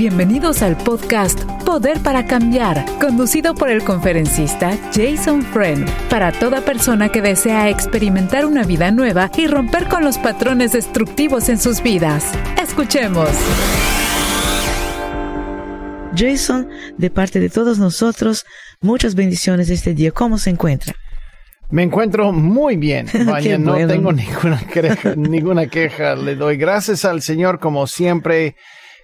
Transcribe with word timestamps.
Bienvenidos 0.00 0.62
al 0.62 0.78
podcast 0.78 1.38
Poder 1.66 2.00
para 2.02 2.24
Cambiar, 2.24 2.86
conducido 2.98 3.54
por 3.54 3.68
el 3.68 3.84
conferencista 3.84 4.74
Jason 4.94 5.42
Friend, 5.42 5.86
para 6.08 6.32
toda 6.32 6.62
persona 6.62 7.10
que 7.10 7.20
desea 7.20 7.68
experimentar 7.68 8.46
una 8.46 8.64
vida 8.64 8.90
nueva 8.92 9.30
y 9.36 9.46
romper 9.46 9.88
con 9.88 10.02
los 10.02 10.16
patrones 10.16 10.72
destructivos 10.72 11.50
en 11.50 11.58
sus 11.58 11.82
vidas. 11.82 12.32
Escuchemos. 12.58 13.28
Jason, 16.16 16.70
de 16.96 17.10
parte 17.10 17.38
de 17.38 17.50
todos 17.50 17.78
nosotros, 17.78 18.46
muchas 18.80 19.14
bendiciones 19.14 19.68
este 19.68 19.92
día. 19.92 20.12
¿Cómo 20.12 20.38
se 20.38 20.48
encuentra? 20.48 20.94
Me 21.68 21.82
encuentro 21.82 22.32
muy 22.32 22.76
bien. 22.76 23.06
Vaya, 23.26 23.58
no 23.58 23.72
bueno. 23.72 23.88
tengo 23.88 24.12
ninguna 24.14 24.60
queja, 24.60 25.14
ninguna 25.14 25.66
queja. 25.66 26.16
Le 26.16 26.36
doy 26.36 26.56
gracias 26.56 27.04
al 27.04 27.20
Señor 27.20 27.58
como 27.60 27.86
siempre. 27.86 28.56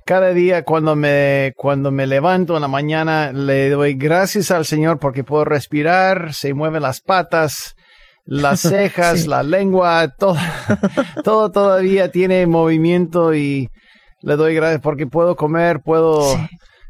Cada 0.06 0.32
día 0.32 0.62
cuando 0.62 0.94
me, 0.94 1.52
cuando 1.56 1.90
me 1.90 2.06
levanto 2.06 2.54
en 2.54 2.62
la 2.62 2.68
mañana, 2.68 3.32
le 3.32 3.70
doy 3.70 3.94
gracias 3.94 4.52
al 4.52 4.64
Señor 4.64 5.00
porque 5.00 5.24
puedo 5.24 5.44
respirar, 5.44 6.32
se 6.32 6.54
mueven 6.54 6.82
las 6.82 7.00
patas, 7.00 7.74
las 8.24 8.60
cejas, 8.60 9.22
Sí. 9.22 9.28
la 9.28 9.42
lengua, 9.42 10.14
todo, 10.16 10.36
todo 11.24 11.50
todavía 11.50 12.12
tiene 12.12 12.46
movimiento 12.46 13.34
y 13.34 13.68
le 14.22 14.36
doy 14.36 14.54
gracias 14.54 14.80
porque 14.80 15.08
puedo 15.08 15.34
comer, 15.34 15.80
puedo 15.80 16.22
Sí. 16.36 16.48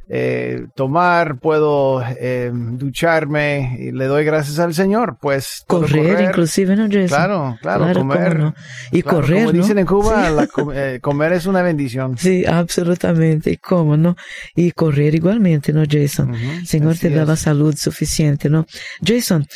Eh, 0.08 0.66
tomar, 0.76 1.38
puedo 1.40 2.00
eh, 2.20 2.50
ducharme 2.52 3.76
y 3.80 3.90
le 3.92 4.06
doy 4.06 4.24
gracias 4.24 4.58
al 4.58 4.72
Señor. 4.74 5.16
Pues 5.20 5.64
Correr, 5.66 6.20
inclusive, 6.20 6.76
¿no, 6.76 6.84
Jason? 6.84 7.08
Claro, 7.08 7.58
claro, 7.60 7.84
Claro, 7.84 8.00
comer. 8.00 8.38
no. 8.38 8.54
Y 8.92 9.02
Claro, 9.02 9.16
correr, 9.18 9.44
Como 9.46 9.52
¿no? 9.52 9.62
dicen 9.62 9.78
en 9.78 9.86
Cuba, 9.86 10.28
Sí. 10.28 10.34
la 10.34 10.48
eh, 10.74 11.00
comer 11.00 11.32
es 11.32 11.46
una 11.46 11.62
bendición. 11.62 12.16
Sí, 12.18 12.44
absolutamente. 12.46 13.50
¿Y 13.50 13.56
cómo 13.56 13.96
no? 13.96 14.16
Y 14.54 14.70
correr 14.72 15.14
igualmente, 15.14 15.72
¿no, 15.72 15.82
Jason? 15.88 16.30
Ujú, 16.30 16.66
Señor 16.66 16.96
te 16.96 17.10
daba 17.10 17.34
salud 17.36 17.74
suficiente, 17.76 18.48
¿no? 18.48 18.66
Jason, 19.04 19.46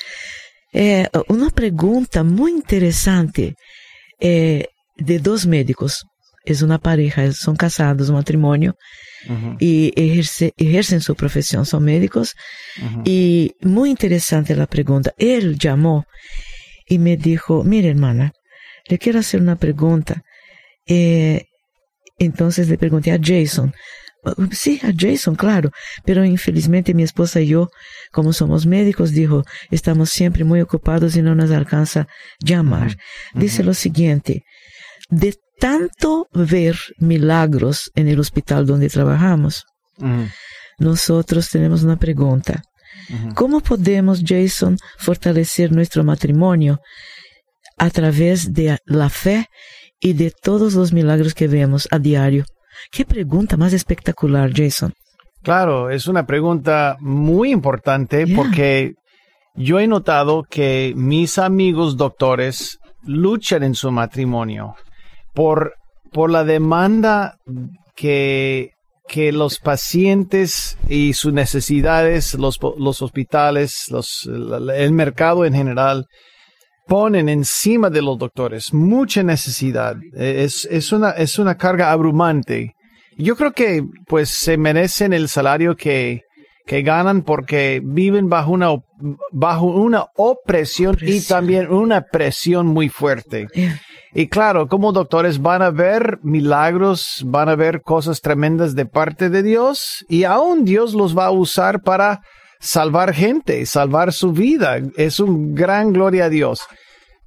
eh, 0.72 1.06
una 1.28 1.50
pregunta 1.50 2.22
muy 2.24 2.52
interesante 2.52 3.54
eh, 4.18 4.66
de 4.96 5.18
dos 5.18 5.46
médicos. 5.46 6.04
Es 6.44 6.62
una 6.62 6.78
pareja, 6.78 7.30
son 7.32 7.56
casados, 7.56 8.08
un 8.08 8.16
y 9.58 9.92
ejerce- 10.00 10.52
ejercen 10.56 11.00
su 11.00 11.14
profesión, 11.14 11.66
son 11.66 11.84
médicos. 11.84 12.34
Y 13.04 13.52
muy 13.60 13.90
interesante 13.90 14.54
la 14.56 14.66
pregunta. 14.66 15.12
Él 15.18 15.58
llamó 15.58 16.04
y 16.86 16.98
me 16.98 17.16
dijo, 17.16 17.62
mire 17.64 17.88
hermana, 17.91 18.32
le 18.88 18.98
quiero 18.98 19.18
hacer 19.20 19.41
una 19.41 19.56
pregunta. 19.56 20.22
Eh, 20.86 21.44
entonces 22.18 22.68
le 22.68 22.76
pregunté 22.78 23.12
a 23.12 23.18
Jason. 23.22 23.72
"Oh, 24.24 24.34
Sí, 24.52 24.80
a 24.82 24.92
Jason, 24.96 25.34
claro. 25.34 25.70
Pero 26.04 26.24
infelizmente 26.24 26.92
mi 26.94 27.02
esposa 27.02 27.41
y 27.41 27.48
yo, 27.48 27.68
como 28.12 28.32
somos 28.32 28.66
médicos, 28.66 29.12
dijo, 29.12 29.44
estamos 29.70 30.10
siempre 30.10 30.44
muy 30.44 30.60
ocupados 30.60 31.16
y 31.16 31.22
no 31.22 31.34
nos 31.34 31.50
alcanza 31.50 32.06
llamar. 32.44 32.96
Dice 33.34 33.62
lo 33.64 33.72
siguiente, 33.74 34.42
de 35.08 35.34
tanto 35.61 36.27
ver 36.33 36.77
milagros 36.98 37.91
en 37.94 38.08
el 38.08 38.19
hospital 38.19 38.66
donde 38.66 38.89
trabajamos, 38.89 39.64
nosotros 40.78 41.48
tenemos 41.50 41.83
una 41.83 41.97
pregunta. 41.97 42.62
¿Cómo 43.34 43.61
podemos, 43.61 44.22
Jason, 44.25 44.77
fortalecer 44.98 45.72
nuestro 45.72 46.03
matrimonio 46.05 46.81
a 47.77 47.91
través 47.91 48.53
de 48.53 48.78
la 48.86 49.08
fe 49.11 49.47
y 50.00 50.12
de 50.14 50.31
todos 50.31 50.75
los 50.75 50.92
milagros 50.92 51.34
que 51.34 51.48
vemos 51.48 51.86
a 51.91 51.98
diario? 51.98 52.44
Qué 52.91 53.05
pregunta 53.05 53.56
más 53.56 53.72
espectacular, 53.72 54.50
Jason. 54.55 54.92
Claro, 55.42 55.91
es 55.91 56.06
una 56.06 56.25
pregunta 56.27 56.97
muy 57.00 57.50
importante 57.50 58.25
Yeah. 58.27 58.36
porque 58.36 58.94
yo 59.54 59.81
he 59.81 59.87
notado 59.87 60.44
que 60.49 60.93
mis 60.97 61.38
amigos 61.38 61.97
doctores 61.97 62.78
luchan 63.04 63.62
en 63.62 63.75
su 63.75 63.91
matrimonio 63.91 64.76
por, 65.34 65.74
por 66.12 66.30
la 66.30 66.44
demanda 66.44 67.36
que, 67.96 68.70
que 69.08 69.32
los 69.32 69.58
pacientes 69.58 70.78
y 70.88 71.12
sus 71.12 71.32
necesidades, 71.32 72.34
los, 72.34 72.58
los 72.78 73.02
hospitales, 73.02 73.84
los, 73.88 74.28
el 74.28 74.92
mercado 74.92 75.44
en 75.44 75.54
general, 75.54 76.06
ponen 76.86 77.28
encima 77.28 77.88
de 77.90 78.02
los 78.02 78.19
doctores. 78.19 78.74
Mucha 78.74 79.22
necesidad. 79.22 79.96
Es, 80.14 80.66
es, 80.70 80.92
una, 80.92 81.10
es 81.10 81.38
una 81.38 81.56
carga 81.56 81.92
abrumante. 81.92 82.74
Yo 83.16 83.36
creo 83.36 83.52
que 83.52 83.84
pues 84.06 84.30
se 84.30 84.56
merecen 84.56 85.12
el 85.12 85.28
salario 85.28 85.76
que, 85.76 86.22
que 86.66 86.82
ganan 86.82 87.22
porque 87.22 87.80
viven 87.84 88.28
bajo 88.28 88.52
una, 88.52 88.70
bajo 89.30 89.66
una 89.66 90.06
opresión, 90.16 90.96
y 91.00 91.20
también 91.20 91.72
una 91.72 92.02
presión 92.02 92.66
muy 92.66 92.88
fuerte. 92.88 93.46
Yeah. 93.54 93.80
Y 94.12 94.28
claro, 94.28 94.66
como 94.66 94.93
doctores 94.93 95.41
van 95.41 95.62
a 95.62 95.71
ver 95.71 96.19
milagros, 96.22 97.22
van 97.26 97.48
a 97.48 97.54
ver 97.54 97.82
cosas 97.82 98.21
tremendas 98.21 98.75
de 98.75 98.87
parte 98.87 99.31
de 99.31 99.43
Dios 99.43 100.04
y 100.09 100.25
aún 100.25 100.65
Dios 100.65 100.94
los 100.94 101.16
va 101.16 101.26
a 101.26 101.31
usar 101.31 101.82
para 101.82 102.20
salvar 102.59 103.15
gente, 103.15 103.65
salvar 103.66 104.12
su 104.12 104.32
vida. 104.32 104.78
Es 104.97 105.20
un 105.20 105.54
gran 105.54 105.93
gloria 105.93 106.25
a 106.25 106.28
Dios. 106.28 106.62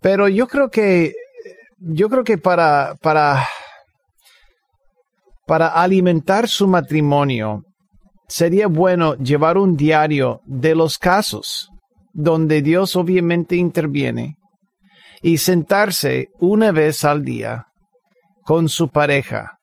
Pero 0.01 0.27
yo 0.27 0.47
creo 0.47 0.69
que, 0.69 1.13
yo 1.79 2.09
creo 2.09 2.25
que 2.25 2.37
para, 2.37 2.95
para, 3.01 3.47
para 5.47 5.67
alimentar 5.67 6.49
su 6.49 6.67
matrimonio, 6.67 7.63
sería 8.27 8.67
bueno 8.67 9.15
llevar 9.15 9.57
un 9.57 9.77
diario 9.77 10.41
de 10.45 10.75
los 10.75 10.97
casos 10.97 11.69
donde 12.11 12.61
Dios 12.61 12.97
obviamente 12.97 13.55
interviene 13.55 14.35
y 15.23 15.37
sentarse 15.37 16.27
una 16.39 16.71
vez 16.71 17.03
al 17.03 17.23
día 17.23 17.65
con 18.43 18.69
su 18.69 18.89
pareja. 18.89 19.57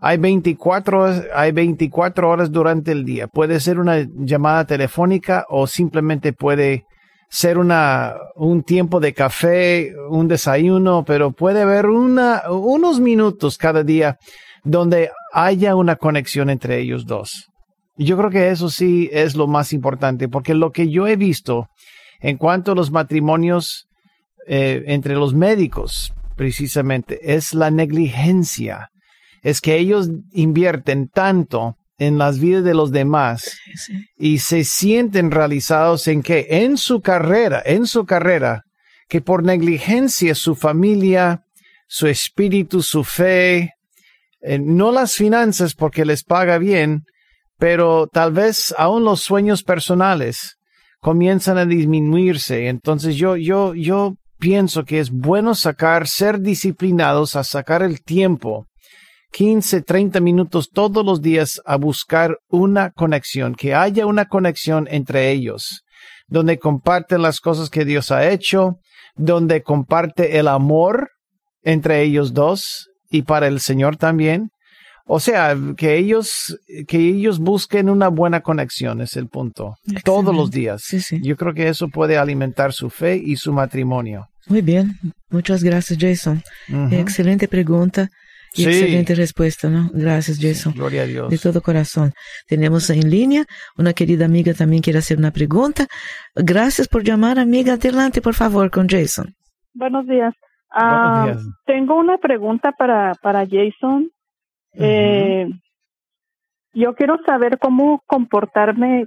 Hay 0.00 0.18
24, 0.18 1.00
horas- 1.02 1.24
hay 1.34 1.52
24 1.52 2.28
horas 2.28 2.50
durante 2.52 2.92
el 2.92 3.04
día. 3.04 3.26
Puede 3.28 3.60
ser 3.60 3.78
una 3.78 4.06
llamada 4.16 4.64
telefónica 4.66 5.46
o 5.48 5.66
simplemente 5.66 6.32
puede 6.32 6.84
ser 7.30 7.58
una, 7.58 8.14
un 8.36 8.62
tiempo 8.62 9.00
de 9.00 9.12
café, 9.12 9.92
un 10.10 10.28
desayuno, 10.28 11.04
pero 11.04 11.30
puede 11.32 11.62
haber 11.62 11.86
una, 11.86 12.42
unos 12.50 13.00
minutos 13.00 13.56
cada 13.58 13.82
día 13.84 14.18
donde 14.64 15.10
haya 15.32 15.74
una 15.76 15.96
conexión 15.96 16.50
entre 16.50 16.78
ellos 16.80 17.06
dos. 17.06 17.46
Yo 17.96 18.16
creo 18.16 18.30
que 18.30 18.50
eso 18.50 18.70
sí 18.70 19.08
es 19.12 19.34
lo 19.36 19.46
más 19.46 19.72
importante, 19.72 20.28
porque 20.28 20.54
lo 20.54 20.70
que 20.70 20.88
yo 20.90 21.06
he 21.06 21.16
visto 21.16 21.68
en 22.20 22.36
cuanto 22.36 22.72
a 22.72 22.74
los 22.74 22.90
matrimonios 22.90 23.87
eh, 24.46 24.84
entre 24.86 25.14
los 25.14 25.34
médicos, 25.34 26.12
precisamente, 26.36 27.34
es 27.34 27.54
la 27.54 27.70
negligencia. 27.70 28.90
Es 29.42 29.60
que 29.60 29.76
ellos 29.76 30.08
invierten 30.32 31.08
tanto 31.08 31.76
en 31.98 32.16
las 32.16 32.38
vidas 32.38 32.64
de 32.64 32.74
los 32.74 32.92
demás 32.92 33.56
Sí. 33.74 33.92
y 34.16 34.38
se 34.38 34.64
sienten 34.64 35.30
realizados 35.30 36.06
en 36.06 36.22
que 36.22 36.46
en 36.48 36.76
su 36.76 37.00
carrera, 37.00 37.62
en 37.64 37.86
su 37.86 38.04
carrera, 38.04 38.62
que 39.08 39.20
por 39.20 39.42
negligencia 39.42 40.34
su 40.34 40.54
familia, 40.54 41.42
su 41.88 42.06
espíritu, 42.06 42.82
su 42.82 43.02
fe, 43.02 43.72
eh, 44.42 44.58
no 44.60 44.92
las 44.92 45.14
finanzas 45.14 45.74
porque 45.74 46.04
les 46.04 46.22
paga 46.22 46.58
bien, 46.58 47.02
pero 47.58 48.06
tal 48.06 48.32
vez 48.32 48.72
aún 48.78 49.02
los 49.04 49.20
sueños 49.22 49.64
personales 49.64 50.56
comienzan 51.00 51.58
a 51.58 51.64
disminuirse. 51.66 52.68
Entonces 52.68 53.16
yo, 53.16 53.36
yo, 53.36 53.74
yo 53.74 54.14
pienso 54.38 54.84
que 54.84 55.00
es 55.00 55.10
bueno 55.10 55.54
sacar, 55.54 56.08
ser 56.08 56.40
disciplinados 56.40 57.36
a 57.36 57.44
sacar 57.44 57.82
el 57.82 58.02
tiempo 58.02 58.66
15, 59.32 59.82
30 59.82 60.20
minutos 60.20 60.70
todos 60.72 61.04
los 61.04 61.20
días 61.20 61.60
a 61.66 61.76
buscar 61.76 62.38
una 62.48 62.90
conexión, 62.90 63.54
que 63.54 63.74
haya 63.74 64.06
una 64.06 64.26
conexión 64.26 64.88
entre 64.90 65.30
ellos, 65.30 65.82
donde 66.28 66.58
comparten 66.58 67.22
las 67.22 67.40
cosas 67.40 67.70
que 67.70 67.84
Dios 67.84 68.10
ha 68.10 68.28
hecho, 68.30 68.78
donde 69.16 69.62
comparte 69.62 70.38
el 70.38 70.48
amor 70.48 71.10
entre 71.62 72.02
ellos 72.02 72.32
dos 72.32 72.88
y 73.10 73.22
para 73.22 73.46
el 73.46 73.60
Señor 73.60 73.96
también. 73.96 74.50
O 75.10 75.20
sea, 75.20 75.56
que 75.76 75.96
ellos, 75.96 76.60
que 76.86 76.98
ellos 76.98 77.38
busquen 77.38 77.88
una 77.88 78.08
buena 78.08 78.40
conexión 78.42 79.00
es 79.00 79.16
el 79.16 79.26
punto. 79.26 79.76
Todos 80.04 80.34
los 80.36 80.50
días. 80.50 80.82
Sí, 80.84 81.00
sí. 81.00 81.18
Yo 81.22 81.34
creo 81.36 81.54
que 81.54 81.68
eso 81.68 81.88
puede 81.88 82.18
alimentar 82.18 82.74
su 82.74 82.90
fe 82.90 83.16
y 83.16 83.36
su 83.36 83.52
matrimonio. 83.54 84.28
Muy 84.48 84.60
bien. 84.60 84.98
Muchas 85.30 85.62
gracias, 85.64 85.98
Jason. 85.98 86.42
Excelente 86.90 87.48
pregunta 87.48 88.08
y 88.54 88.64
Sí. 88.64 88.68
excelente 88.68 89.14
respuesta, 89.14 89.70
¿no? 89.70 89.90
Gracias, 89.94 90.38
Jason. 90.40 90.74
Gloria 90.74 91.02
a 91.02 91.06
Dios. 91.06 91.30
De 91.30 91.38
todo 91.38 91.62
corazón. 91.62 92.12
Tenemos 92.46 92.90
en 92.90 93.08
línea 93.10 93.44
una 93.78 93.94
querida 93.94 94.26
amiga 94.26 94.52
también 94.52 94.82
quiere 94.82 94.98
hacer 94.98 95.16
una 95.16 95.30
pregunta. 95.30 95.86
Gracias 96.34 96.86
por 96.86 97.02
llamar, 97.02 97.38
amiga. 97.38 97.74
Adelante, 97.74 98.20
por 98.20 98.34
favor, 98.34 98.70
con 98.70 98.88
Jason. 98.88 99.34
Buenos 99.72 100.06
días. 100.06 100.34
Ah, 100.70 101.22
Buenos 101.24 101.42
días. 101.44 101.54
Tengo 101.64 101.98
una 101.98 102.18
pregunta 102.18 102.72
para, 102.78 103.14
para 103.22 103.46
Jason. 103.46 104.10
Eh, 104.74 105.48
yo 106.72 106.94
quiero 106.94 107.18
saber 107.26 107.58
cómo 107.58 108.02
comportarme 108.06 109.06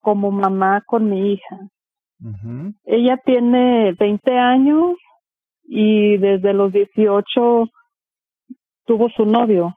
como 0.00 0.30
mamá 0.30 0.82
con 0.86 1.08
mi 1.08 1.32
hija. 1.32 1.58
Ella 2.84 3.16
tiene 3.24 3.92
20 3.98 4.38
años 4.38 4.96
y 5.64 6.18
desde 6.18 6.52
los 6.52 6.72
18 6.72 7.68
tuvo 8.84 9.08
su 9.10 9.24
novio. 9.24 9.74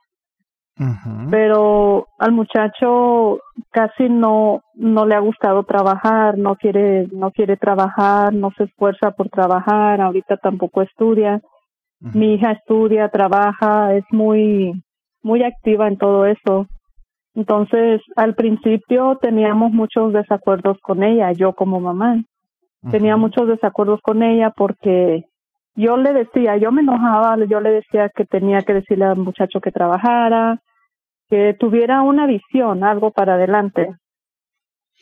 Pero 1.30 2.08
al 2.18 2.32
muchacho 2.32 3.38
casi 3.70 4.08
no 4.08 4.62
no 4.74 5.06
le 5.06 5.14
ha 5.14 5.20
gustado 5.20 5.62
trabajar, 5.62 6.36
no 6.36 6.56
quiere 6.56 7.06
no 7.12 7.30
quiere 7.30 7.56
trabajar, 7.56 8.34
no 8.34 8.50
se 8.56 8.64
esfuerza 8.64 9.12
por 9.12 9.28
trabajar, 9.28 10.00
ahorita 10.00 10.36
tampoco 10.38 10.82
estudia. 10.82 11.40
Mi 12.00 12.34
hija 12.34 12.52
estudia, 12.52 13.08
trabaja, 13.08 13.94
es 13.94 14.04
muy 14.10 14.83
muy 15.24 15.42
activa 15.42 15.88
en 15.88 15.96
todo 15.96 16.26
eso. 16.26 16.68
Entonces, 17.34 18.00
al 18.14 18.36
principio 18.36 19.18
teníamos 19.20 19.72
muchos 19.72 20.12
desacuerdos 20.12 20.78
con 20.80 21.02
ella, 21.02 21.32
yo 21.32 21.54
como 21.54 21.80
mamá. 21.80 22.22
Tenía 22.90 23.16
muchos 23.16 23.48
desacuerdos 23.48 24.00
con 24.02 24.22
ella 24.22 24.52
porque 24.54 25.24
yo 25.74 25.96
le 25.96 26.12
decía, 26.12 26.58
yo 26.58 26.70
me 26.70 26.82
enojaba, 26.82 27.36
yo 27.46 27.60
le 27.60 27.70
decía 27.70 28.10
que 28.14 28.26
tenía 28.26 28.60
que 28.60 28.74
decirle 28.74 29.06
al 29.06 29.16
muchacho 29.16 29.60
que 29.60 29.72
trabajara, 29.72 30.60
que 31.30 31.56
tuviera 31.58 32.02
una 32.02 32.26
visión, 32.26 32.84
algo 32.84 33.10
para 33.10 33.34
adelante. 33.34 33.94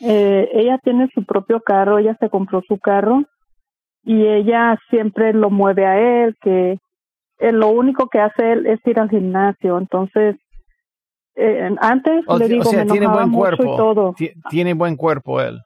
Eh, 0.00 0.48
ella 0.54 0.78
tiene 0.78 1.08
su 1.12 1.24
propio 1.24 1.60
carro, 1.60 1.98
ella 1.98 2.16
se 2.20 2.30
compró 2.30 2.62
su 2.66 2.78
carro 2.78 3.24
y 4.04 4.26
ella 4.26 4.78
siempre 4.88 5.32
lo 5.32 5.50
mueve 5.50 5.84
a 5.84 5.98
él, 5.98 6.36
que 6.40 6.78
eh, 7.42 7.52
lo 7.52 7.68
único 7.68 8.08
que 8.08 8.20
hace 8.20 8.52
él 8.52 8.66
es 8.66 8.78
ir 8.86 9.00
al 9.00 9.10
gimnasio. 9.10 9.76
Entonces, 9.76 10.36
eh, 11.34 11.74
antes 11.80 12.24
le 12.38 12.48
digo, 12.48 12.72
me 12.72 12.86
tiene 12.86 13.08
buen 13.08 13.32
cuerpo, 13.32 13.62
y 13.62 13.76
todo. 13.76 14.14
Tiene 14.48 14.74
buen 14.74 14.96
cuerpo 14.96 15.40
él. 15.40 15.58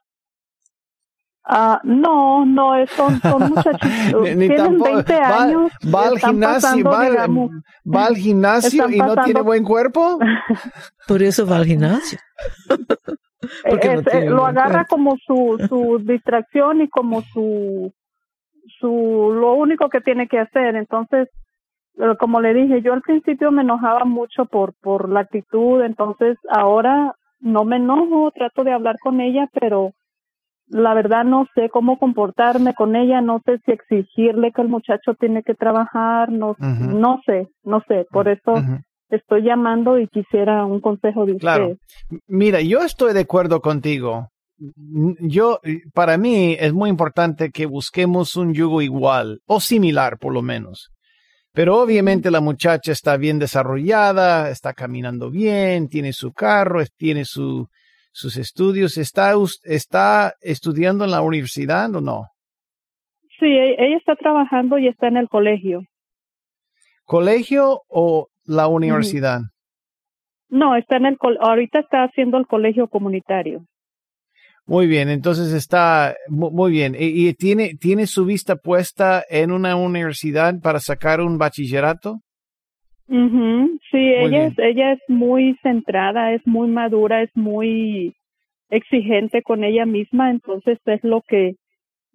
Ah, 1.49 1.79
no, 1.83 2.45
no, 2.45 2.73
son, 2.87 3.21
son 3.21 3.49
muchachitos, 3.53 4.23
tienen 4.23 4.79
20 4.79 5.13
años. 5.13 5.71
Va, 5.93 6.07
al 6.07 6.19
gimnasio, 6.19 6.83
va, 6.83 8.05
al 8.05 8.17
gimnasio 8.17 8.89
y 8.89 8.97
no 8.97 9.15
tiene 9.23 9.41
buen 9.41 9.63
cuerpo. 9.63 10.17
Por 11.07 11.21
eso 11.21 11.45
va 11.45 11.57
al 11.57 11.65
gimnasio. 11.65 12.17
Eh, 13.63 14.29
lo 14.29 14.45
agarra 14.47 14.85
como 14.85 15.15
su, 15.25 15.63
su 15.69 15.99
distracción 15.99 16.81
y 16.81 16.89
como 16.89 17.21
su, 17.21 17.93
su, 18.79 19.31
lo 19.33 19.53
único 19.53 19.89
que 19.89 20.01
tiene 20.01 20.27
que 20.27 20.39
hacer. 20.39 20.75
Entonces, 20.75 21.29
como 22.19 22.41
le 22.41 22.53
dije, 22.53 22.81
yo 22.81 22.93
al 22.93 23.01
principio 23.01 23.51
me 23.51 23.63
enojaba 23.63 24.05
mucho 24.05 24.45
por, 24.45 24.73
por 24.81 25.09
la 25.09 25.21
actitud, 25.21 25.81
entonces 25.81 26.37
ahora 26.49 27.15
no 27.39 27.65
me 27.65 27.77
enojo, 27.77 28.31
trato 28.31 28.63
de 28.63 28.73
hablar 28.73 28.97
con 29.01 29.21
ella, 29.21 29.49
pero 29.59 29.91
la 30.67 30.93
verdad 30.93 31.23
no 31.23 31.47
sé 31.55 31.69
cómo 31.69 31.97
comportarme 31.97 32.73
con 32.73 32.95
ella, 32.95 33.21
no 33.21 33.41
sé 33.45 33.59
si 33.65 33.71
exigirle 33.71 34.51
que 34.51 34.61
el 34.61 34.67
muchacho 34.67 35.13
tiene 35.19 35.43
que 35.43 35.55
trabajar, 35.55 36.31
no, 36.31 36.55
no 36.59 37.21
sé, 37.25 37.47
no 37.63 37.81
sé, 37.87 38.05
por 38.11 38.27
eso 38.27 38.53
estoy 39.09 39.43
llamando 39.43 39.97
y 39.97 40.07
quisiera 40.07 40.65
un 40.65 40.81
consejo 40.81 41.25
de 41.25 41.37
claro. 41.37 41.77
Mira, 42.27 42.61
yo 42.61 42.79
estoy 42.81 43.13
de 43.13 43.21
acuerdo 43.21 43.61
contigo. 43.61 44.27
Yo, 45.19 45.59
para 45.93 46.17
mí 46.17 46.57
es 46.59 46.73
muy 46.73 46.89
importante 46.89 47.51
que 47.51 47.67
busquemos 47.67 48.35
un 48.35 48.53
yugo 48.53 48.81
igual 48.81 49.39
o 49.45 49.59
similar 49.59 50.17
por 50.17 50.33
lo 50.33 50.41
menos. 50.41 50.89
Pero 51.57 51.81
obviamente 51.81 52.29
la 52.29 52.39
muchacha 52.39 52.91
está 52.91 53.17
bien 53.17 53.39
desarrollada, 53.39 54.51
está 54.51 54.73
caminando 54.73 55.31
bien, 55.31 55.89
tiene 55.89 56.13
su 56.13 56.31
carro, 56.31 56.83
tiene 56.97 57.25
su, 57.25 57.67
sus 58.11 58.37
estudios. 58.37 58.95
¿Está, 58.99 59.33
¿Está 59.63 60.35
estudiando 60.41 61.03
en 61.03 61.09
la 61.09 61.23
universidad 61.23 61.95
o 61.95 61.99
no? 61.99 62.27
Sí, 63.39 63.47
e-, 63.47 63.75
ella 63.83 63.97
está 63.97 64.15
trabajando 64.15 64.77
y 64.77 64.87
está 64.87 65.07
en 65.07 65.17
el 65.17 65.29
colegio. 65.29 65.81
¿Colegio 67.05 67.81
o 67.87 68.27
la 68.45 68.67
universidad? 68.67 69.39
No, 70.49 70.75
está 70.75 70.97
en 70.97 71.07
el 71.07 71.17
ahorita 71.41 71.79
está 71.79 72.03
haciendo 72.03 72.37
el 72.37 72.45
colegio 72.45 72.87
comunitario. 72.87 73.65
Muy 74.67 74.85
bien, 74.85 75.07
entonces 75.07 75.53
está 75.53 76.15
muy 76.27 76.71
bien. 76.71 76.93
¿Y, 76.99 77.33
tiene, 77.35 77.75
tiene 77.79 78.05
su 78.05 78.25
vista 78.25 78.57
puesta 78.57 79.23
en 79.29 79.51
una 79.51 79.77
universidad 79.77 80.59
para 80.61 80.79
sacar 80.79 81.21
un 81.21 81.37
bachillerato? 81.37 82.19
Sí, 83.07 83.97
ella 83.97 84.47
es, 84.47 84.59
ella 84.59 84.91
es 84.91 84.99
muy 85.07 85.57
centrada, 85.63 86.33
es 86.33 86.45
muy 86.45 86.67
madura, 86.67 87.23
es 87.23 87.29
muy 87.33 88.13
exigente 88.69 89.41
con 89.41 89.63
ella 89.63 89.85
misma, 89.85 90.29
entonces 90.29 90.77
es 90.85 91.01
lo 91.01 91.21
que 91.21 91.55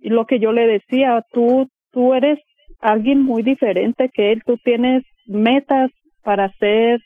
lo 0.00 0.26
que 0.26 0.38
yo 0.38 0.52
le 0.52 0.66
decía, 0.66 1.24
tú 1.32 1.68
tú 1.92 2.12
eres 2.12 2.38
alguien 2.80 3.22
muy 3.22 3.42
diferente 3.42 4.10
que 4.12 4.32
él, 4.32 4.42
tú 4.44 4.58
tienes 4.62 5.04
metas 5.26 5.90
para 6.22 6.46
hacer 6.46 7.00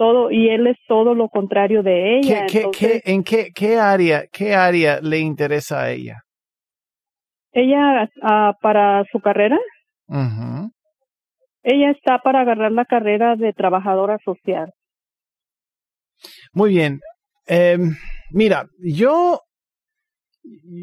todo 0.00 0.30
y 0.30 0.48
él 0.48 0.66
es 0.66 0.78
todo 0.88 1.14
lo 1.14 1.28
contrario 1.28 1.82
de 1.82 2.16
ella. 2.16 2.46
en 3.04 3.22
qué, 3.22 3.52
qué, 3.54 3.76
área 3.76 4.26
qué 4.32 4.54
área 4.54 4.98
le 5.02 5.18
interesa 5.18 5.82
a 5.82 5.90
ella? 5.90 6.22
Ella 7.52 8.08
uh, 8.22 8.58
para 8.62 9.04
su 9.12 9.20
carrera. 9.20 9.58
Ella 11.62 11.90
está 11.90 12.22
para 12.22 12.40
agarrar 12.40 12.72
la 12.72 12.86
carrera 12.86 13.36
de 13.36 13.52
trabajadora 13.52 14.18
social. 14.24 14.72
Muy 16.54 16.70
bien. 16.70 17.00
Eh, 17.46 17.76
mira, 18.30 18.64
yo 18.78 19.40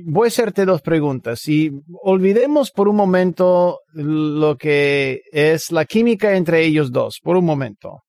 voy 0.06 0.28
a 0.28 0.28
hacerte 0.28 0.66
dos 0.66 0.84
preguntas 0.84 1.48
y 1.48 1.72
olvidemos 2.04 2.69
por 2.69 2.88
un 2.88 2.96
momento 2.96 3.80
lo 3.94 4.58
que 4.58 5.22
es 5.31 5.72
la 5.72 5.86
química 5.86 6.36
entre 6.36 6.64
ellos 6.64 6.92
dos, 6.92 7.19
por 7.24 7.36
un 7.36 7.46
momento. 7.46 8.04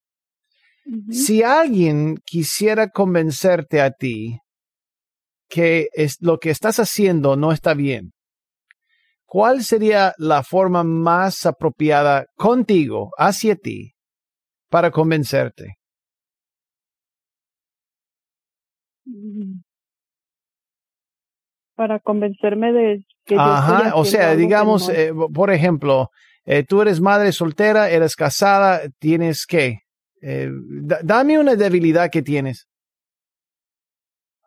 Si 1.10 1.42
alguien 1.42 2.16
quisiera 2.24 2.88
convencerte 2.88 3.80
a 3.80 3.90
ti 3.90 4.40
que 5.48 5.88
es, 5.92 6.16
lo 6.20 6.38
que 6.38 6.50
estás 6.50 6.78
haciendo 6.78 7.36
no 7.36 7.52
está 7.52 7.74
bien, 7.74 8.12
¿cuál 9.26 9.62
sería 9.62 10.14
la 10.18 10.42
forma 10.42 10.84
más 10.84 11.44
apropiada 11.44 12.26
contigo, 12.36 13.10
hacia 13.18 13.56
ti, 13.56 13.92
para 14.70 14.90
convencerte? 14.90 15.76
Mm. 19.04 19.60
Para 21.74 22.00
convencerme 22.00 22.72
de 22.72 23.04
que 23.24 23.36
Ajá, 23.38 23.94
o 23.94 24.04
sea, 24.04 24.34
digamos, 24.34 24.88
eh, 24.88 25.12
por 25.32 25.52
ejemplo, 25.52 26.10
eh, 26.44 26.64
tú 26.64 26.82
eres 26.82 27.00
madre 27.00 27.30
soltera, 27.32 27.90
eres 27.90 28.16
casada, 28.16 28.80
tienes 28.98 29.46
que, 29.46 29.82
eh, 30.22 30.50
dame 31.02 31.38
una 31.38 31.54
debilidad 31.54 32.10
que 32.10 32.22
tienes. 32.22 32.68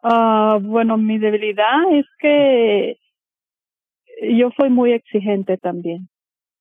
Ah, 0.03 0.57
bueno, 0.61 0.97
mi 0.97 1.19
debilidad 1.19 1.91
es 1.91 2.05
que 2.19 2.97
yo 4.35 4.49
soy 4.57 4.69
muy 4.69 4.93
exigente 4.93 5.57
también. 5.57 6.09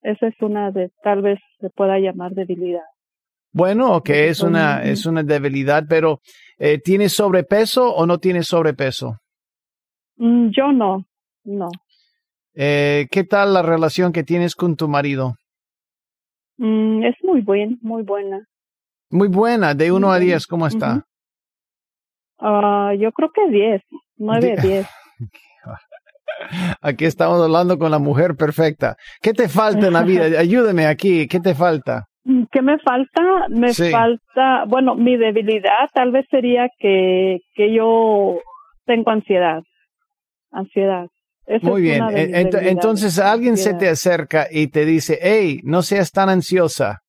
Esa 0.01 0.27
es 0.27 0.35
una 0.41 0.71
de, 0.71 0.91
tal 1.03 1.21
vez 1.21 1.39
se 1.59 1.69
pueda 1.69 1.99
llamar 1.99 2.31
debilidad. 2.31 2.83
Bueno, 3.53 3.95
ok, 3.95 4.09
es 4.09 4.41
una, 4.41 4.81
es 4.83 5.05
una 5.05 5.23
debilidad, 5.23 5.83
pero 5.87 6.21
eh, 6.57 6.79
¿tienes 6.79 7.13
sobrepeso 7.13 7.93
o 7.93 8.05
no 8.05 8.17
tienes 8.17 8.47
sobrepeso? 8.47 9.17
Mm, 10.15 10.49
yo 10.49 10.71
no, 10.71 11.05
no. 11.43 11.69
Eh, 12.53 13.07
¿Qué 13.11 13.23
tal 13.23 13.53
la 13.53 13.61
relación 13.61 14.13
que 14.13 14.23
tienes 14.23 14.55
con 14.55 14.75
tu 14.75 14.87
marido? 14.87 15.35
Mm, 16.57 17.03
es 17.03 17.15
muy 17.23 17.41
buena, 17.41 17.75
muy 17.81 18.03
buena. 18.03 18.47
Muy 19.11 19.27
buena, 19.27 19.73
de 19.73 19.91
1 19.91 20.11
a 20.11 20.19
10, 20.19 20.47
¿cómo 20.47 20.67
está? 20.67 21.03
Ah, 22.39 22.93
yo 22.97 23.11
creo 23.11 23.29
que 23.31 23.49
10, 23.49 23.81
9 24.17 24.55
a 24.57 24.61
10. 24.61 24.87
Aquí 26.81 27.05
estamos 27.05 27.41
hablando 27.41 27.77
con 27.77 27.91
la 27.91 27.99
mujer 27.99 28.35
perfecta. 28.35 28.95
¿Qué 29.21 29.33
te 29.33 29.47
falta 29.47 29.87
en 29.87 29.93
la 29.93 30.03
vida? 30.03 30.25
Ayúdeme 30.39 30.87
aquí, 30.87 31.27
¿qué 31.27 31.39
te 31.39 31.53
falta? 31.53 32.05
¿Qué 32.51 32.61
me 32.61 32.77
falta? 32.79 33.21
Me 33.49 33.73
falta, 33.73 34.65
bueno, 34.67 34.95
mi 34.95 35.17
debilidad 35.17 35.89
tal 35.93 36.11
vez 36.11 36.25
sería 36.29 36.69
que, 36.79 37.39
que 37.55 37.73
yo 37.73 38.39
tengo 38.85 39.11
ansiedad. 39.11 39.61
Ansiedad. 40.51 41.07
Muy 41.61 41.81
bien. 41.81 42.03
entonces 42.13 43.19
alguien 43.19 43.57
se 43.57 43.73
te 43.73 43.89
acerca 43.89 44.47
y 44.49 44.67
te 44.67 44.85
dice, 44.85 45.19
hey, 45.21 45.59
no 45.63 45.81
seas 45.81 46.11
tan 46.11 46.29
ansiosa. 46.29 47.00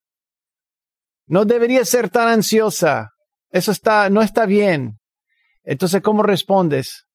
No 1.32 1.46
deberías 1.46 1.88
ser 1.88 2.10
tan 2.10 2.28
ansiosa. 2.28 3.08
Eso 3.50 3.72
está, 3.72 4.10
no 4.10 4.20
está 4.20 4.44
bien. 4.44 4.98
Entonces, 5.64 6.02
¿cómo 6.02 6.22
respondes? 6.22 7.06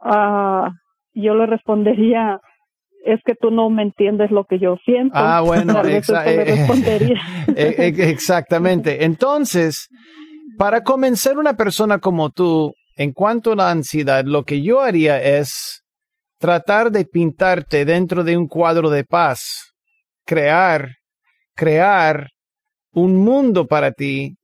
Ah, 0.00 0.68
yo 1.14 1.36
le 1.36 1.46
respondería, 1.46 2.40
es 3.04 3.20
que 3.24 3.36
tú 3.36 3.52
no 3.52 3.70
me 3.70 3.84
entiendes 3.84 4.32
lo 4.32 4.44
que 4.44 4.58
yo 4.58 4.76
siento. 4.84 5.14
Ah, 5.16 5.40
bueno, 5.40 5.84
eh, 5.84 6.02
eh, 6.26 7.14
eh, 7.56 7.94
exactamente. 8.10 9.04
Entonces, 9.04 9.86
para 10.58 10.82
convencer 10.82 11.38
una 11.38 11.56
persona 11.56 12.00
como 12.00 12.30
tú 12.30 12.74
en 12.96 13.12
cuanto 13.12 13.52
a 13.52 13.54
la 13.56 13.70
ansiedad, 13.70 14.24
lo 14.24 14.42
que 14.42 14.62
yo 14.62 14.80
haría 14.80 15.22
es 15.22 15.84
tratar 16.40 16.90
de 16.90 17.04
pintarte 17.04 17.84
dentro 17.84 18.24
de 18.24 18.36
un 18.36 18.48
cuadro 18.48 18.90
de 18.90 19.04
paz, 19.04 19.74
crear, 20.26 20.96
crear 21.54 22.26
un 22.98 23.16
mundo 23.16 23.66
para 23.66 23.92
ti 23.92 24.36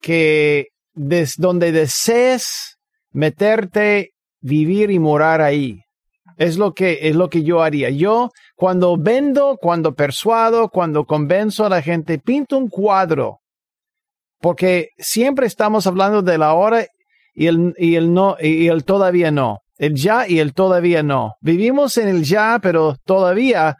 que 0.00 0.68
des, 0.94 1.36
donde 1.36 1.72
desees 1.72 2.76
meterte, 3.12 4.12
vivir 4.40 4.90
y 4.90 4.98
morar 4.98 5.40
ahí. 5.40 5.80
Es 6.36 6.56
lo 6.56 6.72
que 6.72 7.00
es 7.02 7.16
lo 7.16 7.28
que 7.28 7.42
yo 7.42 7.62
haría. 7.62 7.90
Yo 7.90 8.30
cuando 8.54 8.96
vendo, 8.96 9.58
cuando 9.60 9.94
persuado, 9.94 10.68
cuando 10.68 11.04
convenzo 11.04 11.66
a 11.66 11.68
la 11.68 11.82
gente, 11.82 12.18
pinto 12.18 12.56
un 12.56 12.68
cuadro. 12.68 13.40
Porque 14.40 14.90
siempre 14.98 15.46
estamos 15.46 15.86
hablando 15.88 16.22
de 16.22 16.38
la 16.38 16.54
hora 16.54 16.86
y 17.34 17.46
el, 17.48 17.74
y 17.76 17.96
el 17.96 18.14
no 18.14 18.36
y 18.40 18.68
el 18.68 18.84
todavía 18.84 19.32
no. 19.32 19.60
El 19.78 19.94
ya 19.94 20.28
y 20.28 20.38
el 20.38 20.54
todavía 20.54 21.02
no. 21.02 21.34
Vivimos 21.40 21.96
en 21.98 22.08
el 22.08 22.22
ya, 22.22 22.58
pero 22.62 22.96
todavía 23.04 23.76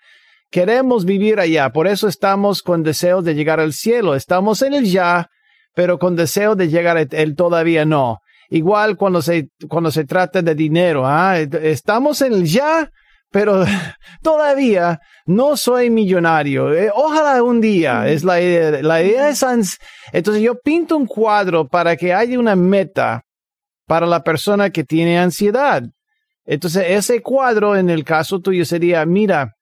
queremos 0.51 1.05
vivir 1.05 1.41
allá. 1.41 1.71
Por 1.71 1.87
eso 1.87 2.09
estamos 2.09 2.63
con 2.63 2.83
deseos 2.83 3.25
de 3.25 3.35
llegar 3.35 3.61
al 3.61 3.73
cielo. 3.73 4.15
Estamos 4.15 4.63
en 4.63 4.75
el 4.75 4.85
ya, 4.85 5.29
pero 5.75 5.99
con 5.99 6.17
deseo 6.17 6.55
de 6.55 6.69
llegar 6.69 7.07
el 7.11 7.37
todavía 7.37 7.85
no. 7.85 8.19
Igual 8.51 8.97
cuando 8.97 9.21
se, 9.21 9.49
cuando 9.69 9.91
se 9.91 10.05
trata 10.05 10.41
de 10.41 10.55
dinero, 10.55 11.07
¿ah? 11.07 11.39
estamos 11.39 12.23
en 12.23 12.33
el 12.33 12.45
ya, 12.47 12.91
pero 13.31 13.65
todavía 14.23 15.01
no 15.27 15.57
soy 15.57 15.91
millonario. 15.91 16.73
Eh, 16.75 16.91
ojalá 16.95 17.43
un 17.43 17.61
día, 17.61 18.09
es 18.09 18.25
la 18.25 18.41
idea. 18.41 18.83
La 18.83 19.03
idea 19.03 19.29
es, 19.29 19.79
entonces 20.13 20.43
yo 20.43 20.59
pinto 20.59 20.97
un 20.97 21.07
cuadro 21.07 21.69
para 21.69 21.97
que 21.97 22.15
haya 22.15 22.39
una 22.39 22.57
meta 22.57 23.23
para 23.87 24.07
la 24.07 24.23
persona 24.23 24.71
que 24.71 24.85
tiene 24.85 25.19
ansiedad. 25.19 25.83
Entonces 26.47 26.85
ese 26.89 27.21
cuadro 27.21 27.77
en 27.77 27.91
el 27.91 28.05
caso 28.05 28.41
tuyo 28.41 28.65
sería, 28.65 29.05
mira, 29.05 29.58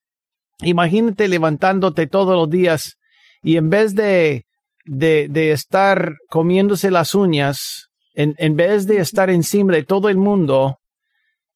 imagínate 0.63 1.29
levantándote 1.29 2.07
todos 2.07 2.35
los 2.35 2.51
días 2.51 2.97
y 3.43 3.57
en 3.57 3.71
vez 3.71 3.95
de, 3.95 4.45
de, 4.85 5.29
de 5.29 5.53
estar 5.53 6.15
comiéndose 6.29 6.91
las 6.91 7.15
uñas, 7.15 7.89
en, 8.15 8.35
en 8.39 8.57
vez 8.57 8.87
de 8.87 8.99
estar 8.99 9.31
encima 9.31 9.75
de 9.75 9.85
todo 9.85 10.09
el 10.09 10.17
mundo, 10.17 10.79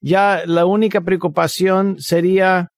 ya 0.00 0.42
la 0.47 0.66
única 0.66 1.00
preocupación 1.00 1.97
sería 1.99 2.69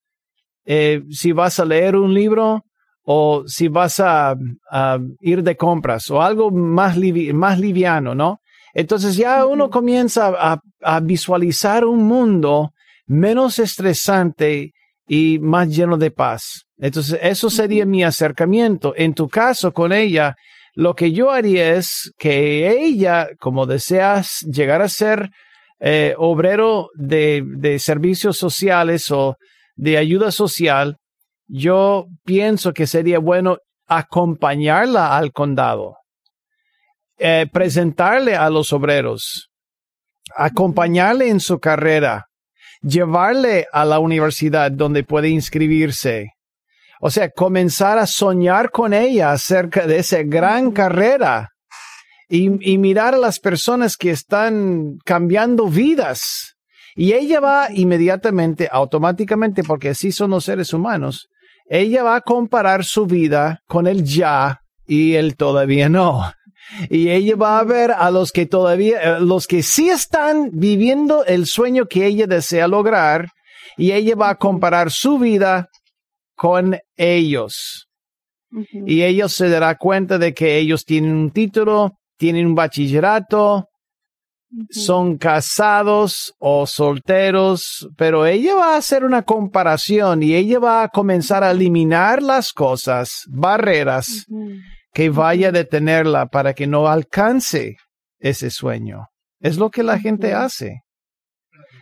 eh, 0.64 1.02
si 1.10 1.32
vas 1.32 1.58
a 1.58 1.64
leer 1.64 1.96
un 1.96 2.14
libro 2.14 2.64
o 3.04 3.42
si 3.46 3.68
vas 3.68 3.98
a, 3.98 4.36
ir 5.20 5.42
de 5.42 5.56
compras 5.56 6.08
o 6.10 6.22
algo 6.22 6.50
más, 6.50 6.96
más 7.34 7.58
liviano, 7.58 8.14
¿no? 8.14 8.40
Entonces 8.74 9.16
ya 9.16 9.44
uno 9.44 9.70
comienza 9.70 10.28
a, 10.28 10.60
a, 10.80 11.00
visualizar 11.00 11.84
un 11.84 12.04
mundo 12.04 12.70
menos 13.06 13.58
estresante 13.58 14.72
y 15.14 15.38
más 15.40 15.68
lleno 15.68 15.98
de 15.98 16.10
paz. 16.10 16.64
Entonces 16.78 17.18
eso 17.20 17.50
sería 17.50 17.84
mi 17.84 18.02
acercamiento. 18.02 18.94
En 18.96 19.12
tu 19.12 19.28
caso 19.28 19.70
con 19.70 19.92
ella, 19.92 20.36
lo 20.74 20.94
que 20.94 21.12
yo 21.12 21.30
haría 21.30 21.74
es 21.74 22.10
que 22.16 22.70
ella, 22.82 23.28
como 23.38 23.66
deseas 23.66 24.38
llegar 24.50 24.80
a 24.80 24.88
ser 24.88 25.28
eh, 25.80 26.14
obrero 26.16 26.88
de, 26.94 27.44
de 27.44 27.78
servicios 27.78 28.38
sociales 28.38 29.10
o 29.10 29.36
de 29.76 29.98
ayuda 29.98 30.32
social, 30.32 30.96
yo 31.46 32.06
pienso 32.24 32.72
que 32.72 32.86
sería 32.86 33.18
bueno 33.18 33.58
acompañarla 33.86 35.14
al 35.14 35.30
condado, 35.30 35.96
eh, 37.18 37.46
presentarle 37.52 38.34
a 38.34 38.48
los 38.48 38.72
obreros, 38.72 39.50
acompañarle 40.34 41.28
en 41.28 41.40
su 41.40 41.58
carrera, 41.58 42.28
llevarle 42.82 43.66
a 43.72 43.84
la 43.84 43.98
universidad 43.98 44.70
donde 44.70 45.04
puede 45.04 45.28
inscribirse, 45.28 46.32
o 47.00 47.10
sea, 47.10 47.30
comenzar 47.30 47.98
a 47.98 48.06
soñar 48.06 48.70
con 48.70 48.92
ella 48.94 49.32
acerca 49.32 49.86
de 49.86 49.98
esa 49.98 50.22
gran 50.22 50.70
carrera 50.70 51.50
y, 52.28 52.78
mirar 52.78 53.14
a 53.14 53.18
las 53.18 53.38
personas 53.38 53.96
que 53.96 54.10
están 54.10 54.96
cambiando 55.04 55.66
vidas. 55.66 56.54
Y 56.94 57.12
ella 57.12 57.40
va 57.40 57.68
inmediatamente, 57.70 58.68
automáticamente, 58.70 59.62
porque 59.62 59.90
así 59.90 60.12
son 60.12 60.30
los 60.30 60.44
seres 60.44 60.72
humanos, 60.72 61.28
ella 61.66 62.02
va 62.02 62.16
a 62.16 62.20
comparar 62.20 62.84
su 62.84 63.06
vida 63.06 63.60
con 63.66 63.86
el 63.86 64.04
ya 64.04 64.60
y 64.86 65.14
el 65.14 65.36
todavía 65.36 65.88
no. 65.88 66.32
Y 66.88 67.10
ella 67.10 67.36
va 67.36 67.58
a 67.58 67.64
ver 67.64 67.92
a 67.92 68.10
los 68.10 68.32
que 68.32 68.46
todavía, 68.46 69.00
eh, 69.00 69.20
los 69.20 69.46
que 69.46 69.62
sí 69.62 69.88
están 69.88 70.50
viviendo 70.52 71.24
el 71.24 71.46
sueño 71.46 71.86
que 71.86 72.06
ella 72.06 72.26
desea 72.26 72.68
lograr, 72.68 73.28
y 73.76 73.92
ella 73.92 74.14
va 74.16 74.30
a 74.30 74.34
comparar 74.36 74.90
su 74.90 75.18
vida 75.18 75.68
con 76.34 76.78
ellos. 76.96 77.88
Y 78.72 79.02
ellos 79.02 79.32
se 79.32 79.48
dará 79.48 79.76
cuenta 79.76 80.18
de 80.18 80.34
que 80.34 80.58
ellos 80.58 80.84
tienen 80.84 81.14
un 81.14 81.30
título, 81.30 81.92
tienen 82.18 82.46
un 82.46 82.54
bachillerato, 82.54 83.68
son 84.68 85.16
casados 85.16 86.34
o 86.38 86.66
solteros, 86.66 87.88
pero 87.96 88.26
ella 88.26 88.54
va 88.54 88.74
a 88.74 88.76
hacer 88.76 89.04
una 89.04 89.22
comparación 89.22 90.22
y 90.22 90.34
ella 90.34 90.58
va 90.58 90.82
a 90.82 90.88
comenzar 90.88 91.42
a 91.42 91.52
eliminar 91.52 92.22
las 92.22 92.52
cosas, 92.52 93.22
barreras 93.28 94.26
que 94.92 95.10
vaya 95.10 95.48
a 95.48 95.52
detenerla 95.52 96.26
para 96.26 96.54
que 96.54 96.66
no 96.66 96.88
alcance 96.88 97.76
ese 98.18 98.50
sueño. 98.50 99.06
Es 99.40 99.56
lo 99.56 99.70
que 99.70 99.82
la 99.82 99.98
gente 99.98 100.34
hace. 100.34 100.82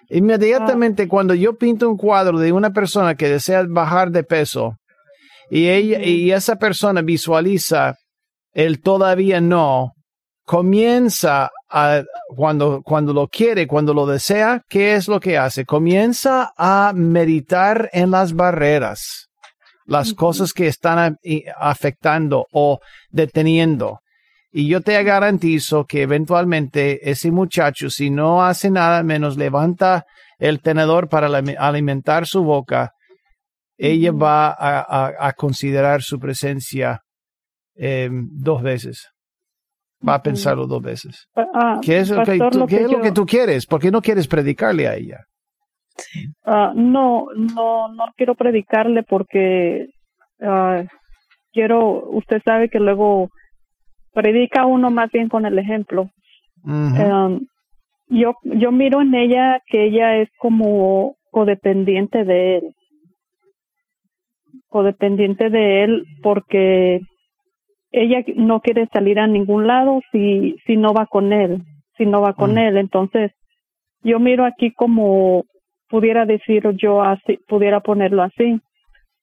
Inmediatamente 0.09 1.07
cuando 1.07 1.35
yo 1.35 1.57
pinto 1.57 1.89
un 1.89 1.97
cuadro 1.97 2.39
de 2.39 2.53
una 2.53 2.71
persona 2.71 3.15
que 3.15 3.29
desea 3.29 3.65
bajar 3.69 4.11
de 4.11 4.25
peso 4.25 4.77
y, 5.51 5.69
ella, 5.69 6.03
y 6.03 6.33
esa 6.33 6.57
persona 6.57 7.03
visualiza 7.03 7.95
el 8.53 8.81
todavía 8.81 9.41
no, 9.41 9.93
comienza 10.45 11.51
a, 11.69 12.03
cuando, 12.35 12.83
cuando 12.83 13.13
lo 13.13 13.29
quiere, 13.29 13.69
cuando 13.69 13.95
lo 13.95 14.07
desea, 14.07 14.63
¿qué 14.69 14.95
es 14.95 15.07
lo 15.07 15.21
que 15.21 15.39
hace? 15.39 15.65
Comienza 15.65 16.53
a 16.57 16.93
meditar 16.93 17.89
en 17.93 18.11
las 18.11 18.33
barreras, 18.33 19.29
las 19.91 20.15
cosas 20.15 20.53
que 20.53 20.69
están 20.69 21.19
afectando 21.59 22.47
o 22.53 22.79
deteniendo. 23.11 23.99
Y 24.53 24.69
yo 24.69 24.83
te 24.83 25.03
garantizo 25.03 25.85
que 25.85 26.03
eventualmente 26.03 27.11
ese 27.11 27.33
muchacho, 27.33 27.91
si 27.91 28.09
no 28.09 28.45
hace 28.45 28.71
nada 28.71 29.03
menos 29.03 29.37
levanta 29.37 30.07
el 30.39 30.61
tenedor 30.61 31.09
para 31.09 31.27
alimentar 31.27 32.27
su 32.27 32.45
boca, 32.45 32.93
ella 33.77 34.13
va 34.13 34.55
a, 34.57 35.33
considerar 35.33 36.03
su 36.03 36.21
presencia 36.21 37.01
em, 37.75 38.29
dos 38.31 38.63
veces. 38.63 39.09
Va 40.07 40.15
a 40.15 40.23
pensarlo 40.23 40.69
dos 40.69 40.83
veces. 40.83 41.27
Ah, 41.35 41.81
¿Qué 41.83 41.99
es, 41.99 42.11
lo, 42.11 42.25
que, 42.25 42.39
tú 43.13 43.27
quieres? 43.27 43.67
¿Por 43.67 43.81
qué 43.81 43.91
no 43.91 44.01
quieres 44.01 44.29
predicarle 44.29 44.87
a 44.87 44.95
ella? 44.95 45.25
Ah, 46.45 46.73
no, 46.75 47.27
no, 47.35 47.89
no 47.89 48.05
quiero 48.17 48.35
predicarle 48.35 49.03
porque 49.03 49.89
quiero, 51.53 52.09
usted 52.11 52.41
sabe 52.45 52.69
que 52.69 52.81
luego 52.81 53.29
predica 54.13 54.67
uno 54.67 54.91
más 54.91 55.11
bien 55.11 55.29
con 55.29 55.47
el 55.47 55.59
ejemplo. 55.59 56.11
Um, 56.65 57.47
yo, 58.09 58.35
yo 58.45 58.73
miro 58.73 59.01
en 59.01 59.15
ella 59.15 59.63
que 59.67 59.85
ella 59.85 60.17
es 60.17 60.29
como 60.39 61.17
codependiente 61.31 62.25
de 62.25 62.59
él. 62.59 62.75
Codependiente 64.69 65.51
de 65.51 65.85
él 65.85 66.05
porque 66.23 67.01
ella 67.93 68.23
no 68.37 68.61
quiere 68.61 68.89
salir 68.93 69.19
a 69.19 69.27
ningún 69.27 69.67
lado 69.67 70.01
si, 70.13 70.57
si 70.67 70.77
no 70.77 70.93
va 70.93 71.07
con 71.07 71.33
él, 71.33 71.63
si 71.97 72.07
no 72.07 72.21
va 72.21 72.35
con 72.35 72.55
mm. 72.55 72.59
él. 72.59 72.77
Entonces, 72.77 73.33
yo 74.03 74.19
miro 74.19 74.45
aquí 74.45 74.73
como 74.73 75.45
pudiera 75.91 76.25
decir 76.25 76.63
yo 76.77 77.03
así, 77.03 77.39
pudiera 77.49 77.81
ponerlo 77.81 78.23
así. 78.23 78.61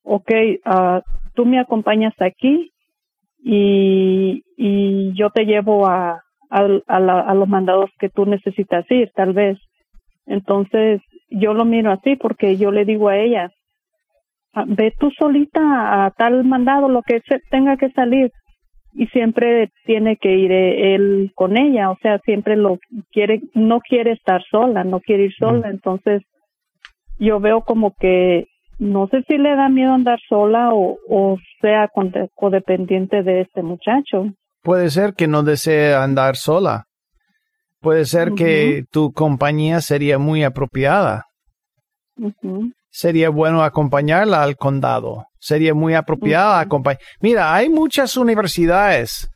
Ok, 0.03 0.31
uh, 0.65 1.01
tú 1.33 1.45
me 1.45 1.59
acompañas 1.59 2.13
aquí 2.19 2.71
y, 3.43 4.43
y 4.57 5.13
yo 5.13 5.29
te 5.29 5.45
llevo 5.45 5.87
a, 5.87 6.21
a, 6.49 7.33
los 7.33 7.47
mandados 7.47 7.89
que 7.99 8.09
tú 8.09 8.25
necesitas 8.25 8.89
ir, 8.89 9.11
tal 9.15 9.33
vez. 9.33 9.57
Entonces, 10.25 11.01
yo 11.29 11.53
lo 11.53 11.65
miro 11.65 11.91
así 11.91 12.15
porque 12.15 12.57
yo 12.57 12.71
le 12.71 12.85
digo 12.85 13.09
a 13.09 13.17
ella, 13.17 13.51
ah, 14.53 14.65
ve 14.67 14.93
tú 14.99 15.11
solita 15.11 16.05
a 16.05 16.11
tal 16.11 16.43
mandado, 16.43 16.89
lo 16.89 17.01
que 17.01 17.21
tenga 17.49 17.77
que 17.77 17.89
salir. 17.91 18.31
Y 18.93 19.05
siempre 19.07 19.69
tiene 19.85 20.17
que 20.17 20.33
ir 20.35 20.51
él 20.51 21.31
con 21.35 21.55
ella, 21.57 21.91
o 21.91 21.97
sea, 22.01 22.17
siempre 22.19 22.55
lo 22.55 22.79
quiere, 23.11 23.41
no 23.53 23.79
quiere 23.79 24.13
estar 24.13 24.41
sola, 24.49 24.83
no 24.83 24.99
quiere 25.01 25.25
ir 25.25 25.33
sola. 25.35 25.69
Entonces, 25.69 26.23
yo 27.19 27.39
veo 27.39 27.61
como 27.61 27.93
que 27.99 28.45
no 28.79 29.07
sé 29.07 29.23
si 29.27 29.37
le 29.37 29.55
da 29.55 29.69
miedo 29.69 29.93
andar 29.93 30.19
sola 30.29 30.69
o, 30.73 30.97
o 31.09 31.37
sea 31.61 31.89
codependiente 32.35 33.23
de 33.23 33.41
este 33.41 33.63
muchacho. 33.63 34.25
Puede 34.61 34.89
ser 34.89 35.13
que 35.13 35.27
no 35.27 35.43
desee 35.43 35.95
andar 35.95 36.35
sola. 36.35 36.85
Puede 37.79 38.05
ser 38.05 38.33
que 38.33 38.83
tu 38.91 39.13
compañía 39.13 39.81
sería 39.81 40.17
muy 40.17 40.43
apropiada. 40.43 41.25
Sería 42.89 43.29
bueno 43.29 43.63
acompañarla 43.63 44.41
al 44.41 44.57
condado. 44.57 45.25
Sería 45.39 45.73
muy 45.73 45.93
apropiada 45.93 46.59
acompañar. 46.59 46.99
Mira, 47.21 47.53
hay 47.53 47.69
muchas 47.69 48.17
universidades. 48.17 49.29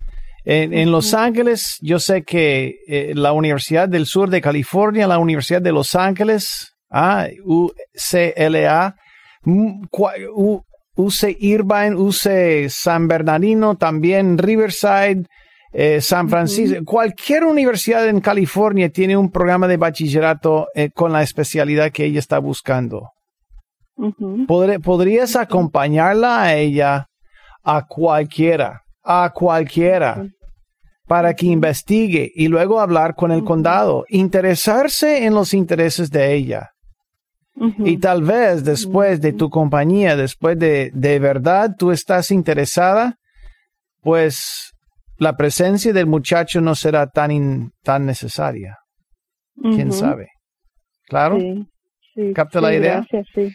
En, 0.43 0.91
Los 0.91 1.13
Ángeles, 1.13 1.77
yo 1.81 1.99
sé 1.99 2.23
que 2.23 2.79
eh, 2.87 3.13
la 3.13 3.31
Universidad 3.31 3.87
del 3.87 4.07
Sur 4.07 4.31
de 4.31 4.41
California, 4.41 5.07
la 5.07 5.19
Universidad 5.19 5.61
de 5.61 5.71
Los 5.71 5.93
Ángeles, 5.93 6.70
ah, 6.91 7.27
UCLA, 7.43 8.95
UC 10.95 11.37
Irvine, 11.39 11.95
UC 11.95 12.69
San 12.69 13.07
Bernardino, 13.07 13.75
también 13.75 14.37
Riverside, 14.37 15.25
eh, 15.73 16.01
San 16.01 16.29
Francisco, 16.29 16.83
cualquier 16.83 17.45
universidad 17.45 18.07
en 18.07 18.19
California 18.19 18.89
tiene 18.89 19.15
un 19.15 19.31
programa 19.31 19.67
de 19.67 19.77
bachillerato 19.77 20.67
eh, 20.75 20.89
con 20.91 21.13
la 21.13 21.21
especialidad 21.21 21.91
que 21.91 22.05
ella 22.05 22.19
está 22.19 22.39
buscando. 22.39 23.11
podrías 24.47 25.35
acompañarla 25.37 26.43
a 26.43 26.55
ella, 26.55 27.07
a 27.63 27.85
cualquiera, 27.87 28.81
a 29.03 29.31
cualquiera, 29.33 30.27
para 31.07 31.33
que 31.35 31.45
investigue 31.45 32.29
y 32.35 32.47
luego 32.49 32.81
hablar 32.81 33.15
con 33.15 33.31
el 33.31 33.43
condado, 33.43 34.05
interesarse 34.09 35.25
en 35.25 35.33
los 35.33 35.53
intereses 35.53 36.11
de 36.11 36.33
ella. 36.33 36.70
Y 37.55 37.97
tal 37.97 38.23
vez 38.23 38.63
después 38.63 39.21
de 39.21 39.33
tu 39.33 39.49
compañía, 39.49 40.15
después 40.15 40.57
de 40.57 40.89
de 40.93 41.19
verdad 41.19 41.75
tú 41.77 41.91
estás 41.91 42.31
interesada, 42.31 43.17
pues 44.01 44.71
la 45.17 45.35
presencia 45.37 45.93
del 45.93 46.07
muchacho 46.07 46.61
no 46.61 46.73
será 46.75 47.07
tan, 47.07 47.71
tan 47.83 48.05
necesaria. 48.05 48.77
¿Quién 49.61 49.91
sabe? 49.91 50.29
¿Claro? 51.05 51.37
Sí, 51.37 52.33
¿Capta 52.33 52.61
la 52.61 52.73
idea? 52.73 53.05
Gracias, 53.11 53.27
sí. 53.35 53.53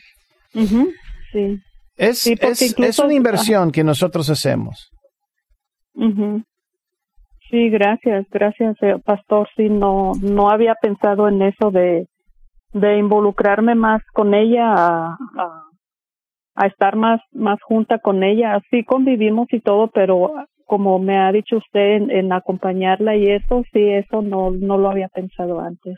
sí. 1.32 1.60
Es, 1.96 2.26
es, 2.26 2.98
una 2.98 3.14
inversión 3.14 3.72
que 3.72 3.82
nosotros 3.82 4.30
hacemos. 4.30 4.90
Sí, 7.50 7.70
gracias, 7.70 8.26
gracias, 8.30 8.76
eh, 8.82 8.96
pastor. 9.04 9.48
Sí, 9.56 9.68
no, 9.68 10.12
no 10.20 10.50
había 10.50 10.74
pensado 10.80 11.28
en 11.28 11.42
eso 11.42 11.70
de, 11.70 12.06
de 12.72 12.98
involucrarme 12.98 13.74
más 13.74 14.02
con 14.12 14.34
ella, 14.34 14.72
a, 14.74 15.18
a, 16.54 16.66
estar 16.66 16.96
más, 16.96 17.20
más 17.32 17.58
junta 17.62 17.98
con 17.98 18.22
ella. 18.22 18.60
Sí 18.70 18.84
convivimos 18.84 19.46
y 19.52 19.60
todo, 19.60 19.88
pero 19.88 20.32
como 20.66 20.98
me 20.98 21.16
ha 21.16 21.32
dicho 21.32 21.56
usted 21.56 22.10
en, 22.10 22.32
acompañarla 22.32 23.16
y 23.16 23.30
eso, 23.30 23.62
sí, 23.72 23.80
eso 23.80 24.20
no, 24.20 24.50
no 24.50 24.76
lo 24.76 24.90
había 24.90 25.08
pensado 25.08 25.60
antes. 25.60 25.96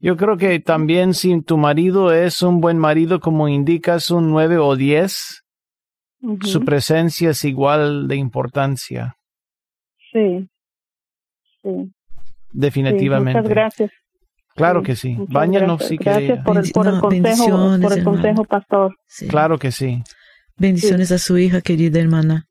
Yo 0.00 0.16
creo 0.16 0.36
que 0.36 0.60
también 0.60 1.14
si 1.14 1.40
tu 1.42 1.56
marido 1.56 2.12
es 2.12 2.42
un 2.42 2.60
buen 2.60 2.78
marido, 2.78 3.20
como 3.20 3.48
indicas, 3.48 4.10
un 4.10 4.30
nueve 4.30 4.58
o 4.58 4.76
diez, 4.76 5.44
su 6.42 6.64
presencia 6.64 7.30
es 7.30 7.44
igual 7.44 8.06
de 8.08 8.16
importancia. 8.16 9.16
Sí, 10.12 10.48
sí. 11.62 11.92
Definitivamente. 12.52 13.40
muchas 13.40 13.48
gracias. 13.48 13.90
Claro 14.58 14.82
que 14.82 14.96
sí. 14.96 15.16
Báñanos 15.28 15.84
si 15.84 15.96
Gracias 15.96 16.44
por 16.44 16.58
el, 16.58 16.70
por 16.72 16.86
el 16.86 17.00
consejo, 17.00 17.78
por 17.80 17.92
el 17.96 18.04
consejo, 18.04 18.44
pastor. 18.44 18.96
Claro 19.28 19.58
que 19.58 19.72
sí. 19.72 20.02
Bendiciones 20.56 21.12
a 21.12 21.18
su 21.18 21.38
hija, 21.38 21.60
querida 21.60 22.00
hermana. 22.00 22.44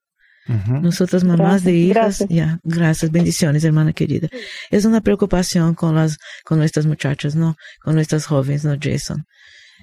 Nosotros, 0.82 1.26
mamás 1.26 1.66
de 1.66 1.74
hijas, 1.74 2.26
ya, 2.30 2.60
gracias, 2.64 3.12
bendiciones, 3.12 3.66
hermana 3.66 3.92
querida. 3.92 4.30
Es 4.70 4.86
una 4.86 5.02
preocupación 5.02 5.74
con 5.74 5.96
las, 5.96 6.18
con 6.46 6.58
nuestras 6.58 6.86
muchachas, 6.86 7.36
¿no? 7.36 7.58
Con 7.84 7.96
nuestras 7.96 8.26
jóvenes, 8.26 8.64
¿no, 8.64 8.78
Jason? 8.82 9.26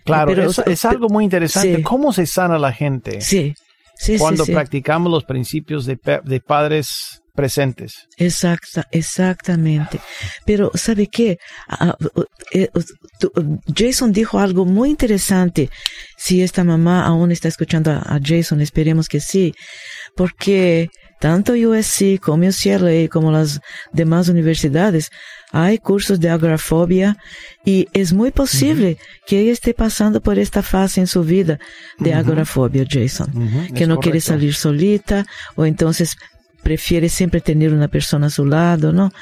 Claro, 0.07 0.33
Pero, 0.35 0.51
es, 0.67 0.85
algo 0.87 1.11
muy 1.11 1.25
interesante. 1.25 1.83
¿Cómo 1.83 2.15
se 2.15 2.25
sana 2.25 2.59
la 2.59 2.73
gente? 2.73 3.21
Sí, 3.21 3.55
sí, 3.97 4.17
Cuando 4.17 4.47
practicamos 4.47 5.13
los 5.13 5.25
principios 5.25 5.85
de, 5.85 5.99
de 6.25 6.41
padres 6.41 7.23
presentes. 7.35 8.07
Exacta, 8.17 8.87
exactamente. 8.91 10.01
Pero, 10.47 10.71
¿sabe 10.75 11.09
qué? 11.09 11.39
Ah, 11.69 11.97
eh, 12.53 12.69
Jason 13.75 14.13
dijo 14.13 14.39
algo 14.39 14.65
muy 14.65 14.91
interesante. 14.91 15.71
Si 16.17 16.43
esta 16.43 16.65
mamá 16.65 17.05
aún 17.05 17.33
está 17.33 17.49
escuchando 17.49 17.91
a, 17.91 18.19
Jason, 18.23 18.61
esperemos 18.61 19.09
que 19.09 19.21
sí. 19.21 19.55
Porque 20.17 20.89
tanto 21.21 21.55
USC 21.55 22.21
como 22.21 22.47
UCLA 22.47 23.09
como 23.09 23.33
las 23.33 23.61
demás 23.93 24.29
universidades 24.29 25.11
hay 25.53 25.79
cursos 25.79 26.19
de 26.19 26.29
agorafobia 26.29 27.17
y 27.65 27.89
es 27.93 28.13
muy 28.13 28.33
posible 28.33 28.99
que 29.25 29.39
ella 29.39 29.53
esté 29.53 29.73
pasando 29.73 30.21
por 30.21 30.39
esta 30.39 30.63
fase 30.63 31.01
en 31.01 31.07
su 31.07 31.23
vida 31.23 31.61
de 31.99 32.13
agorafobia, 32.13 32.85
Jason, 32.89 33.31
que 33.73 33.87
no 33.87 33.99
quiere 33.99 34.21
salir 34.21 34.53
solita 34.55 35.25
o 35.55 35.65
entonces 35.65 36.17
prefiere 36.65 37.09
siempre 37.09 37.41
tener 37.41 37.73
una 37.73 37.87
persona 37.87 38.27
a 38.27 38.31
su 38.31 38.45
lado, 38.45 38.93
¿no? 38.93 39.13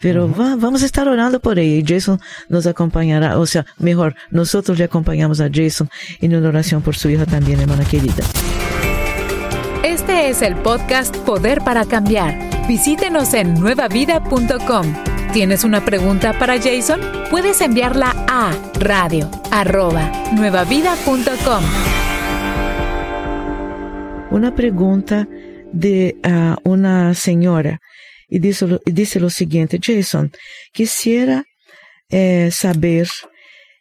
Pero 0.00 0.28
vamos 0.28 0.82
a 0.82 0.86
estar 0.86 1.08
orando 1.08 1.40
por 1.40 1.58
ella 1.58 1.76
y 1.76 1.84
Jason 1.86 2.20
nos 2.48 2.66
acompañará, 2.66 3.38
o 3.38 3.46
sea, 3.46 3.64
mejor, 3.78 4.14
nosotros 4.30 4.78
le 4.78 4.84
acompañamos 4.84 5.40
a 5.40 5.48
Jason 5.52 5.88
en 6.20 6.36
una 6.36 6.48
oración 6.48 6.82
por 6.82 6.94
su 6.94 7.08
hija 7.08 7.24
también, 7.24 7.60
hermana 7.60 7.84
querida. 7.84 8.22
Este 9.82 10.28
es 10.28 10.42
el 10.42 10.56
podcast 10.56 11.16
Poder 11.18 11.62
para 11.62 11.84
Cambiar. 11.84 12.38
Visítenos 12.68 13.32
en 13.32 13.54
nuevavida.com. 13.54 14.94
¿Tienes 15.32 15.64
una 15.64 15.84
pregunta 15.84 16.38
para 16.38 16.60
Jason? 16.60 17.00
Puedes 17.30 17.60
enviarla 17.60 18.14
a 18.28 18.52
radio 18.78 19.30
nuevavida.com. 20.34 21.64
Una 24.30 24.54
pregunta 24.54 25.26
de 25.72 26.16
uh, 26.24 26.68
una 26.68 27.14
señora 27.14 27.80
y 28.28 28.38
dice, 28.38 28.78
dice, 28.84 29.20
lo 29.20 29.30
siguiente, 29.30 29.80
Jason, 29.82 30.30
quisiera 30.72 31.44
eh, 32.10 32.50
saber, 32.52 33.08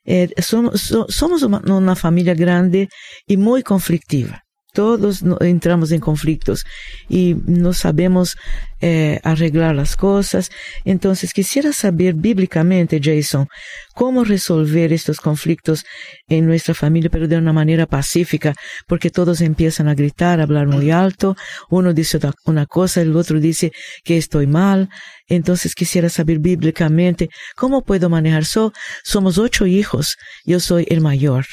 eh, 0.05 0.29
somos, 0.37 0.93
somos 1.09 1.43
una, 1.43 1.59
una 1.59 1.95
familia 1.95 2.33
grande 2.33 2.87
y 3.25 3.35
muy 3.35 3.61
conflictiva. 3.61 4.46
Todos 4.77 5.23
entramos 5.39 5.91
en 5.91 5.99
conflictos 5.99 6.63
y 7.09 7.35
no 7.47 7.73
sabemos 7.73 8.35
eh, 8.79 9.19
arreglar 9.23 9.73
las 9.73 9.95
cosas. 9.95 10.51
Entonces, 10.85 11.33
quisiera 11.33 11.73
saber 11.73 12.13
bíblicamente, 12.13 13.01
Jason, 13.03 13.47
cómo 13.95 14.23
resolver 14.23 14.93
estos 14.93 15.19
conflictos 15.19 15.83
en 16.27 16.45
nuestra 16.45 16.75
familia, 16.75 17.09
pero 17.09 17.27
de 17.27 17.37
una 17.37 17.53
manera 17.53 17.87
pacífica, 17.87 18.53
porque 18.87 19.09
todos 19.09 19.41
empiezan 19.41 19.87
a 19.87 19.95
gritar, 19.95 20.39
a 20.39 20.43
hablar 20.43 20.67
muy 20.67 20.91
alto. 20.91 21.35
Uno 21.71 21.91
dice 21.91 22.19
una 22.45 22.67
cosa, 22.67 23.01
el 23.01 23.15
otro 23.15 23.39
dice 23.39 23.71
que 24.03 24.17
estoy 24.17 24.45
mal. 24.45 24.89
Entonces, 25.27 25.73
quisiera 25.73 26.07
saber 26.09 26.37
bíblicamente 26.37 27.29
cómo 27.55 27.83
puedo 27.83 28.11
manejar. 28.11 28.45
So, 28.45 28.73
somos 29.03 29.39
ocho 29.39 29.65
hijos. 29.65 30.17
Yo 30.45 30.59
soy 30.59 30.85
el 30.91 31.01
mayor. 31.01 31.47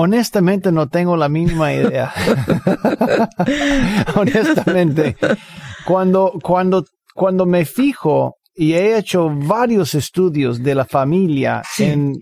Honestamente 0.00 0.70
no 0.70 0.88
tengo 0.88 1.16
la 1.16 1.28
mínima 1.28 1.74
idea. 1.74 2.12
Honestamente, 4.14 5.16
cuando, 5.84 6.34
cuando, 6.40 6.84
cuando 7.14 7.46
me 7.46 7.64
fijo 7.64 8.36
y 8.54 8.74
he 8.74 8.96
hecho 8.96 9.28
varios 9.28 9.96
estudios 9.96 10.62
de 10.62 10.76
la 10.76 10.84
familia 10.84 11.64
en, 11.78 12.14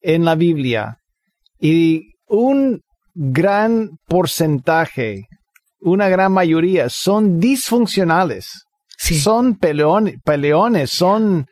en 0.00 0.24
la 0.24 0.34
Biblia 0.34 0.96
y 1.60 2.14
un 2.26 2.80
gran 3.14 3.90
porcentaje, 4.08 5.28
una 5.78 6.08
gran 6.08 6.32
mayoría 6.32 6.88
son 6.88 7.38
disfuncionales. 7.38 8.64
Son 8.98 9.58
peleones, 9.58 10.90
son 10.90 11.46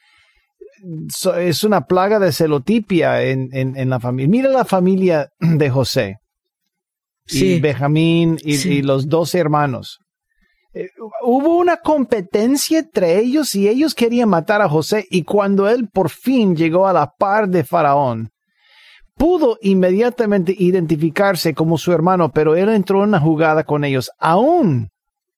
es 1.38 1.64
una 1.64 1.82
plaga 1.82 2.18
de 2.18 2.32
celotipia 2.32 3.22
en, 3.22 3.48
en, 3.52 3.90
la 3.90 4.00
familia. 4.00 4.30
Mira 4.30 4.50
la 4.50 4.64
familia 4.64 5.28
de 5.40 5.70
José. 5.70 6.16
Y 7.26 7.60
Benjamín 7.60 8.38
y, 8.42 8.82
los 8.82 9.08
dos 9.08 9.34
hermanos. 9.34 9.98
Eh, 10.72 10.88
hubo 11.22 11.58
una 11.58 11.78
competencia 11.78 12.80
entre 12.80 13.18
ellos 13.18 13.54
y 13.54 13.68
ellos 13.68 13.94
querían 13.94 14.28
matar 14.28 14.62
a 14.62 14.68
José 14.68 15.06
y 15.10 15.24
cuando 15.24 15.68
él 15.68 15.88
por 15.92 16.10
fin 16.10 16.56
llegó 16.56 16.86
a 16.86 16.92
la 16.92 17.10
par 17.18 17.48
de 17.48 17.64
Faraón, 17.64 18.30
pudo 19.16 19.58
inmediatamente 19.62 20.54
identificarse 20.56 21.54
como 21.54 21.76
su 21.76 21.92
hermano, 21.92 22.30
pero 22.30 22.56
él 22.56 22.68
entró 22.68 23.02
en 23.02 23.10
una 23.10 23.20
jugada 23.20 23.64
con 23.64 23.84
ellos, 23.84 24.10
aún 24.18 24.88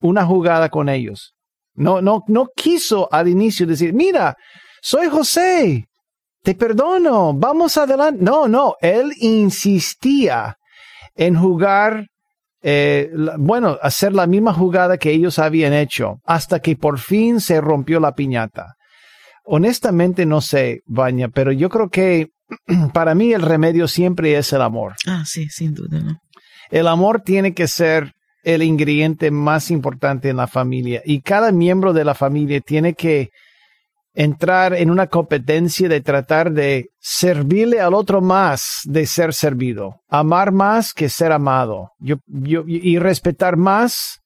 una 0.01 0.25
jugada 0.25 0.69
con 0.69 0.89
ellos. 0.89 1.35
No, 1.75 2.03
no, 2.03 2.23
no 2.27 2.49
quiso 2.55 3.09
al 3.13 3.29
inicio 3.29 3.67
decir, 3.67 3.95
mira, 3.95 4.37
soy 4.83 5.09
José, 5.09 5.87
te 6.43 6.55
perdono, 6.55 7.33
vamos 7.33 7.77
adelante. 7.77 8.23
No, 8.23 8.49
no, 8.49 8.75
él 8.81 9.13
insistía 9.21 10.57
en 11.15 11.37
jugar 11.37 12.07
eh, 12.65 13.11
bueno, 13.39 13.77
hacer 13.83 14.13
la 14.13 14.27
misma 14.27 14.53
jugada 14.53 14.97
que 14.97 15.11
ellos 15.11 15.39
habían 15.39 15.73
hecho 15.73 16.21
hasta 16.25 16.61
que 16.61 16.77
por 16.77 16.99
fin 16.99 17.41
se 17.41 17.61
rompió 17.61 17.99
la 17.99 18.15
piñata. 18.15 18.75
Honestamente 19.45 20.27
no 20.27 20.41
sé, 20.41 20.81
Baña, 20.87 21.29
pero 21.29 21.51
yo 21.51 21.69
creo 21.69 21.89
que 21.89 22.29
para 22.95 23.15
mí 23.15 23.33
el 23.33 23.43
remedio 23.43 23.89
siempre 23.89 24.37
es 24.37 24.53
el 24.53 24.63
amor. 24.63 24.95
Ah, 25.07 25.25
sí, 25.27 25.49
sin 25.49 25.75
duda, 25.75 26.01
¿no? 26.01 26.19
El 26.71 26.87
amor 26.87 27.21
tiene 27.21 27.53
que 27.53 27.67
ser 27.67 28.13
el 28.45 28.63
ingrediente 28.63 29.31
más 29.31 29.71
importante 29.71 30.29
en 30.29 30.37
la 30.37 30.47
familia 30.47 31.03
y 31.05 31.21
cada 31.21 31.53
miembro 31.53 31.93
de 31.93 32.05
la 32.05 32.15
familia 32.15 32.61
tiene 32.61 32.95
que 32.95 33.31
entrar 34.15 34.75
en 34.75 34.91
una 34.91 35.07
competencia 35.07 35.89
de 35.89 36.01
tratar 36.01 36.53
de 36.53 36.91
servirle 36.99 37.81
al 37.81 37.95
otro 37.95 38.21
más 38.21 38.81
de 38.85 39.07
ser 39.07 39.33
servido, 39.33 40.01
amar 40.09 40.53
más 40.53 40.93
que 40.93 41.09
ser 41.09 41.33
amado 41.33 41.91
y 41.99 42.99
respetar 42.99 43.57
más 43.57 44.21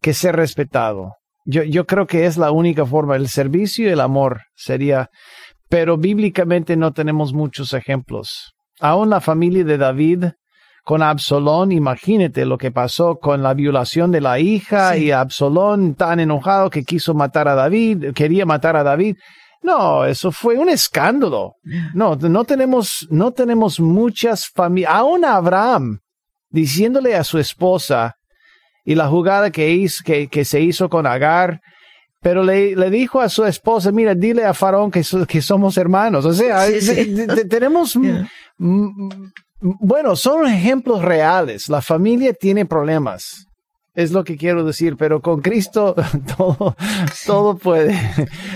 que 0.00 0.14
ser 0.14 0.36
respetado. 0.36 1.14
Yo, 1.44 1.62
yo 1.62 1.86
creo 1.86 2.06
que 2.06 2.26
es 2.26 2.36
la 2.36 2.50
única 2.50 2.84
forma, 2.84 3.16
el 3.16 3.28
servicio 3.28 3.88
y 3.88 3.92
el 3.92 4.00
amor 4.00 4.42
sería, 4.54 5.08
pero 5.68 5.96
bíblicamente 5.96 6.76
no 6.76 6.92
tenemos 6.92 7.32
muchos 7.32 7.72
ejemplos. 7.72 8.52
Aún 8.80 9.10
la 9.10 9.20
familia 9.20 9.64
de 9.64 9.78
David 9.78 10.24
con 10.88 11.02
Absalón, 11.02 11.70
imagínate 11.70 12.46
lo 12.46 12.56
que 12.56 12.70
pasó 12.70 13.18
con 13.18 13.42
la 13.42 13.52
violación 13.52 14.10
de 14.10 14.22
la 14.22 14.38
hija 14.38 14.96
y 14.96 15.10
Absalón 15.10 15.94
tan 15.94 16.18
enojado 16.18 16.70
que 16.70 16.82
quiso 16.82 17.12
matar 17.12 17.46
a 17.46 17.54
David, 17.54 18.14
quería 18.14 18.46
matar 18.46 18.74
a 18.74 18.82
David. 18.82 19.16
No, 19.60 20.06
eso 20.06 20.32
fue 20.32 20.56
un 20.56 20.70
escándalo. 20.70 21.56
No, 21.92 22.16
no 22.16 22.44
tenemos, 22.44 23.06
no 23.10 23.32
tenemos 23.32 23.80
muchas 23.80 24.48
familias. 24.48 24.94
Aún 24.94 25.26
Abraham, 25.26 25.98
diciéndole 26.48 27.14
a 27.16 27.22
su 27.22 27.38
esposa, 27.38 28.14
y 28.82 28.94
la 28.94 29.08
jugada 29.08 29.50
que, 29.50 29.70
hizo, 29.70 30.02
que, 30.02 30.28
que 30.28 30.46
se 30.46 30.62
hizo 30.62 30.88
con 30.88 31.06
Agar, 31.06 31.60
pero 32.22 32.42
le, 32.42 32.74
le, 32.74 32.88
dijo 32.88 33.20
a 33.20 33.28
su 33.28 33.44
esposa, 33.44 33.92
mira, 33.92 34.14
dile 34.14 34.46
a 34.46 34.54
Faraón 34.54 34.90
que, 34.90 35.02
que 35.28 35.42
somos 35.42 35.76
hermanos. 35.76 36.24
O 36.24 36.32
sea, 36.32 36.64
tenemos 37.50 37.94
bueno, 39.60 40.16
son 40.16 40.46
ejemplos 40.46 41.02
reales. 41.02 41.68
La 41.68 41.82
familia 41.82 42.32
tiene 42.32 42.66
problemas. 42.66 43.46
Es 43.94 44.12
lo 44.12 44.22
que 44.22 44.36
quiero 44.36 44.64
decir, 44.64 44.96
pero 44.96 45.20
con 45.20 45.40
Cristo 45.40 45.94
todo, 46.36 46.76
todo 47.26 47.56
puede, 47.56 47.98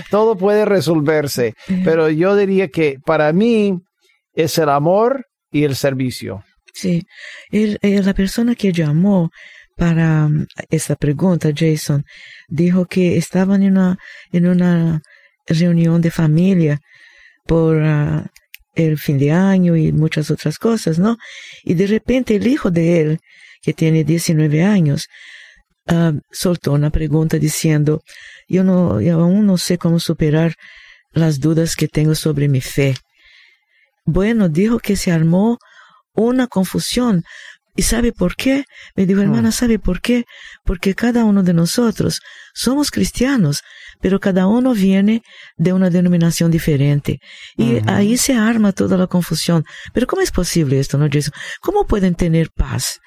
todo 0.09 0.37
puede 0.37 0.63
resolverse. 0.65 1.53
Pero 1.83 2.09
yo 2.09 2.35
diría 2.35 2.69
que 2.69 2.97
para 3.05 3.33
mí 3.33 3.77
es 4.33 4.57
el 4.57 4.69
amor 4.69 5.25
y 5.51 5.63
el 5.63 5.75
servicio. 5.75 6.43
Sí, 6.73 7.03
el, 7.51 7.77
la 7.81 8.13
persona 8.13 8.55
que 8.55 8.71
llamó 8.71 9.29
para 9.77 10.25
um, 10.25 10.45
esta 10.69 10.95
pregunta, 10.95 11.49
Jason, 11.55 12.03
dijo 12.47 12.85
que 12.85 13.17
estaban 13.17 13.63
en 13.63 13.73
una, 13.73 13.97
en 14.31 14.47
una 14.47 15.01
reunión 15.45 16.01
de 16.01 16.11
familia 16.11 16.79
por 17.45 17.75
uh, 17.75 18.23
el 18.75 18.97
fin 18.97 19.17
de 19.17 19.31
año 19.31 19.75
y 19.75 19.91
muchas 19.91 20.31
otras 20.31 20.57
cosas, 20.57 20.99
¿no? 20.99 21.17
Y 21.63 21.73
de 21.75 21.87
repente 21.87 22.35
el 22.35 22.47
hijo 22.47 22.71
de 22.71 23.01
él, 23.01 23.19
que 23.61 23.73
tiene 23.73 24.03
19 24.03 24.63
años, 24.63 25.07
uh, 25.91 26.19
soltó 26.31 26.73
una 26.73 26.89
pregunta 26.89 27.37
diciendo, 27.37 28.01
yo, 28.47 28.63
no, 28.63 28.99
yo 28.99 29.21
aún 29.21 29.45
no 29.45 29.57
sé 29.57 29.77
cómo 29.77 29.99
superar 29.99 30.55
las 31.11 31.39
dudas 31.39 31.75
que 31.75 31.87
tengo 31.87 32.15
sobre 32.15 32.47
mi 32.47 32.61
fe. 32.61 32.95
Bueno, 34.05 34.49
dijo 34.49 34.79
que 34.79 34.95
se 34.95 35.11
armó 35.11 35.59
una 36.13 36.47
confusión. 36.47 37.23
¿Y 37.75 37.83
sabe 37.83 38.11
por 38.11 38.35
qué? 38.35 38.65
Me 38.95 39.05
dijo, 39.05 39.21
hermana, 39.21 39.51
¿sabe 39.51 39.79
por 39.79 39.99
qué? 40.01 40.25
Porque 40.63 40.93
cada 40.93 41.25
uno 41.25 41.41
de 41.41 41.53
nosotros 41.53 42.21
somos 42.53 42.91
cristianos, 42.91 43.61
pero 44.01 44.19
cada 44.19 44.47
uno 44.47 44.73
viene 44.73 45.21
de 45.57 45.73
una 45.73 45.89
denominación 45.89 46.51
diferente. 46.51 47.19
Y 47.57 47.79
ahí 47.87 48.17
se 48.17 48.33
arma 48.35 48.71
toda 48.71 48.97
la 48.97 49.07
confusión. 49.07 49.63
Pero 49.93 50.07
¿cómo 50.07 50.21
es 50.21 50.31
posible 50.31 50.79
esto, 50.79 50.97
no, 50.97 51.07
Jason? 51.11 51.33
¿Cómo 51.61 51.85
pueden 51.85 52.15
tener 52.15 52.49
paz? 52.51 52.99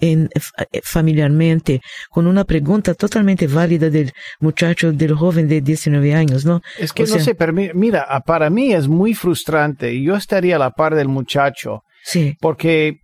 En, 0.00 0.28
eh, 0.72 0.80
familiarmente, 0.84 1.80
con 2.08 2.28
una 2.28 2.44
pregunta 2.44 2.94
totalmente 2.94 3.48
válida 3.48 3.90
del 3.90 4.12
muchacho, 4.38 4.92
del 4.92 5.12
joven 5.14 5.48
de 5.48 5.60
19 5.60 6.14
años, 6.14 6.44
¿no? 6.44 6.62
Es 6.78 6.92
que 6.92 7.02
no 7.02 7.18
sé, 7.18 7.36
mira, 7.74 8.06
para 8.24 8.48
mí 8.48 8.72
es 8.72 8.86
muy 8.86 9.14
frustrante 9.14 9.92
y 9.92 10.04
yo 10.04 10.14
estaría 10.14 10.54
a 10.54 10.60
la 10.60 10.70
par 10.70 10.94
del 10.94 11.08
muchacho. 11.08 11.82
Sí. 12.04 12.36
Porque 12.40 13.00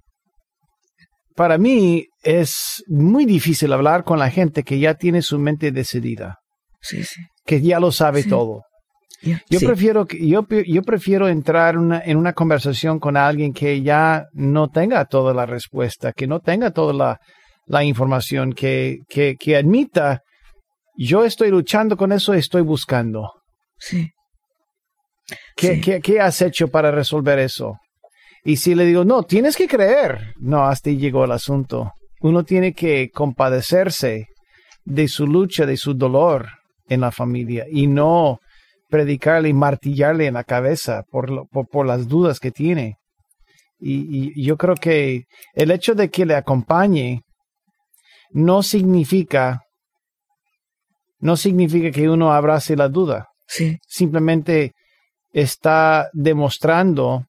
para 1.35 1.59
mí 1.59 2.07
es 2.23 2.83
muy 2.89 3.25
difícil 3.25 3.73
hablar 3.73 4.05
con 4.05 4.19
la 4.19 4.31
gente 4.31 4.63
que 4.63 4.79
ya 4.79 4.95
tiene 4.95 5.23
su 5.23 5.39
mente 5.39 5.73
decidida. 5.73 6.39
Sí, 6.81 7.03
sí 7.05 7.21
que 7.45 7.61
ya 7.61 7.81
lo 7.81 7.93
sabe 7.93 8.25
todo. 8.25 8.63
Yo 9.23 9.61
prefiero 9.61 10.07
yo, 10.07 10.47
yo 10.67 10.83
prefiero 10.83 11.29
entrar 11.29 11.79
una, 11.79 12.01
en 12.05 12.19
una 12.19 12.35
conversación 12.35 12.99
con 12.99 13.17
alguien 13.17 13.55
que 13.55 13.81
ya 13.81 14.27
no 14.33 14.69
tenga 14.69 15.05
toda 15.07 15.33
la 15.33 15.47
respuesta, 15.47 16.13
que 16.13 16.27
no 16.27 16.41
tenga 16.41 16.73
toda 16.73 16.93
la, 16.93 17.19
la 17.67 17.85
información, 17.85 18.53
que, 18.53 18.99
que, 19.09 19.37
que 19.39 19.57
admita 19.57 20.21
yo 20.97 21.25
estoy 21.25 21.51
luchando 21.51 21.97
con 21.97 22.13
eso, 22.13 22.35
estoy 22.35 22.63
buscando. 22.63 23.31
Sí. 23.79 24.11
¿Qué, 25.57 25.81
¿qué, 25.81 26.01
¿Qué, 26.01 26.21
has 26.21 26.41
hecho 26.43 26.69
para 26.69 26.91
resolver 26.91 27.39
eso? 27.39 27.79
Y 28.45 28.59
si 28.59 28.75
le 28.75 28.85
digo, 28.85 29.05
no, 29.05 29.23
tienes 29.23 29.57
que 29.57 29.67
creer. 29.67 30.35
No, 30.37 30.67
hasta 30.67 30.91
ahí 30.91 30.99
llegó 30.99 31.25
el 31.25 31.33
asunto. 31.33 31.93
Uno 32.21 32.45
tiene 32.45 32.75
que 32.75 33.11
compadecerse 33.11 34.29
de 34.85 35.09
su 35.09 35.27
lucha, 35.27 35.65
de 35.65 35.79
su 35.79 35.95
dolor 35.95 36.49
en 36.89 37.01
la 37.01 37.11
familia 37.11 37.65
y 37.71 37.87
no 37.87 38.39
predicarle 38.91 39.49
y 39.49 39.55
martillarle 39.55 40.27
en 40.27 40.35
la 40.35 40.45
cabeza 40.45 41.03
por, 41.11 41.49
por, 41.49 41.87
las 41.87 42.07
dudas 42.07 42.39
que 42.39 42.51
tiene. 42.51 42.99
Y, 43.81 44.43
yo 44.43 44.57
creo 44.57 44.75
que 44.75 45.25
el 45.55 45.71
hecho 45.71 45.95
de 45.95 46.11
que 46.11 46.27
le 46.27 46.35
acompañe 46.35 47.23
no 48.31 48.63
significa 48.63 49.63
no 51.19 51.37
significa 51.39 51.91
que 51.91 52.09
uno 52.11 52.35
abrace 52.35 52.77
la 52.77 52.89
duda. 52.89 53.29
Sí. 53.47 53.79
Simplemente 53.87 54.73
está 55.33 56.11
demostrando 56.13 57.25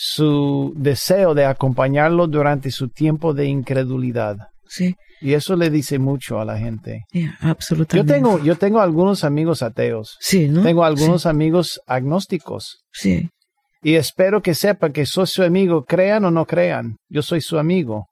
su 0.00 0.72
deseo 0.76 1.34
de 1.34 1.44
acompañarlo 1.44 2.28
durante 2.28 2.70
su 2.70 2.88
tiempo 2.88 3.34
de 3.34 3.46
incredulidad. 3.46 4.36
Sí. 4.68 4.94
Y 5.20 5.32
eso 5.32 5.56
le 5.56 5.70
dice 5.70 5.98
mucho 5.98 6.38
a 6.38 6.44
la 6.44 6.56
gente. 6.56 7.02
absolutamente. 7.40 7.96
Yo 7.96 8.14
tengo, 8.14 8.38
yo 8.44 8.54
tengo 8.54 8.80
algunos 8.80 9.24
amigos 9.24 9.60
ateos. 9.60 10.16
Sí, 10.20 10.46
¿no? 10.46 10.62
Tengo 10.62 10.84
algunos 10.84 11.26
amigos 11.26 11.80
agnósticos. 11.84 12.84
Sí. 12.92 13.28
Y 13.82 13.96
espero 13.96 14.40
que 14.40 14.54
sepa 14.54 14.90
que 14.90 15.04
soy 15.04 15.26
su 15.26 15.42
amigo, 15.42 15.84
crean 15.84 16.24
o 16.24 16.30
no 16.30 16.46
crean. 16.46 16.98
Yo 17.08 17.22
soy 17.22 17.40
su 17.40 17.58
amigo. 17.58 18.06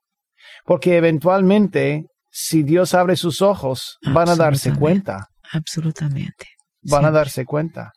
Porque 0.65 0.97
eventualmente, 0.97 2.07
si 2.33 2.65
Dios 2.65 2.95
abre 2.95 3.15
sus 3.15 3.43
ojos, 3.43 3.99
van 4.13 4.29
a 4.29 4.35
darse 4.35 4.75
cuenta. 4.75 5.29
Absolutamente. 5.53 6.47
Van 6.83 7.05
a 7.05 7.13
darse 7.13 7.45
cuenta. 7.45 7.93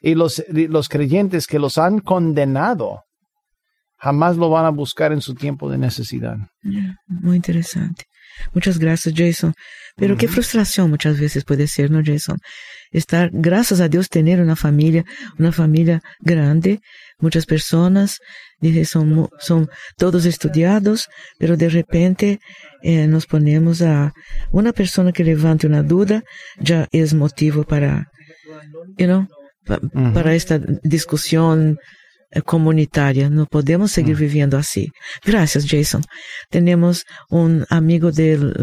Y 0.00 0.14
los, 0.14 0.44
los 0.48 0.88
creyentes 0.88 1.48
que 1.48 1.58
los 1.58 1.76
han 1.76 1.98
condenado, 1.98 3.00
jamás 4.02 4.36
lo 4.36 4.50
van 4.50 4.64
a 4.64 4.70
buscar 4.70 5.12
en 5.12 5.20
su 5.20 5.34
tiempo 5.34 5.70
de 5.70 5.78
necesidad. 5.78 6.36
Muy 7.06 7.36
interesante. 7.36 8.04
Muchas 8.52 8.78
gracias, 8.78 9.14
Jason. 9.16 9.54
Pero 9.96 10.16
qué 10.16 10.26
frustración 10.26 10.90
muchas 10.90 11.20
veces 11.20 11.44
puede 11.44 11.66
ser, 11.68 11.90
¿no, 11.90 12.00
Jason? 12.04 12.38
Estar, 12.90 13.30
gracias 13.32 13.80
a 13.80 13.88
Dios, 13.88 14.08
tener 14.08 14.40
una 14.40 14.56
familia, 14.56 15.04
una 15.38 15.52
familia 15.52 16.00
grande, 16.20 16.80
muchas 17.20 17.46
personas, 17.46 18.18
dije, 18.60 18.84
son, 18.86 19.28
son 19.38 19.68
todos 19.96 20.24
estudiados, 20.24 21.08
pero 21.38 21.56
de 21.56 21.68
repente 21.68 22.40
eh, 22.82 23.06
nos 23.06 23.26
ponemos 23.26 23.82
a 23.82 24.12
una 24.50 24.72
persona 24.72 25.12
que 25.12 25.24
levante 25.24 25.66
una 25.66 25.82
duda, 25.82 26.22
ya 26.58 26.88
es 26.90 27.14
motivo 27.14 27.64
para, 27.64 28.06
you 28.98 29.06
know, 29.06 29.28
para 30.12 30.34
esta 30.34 30.58
discusión 30.82 31.78
comunitaria. 32.40 33.28
No 33.28 33.46
podemos 33.46 33.90
seguir 33.90 34.16
mm. 34.16 34.20
viviendo 34.20 34.56
así. 34.56 34.88
Gracias, 35.24 35.66
Jason. 35.68 36.02
Tenemos 36.50 37.04
un 37.30 37.64
amigo 37.70 38.10
del, 38.10 38.54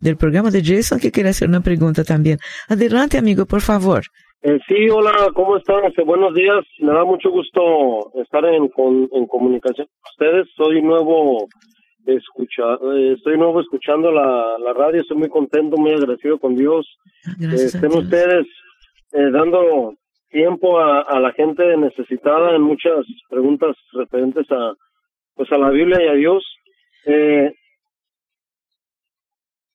del 0.00 0.16
programa 0.16 0.50
de 0.50 0.62
Jason 0.64 1.00
que 1.00 1.10
quiere 1.10 1.30
hacer 1.30 1.48
una 1.48 1.60
pregunta 1.60 2.04
también. 2.04 2.38
Adelante, 2.68 3.18
amigo, 3.18 3.46
por 3.46 3.60
favor. 3.60 4.02
Eh, 4.42 4.58
sí, 4.66 4.88
hola, 4.88 5.12
¿cómo 5.34 5.56
están? 5.58 5.84
Este, 5.84 6.02
buenos 6.02 6.34
días. 6.34 6.64
Me 6.78 6.92
da 6.92 7.04
mucho 7.04 7.30
gusto 7.30 8.10
estar 8.22 8.44
en, 8.46 8.70
en 9.12 9.26
comunicación 9.26 9.86
con 9.86 10.10
ustedes. 10.12 10.48
Soy 10.56 10.80
nuevo 10.80 11.46
escucha, 12.06 12.62
eh, 12.94 13.12
estoy 13.16 13.36
nuevo 13.36 13.60
escuchando 13.60 14.10
la, 14.10 14.56
la 14.58 14.72
radio. 14.72 15.02
Estoy 15.02 15.18
muy 15.18 15.28
contento, 15.28 15.76
muy 15.76 15.92
agradecido 15.92 16.38
con 16.38 16.56
Dios. 16.56 16.86
Gracias 17.38 17.74
estén 17.74 17.92
ustedes 17.92 18.46
dando 19.12 19.94
tiempo 20.30 20.78
a, 20.80 21.18
la 21.20 21.32
gente 21.32 21.76
necesitada 21.76 22.54
en 22.56 22.62
muchas 22.62 23.04
preguntas 23.28 23.76
referentes 23.92 24.46
a 24.50 24.72
pues 25.34 25.50
a 25.52 25.58
la 25.58 25.70
Biblia 25.70 25.98
y 26.04 26.08
a 26.08 26.12
Dios. 26.14 26.44
Eh, 27.06 27.52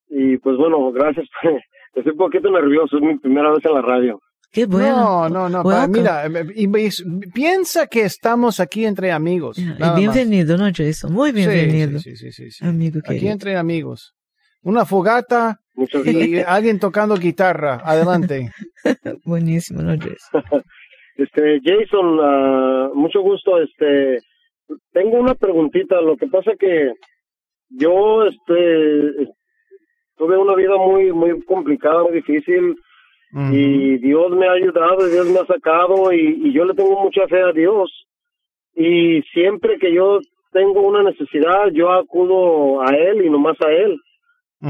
y 0.10 0.38
pues 0.38 0.58
bueno, 0.58 0.92
gracias. 0.92 1.28
Estoy 1.94 2.12
un 2.12 2.18
poquito 2.18 2.50
nervioso, 2.52 2.98
es 2.98 3.04
mi 3.04 3.18
primera 3.18 3.52
vez 3.52 3.64
en 3.66 3.74
la 3.74 3.82
radio. 3.82 4.20
Qué 4.52 4.66
bueno. 4.66 5.28
No, 5.28 5.30
no, 5.30 5.50
no. 5.50 5.62
Welcome. 5.62 6.00
Mira, 6.00 6.28
y- 6.56 6.66
y- 6.66 7.32
piensa 7.34 7.88
que 7.88 8.02
estamos 8.02 8.60
aquí 8.60 8.86
entre 8.86 9.12
amigos. 9.12 9.58
Yeah, 9.58 9.76
nada 9.78 9.92
más. 9.94 10.00
bienvenido, 10.00 10.58
¿no, 10.58 10.66
Jason? 10.74 11.12
Muy 11.12 11.32
Sí, 11.32 11.36
bienvenido, 11.36 12.00
Sí, 12.00 12.16
sí, 12.16 12.32
sí, 12.32 12.52
sí. 12.52 12.66
amigo 12.66 13.00
Aquí 13.00 13.16
querido. 13.16 13.32
entre 13.34 13.58
amigos. 13.58 14.14
Una 14.62 14.86
fogata 14.86 15.60
Muchas 15.76 16.04
gracias. 16.04 16.28
y 16.28 16.40
alguien 16.40 16.80
tocando 16.80 17.16
guitarra. 17.16 17.82
Adelante. 17.84 18.50
Buenísimo, 19.26 19.82
¿no, 19.82 19.96
Jason? 19.98 20.44
Este, 21.18 21.62
Jason, 21.64 22.20
ah, 22.22 22.90
mucho 22.94 23.22
gusto. 23.22 23.62
Este, 23.62 24.20
tengo 24.92 25.18
una 25.18 25.34
preguntita. 25.34 26.02
Lo 26.02 26.18
que 26.18 26.28
pasa 26.28 26.52
que 26.60 26.92
yo, 27.70 28.26
este, 28.26 29.32
tuve 30.18 30.38
una 30.38 30.56
vida 30.56 30.76
muy, 30.76 31.14
muy 31.14 31.42
complicada, 31.44 32.04
muy 32.04 32.16
difícil. 32.16 32.76
Y 33.52 33.98
Dios 33.98 34.32
me 34.32 34.48
ha 34.48 34.52
ayudado, 34.54 35.08
y 35.08 35.12
Dios 35.12 35.30
me 35.30 35.40
ha 35.40 35.46
sacado 35.46 36.14
y, 36.14 36.48
y 36.48 36.54
yo 36.54 36.64
le 36.64 36.74
tengo 36.74 37.02
mucha 37.02 37.28
fe 37.28 37.42
a 37.42 37.52
Dios 37.52 37.92
y 38.76 39.22
siempre 39.34 39.78
que 39.80 39.94
yo 39.94 40.20
tengo 40.52 40.82
una 40.82 41.04
necesidad 41.04 41.70
yo 41.74 41.92
acudo 41.92 42.82
a 42.82 42.94
él 42.94 43.26
y 43.26 43.30
nomás 43.30 43.60
a 43.62 43.72
él. 43.72 44.00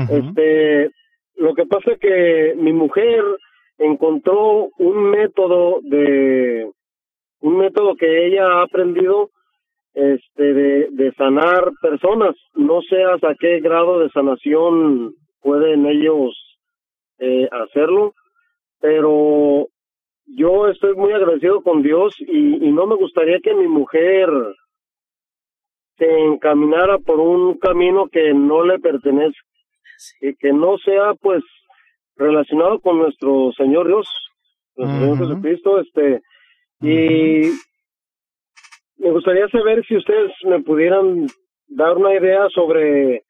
Este, 0.09 0.91
lo 1.35 1.53
que 1.53 1.65
pasa 1.65 1.93
es 1.93 1.99
que 1.99 2.53
mi 2.57 2.73
mujer 2.73 3.23
encontró 3.77 4.69
un 4.77 5.09
método 5.09 5.79
de 5.83 6.69
un 7.39 7.57
método 7.57 7.95
que 7.95 8.27
ella 8.27 8.45
ha 8.45 8.63
aprendido 8.63 9.29
este 9.93 10.53
de, 10.53 10.87
de 10.91 11.13
sanar 11.13 11.71
personas. 11.81 12.35
No 12.55 12.81
sé 12.81 13.03
hasta 13.03 13.35
qué 13.35 13.59
grado 13.61 13.99
de 13.99 14.09
sanación 14.09 15.13
pueden 15.41 15.85
ellos 15.85 16.35
eh, 17.19 17.47
hacerlo, 17.51 18.13
pero 18.81 19.67
yo 20.25 20.67
estoy 20.67 20.95
muy 20.95 21.13
agradecido 21.13 21.61
con 21.61 21.81
Dios 21.81 22.15
y, 22.19 22.65
y 22.67 22.71
no 22.71 22.87
me 22.87 22.95
gustaría 22.95 23.39
que 23.39 23.53
mi 23.53 23.67
mujer 23.67 24.29
se 25.97 26.19
encaminara 26.25 26.97
por 26.97 27.19
un 27.19 27.57
camino 27.57 28.07
que 28.09 28.33
no 28.33 28.63
le 28.63 28.79
pertenece 28.79 29.37
y 30.21 30.35
que 30.35 30.51
no 30.53 30.77
sea 30.79 31.13
pues 31.21 31.43
relacionado 32.15 32.79
con 32.79 32.97
nuestro 32.97 33.51
Señor 33.57 33.87
Dios, 33.87 34.07
nuestro 34.75 34.99
Señor. 35.15 35.17
Jesucristo, 35.27 35.79
este 35.79 36.21
y 36.81 37.49
me 38.97 39.11
gustaría 39.11 39.47
saber 39.49 39.85
si 39.85 39.95
ustedes 39.97 40.31
me 40.45 40.61
pudieran 40.61 41.27
dar 41.67 41.97
una 41.97 42.13
idea 42.13 42.47
sobre 42.53 43.23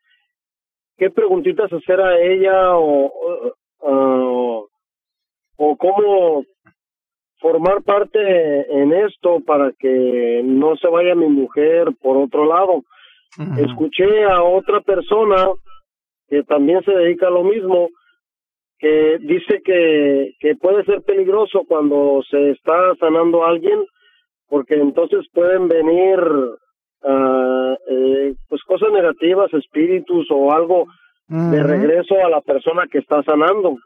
qué 0.97 1.10
preguntitas 1.10 1.71
hacer 1.71 1.99
a 2.01 2.19
ella 2.19 2.75
o, 2.78 3.06
o, 3.08 3.54
o- 3.80 4.69
o 5.58 5.78
cómo 5.78 6.43
formar 7.39 7.82
parte 7.84 8.19
en 8.82 8.91
esto 8.93 9.39
para 9.45 9.71
que 9.80 10.41
no 10.43 10.75
se 10.78 10.88
vaya 10.89 11.15
mi 11.15 11.28
mujer 11.28 11.88
por 12.01 12.17
otro 12.17 12.45
lado. 12.45 12.84
Escuché 13.58 14.23
a 14.25 14.43
otra 14.43 14.82
persona 14.82 15.47
que 16.27 16.43
también 16.43 16.83
se 16.83 16.91
dedica 16.91 17.27
a 17.27 17.31
lo 17.31 17.43
mismo, 17.43 17.89
que 18.79 19.17
dice 19.21 19.61
que, 19.63 20.33
que 20.39 20.55
puede 20.55 20.83
ser 20.85 21.01
peligroso 21.03 21.63
cuando 21.67 22.21
se 22.29 22.51
está 22.51 22.95
sanando 22.99 23.43
a 23.43 23.49
alguien, 23.49 23.79
porque 24.47 24.75
entonces 24.75 25.25
pueden 25.33 25.67
venir 25.67 26.19
ah, 27.07 27.75
eh, 27.89 28.33
pues 28.49 28.61
cosas 28.63 28.91
negativas, 28.91 29.53
espíritus 29.53 30.27
o 30.31 30.51
algo 30.51 30.85
de 31.51 31.63
regreso 31.63 32.15
a 32.23 32.29
la 32.29 32.41
persona 32.41 32.85
que 32.91 32.97
está 32.99 33.21
sanando. 33.23 33.77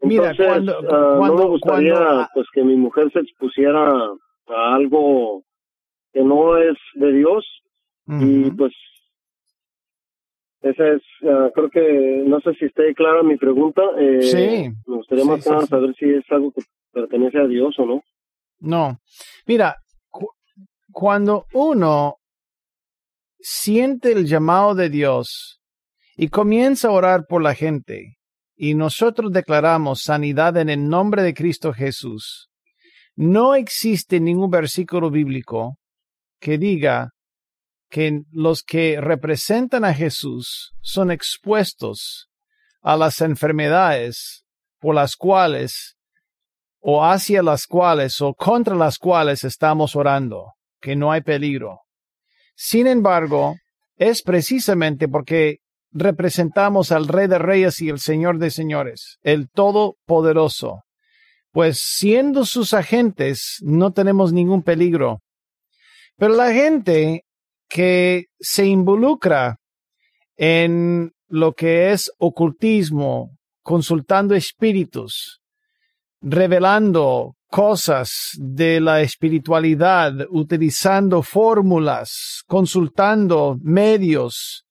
Mira, 0.00 0.30
Entonces, 0.30 0.46
cuando- 0.46 0.78
ah, 0.96 1.14
no 1.28 1.34
me 1.34 1.44
gustaría 1.46 1.94
cuando- 1.94 2.26
pues 2.34 2.46
que 2.52 2.62
mi 2.62 2.76
mujer 2.76 3.10
se 3.12 3.20
expusiera 3.20 3.88
a 4.48 4.74
algo 4.74 5.42
que 6.12 6.22
no 6.22 6.56
es 6.56 6.76
de 6.94 7.12
Dios 7.12 7.44
y 8.22 8.50
pues 8.52 8.72
esa 10.62 10.88
es, 10.94 11.02
ah, 11.24 11.50
creo 11.54 11.70
que 11.70 12.22
no 12.26 12.40
sé 12.40 12.54
si 12.54 12.64
esté 12.66 12.94
clara 12.94 13.22
mi 13.22 13.36
pregunta. 13.36 13.82
Eh, 13.98 14.22
Sí. 14.22 14.70
Me 14.86 14.96
gustaría 14.96 15.24
más 15.24 15.42
sí, 15.44 15.50
sí. 15.60 15.66
saber 15.66 15.94
si 15.98 16.06
es 16.10 16.24
algo 16.30 16.52
que 16.52 16.62
pertenece 16.92 17.38
a 17.38 17.46
Dios 17.46 17.74
o 17.78 17.86
no. 17.86 18.02
No. 18.60 18.98
Mira, 19.46 19.76
cu- 20.10 20.32
cuando 20.92 21.46
uno 21.54 22.16
siente 23.38 24.12
el 24.12 24.26
llamado 24.26 24.74
de 24.74 24.88
Dios 24.90 25.60
y 26.16 26.28
comienza 26.28 26.88
a 26.88 26.92
orar 26.92 27.26
por 27.28 27.42
la 27.42 27.54
gente, 27.54 28.16
y 28.56 28.74
nosotros 28.74 29.30
declaramos 29.32 30.00
sanidad 30.02 30.56
en 30.56 30.68
el 30.68 30.88
nombre 30.88 31.22
de 31.22 31.32
Cristo 31.34 31.72
Jesús, 31.72 32.48
no 33.14 33.54
existe 33.54 34.18
ningún 34.18 34.50
versículo 34.50 35.10
bíblico 35.10 35.76
que 36.40 36.58
diga 36.58 37.10
que 37.88 38.22
los 38.32 38.62
que 38.62 39.00
representan 39.00 39.84
a 39.84 39.94
Jesús 39.94 40.72
son 40.80 41.10
expuestos 41.10 42.28
a 42.82 42.96
las 42.96 43.20
enfermedades 43.20 44.44
por 44.78 44.94
las 44.94 45.16
cuales 45.16 45.96
o 46.80 47.04
hacia 47.04 47.42
las 47.42 47.66
cuales 47.66 48.20
o 48.20 48.34
contra 48.34 48.74
las 48.74 48.98
cuales 48.98 49.44
estamos 49.44 49.96
orando, 49.96 50.54
que 50.80 50.96
no 50.96 51.10
hay 51.10 51.22
peligro. 51.22 51.80
Sin 52.54 52.86
embargo, 52.86 53.56
es 53.96 54.22
precisamente 54.22 55.08
porque 55.08 55.58
representamos 55.90 56.92
al 56.92 57.08
Rey 57.08 57.26
de 57.26 57.38
Reyes 57.38 57.80
y 57.80 57.88
el 57.88 57.98
Señor 57.98 58.38
de 58.38 58.50
Señores, 58.50 59.18
el 59.22 59.48
Todopoderoso. 59.50 60.82
Pues 61.50 61.78
siendo 61.80 62.44
sus 62.44 62.74
agentes, 62.74 63.56
no 63.62 63.92
tenemos 63.92 64.32
ningún 64.32 64.62
peligro. 64.62 65.20
Pero 66.16 66.34
la 66.34 66.52
gente 66.52 67.24
que 67.68 68.26
se 68.40 68.66
involucra 68.66 69.56
en 70.36 71.12
lo 71.28 71.52
que 71.52 71.92
es 71.92 72.10
ocultismo, 72.18 73.36
consultando 73.62 74.34
espíritus, 74.34 75.40
revelando 76.20 77.34
cosas 77.48 78.10
de 78.36 78.80
la 78.80 79.02
espiritualidad, 79.02 80.12
utilizando 80.30 81.22
fórmulas, 81.22 82.42
consultando 82.46 83.56
medios, 83.62 84.64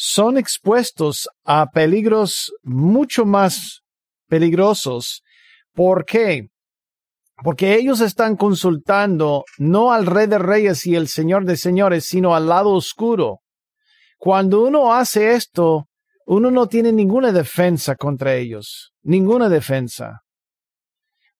son 0.00 0.38
expuestos 0.38 1.28
a 1.44 1.66
peligros 1.70 2.52
mucho 2.62 3.24
más 3.24 3.80
peligrosos. 4.28 5.22
¿Por 5.74 6.04
qué? 6.04 6.48
Porque 7.42 7.76
ellos 7.76 8.00
están 8.00 8.36
consultando 8.36 9.44
no 9.58 9.92
al 9.92 10.06
Rey 10.06 10.26
de 10.26 10.38
Reyes 10.38 10.86
y 10.86 10.96
el 10.96 11.08
Señor 11.08 11.44
de 11.44 11.56
Señores, 11.56 12.04
sino 12.06 12.34
al 12.34 12.48
lado 12.48 12.70
oscuro. 12.70 13.40
Cuando 14.18 14.62
uno 14.64 14.92
hace 14.92 15.34
esto, 15.34 15.86
uno 16.26 16.50
no 16.50 16.66
tiene 16.66 16.92
ninguna 16.92 17.30
defensa 17.30 17.94
contra 17.94 18.34
ellos, 18.34 18.92
ninguna 19.02 19.48
defensa. 19.48 20.20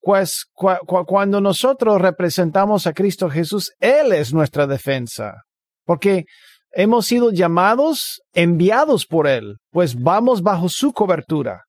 Pues 0.01 0.47
cu- 0.53 0.79
cu- 0.87 1.05
cuando 1.05 1.41
nosotros 1.41 2.01
representamos 2.01 2.87
a 2.87 2.93
Cristo 2.93 3.29
Jesús, 3.29 3.73
Él 3.81 4.13
es 4.13 4.33
nuestra 4.33 4.67
defensa, 4.69 5.43
porque 5.85 6.25
hemos 6.71 7.07
sido 7.07 7.33
llamados, 7.33 8.23
enviados 8.33 9.05
por 9.05 9.27
Él, 9.27 9.57
pues 9.71 10.01
vamos 10.01 10.43
bajo 10.43 10.69
su 10.69 10.93
cobertura. 10.93 11.65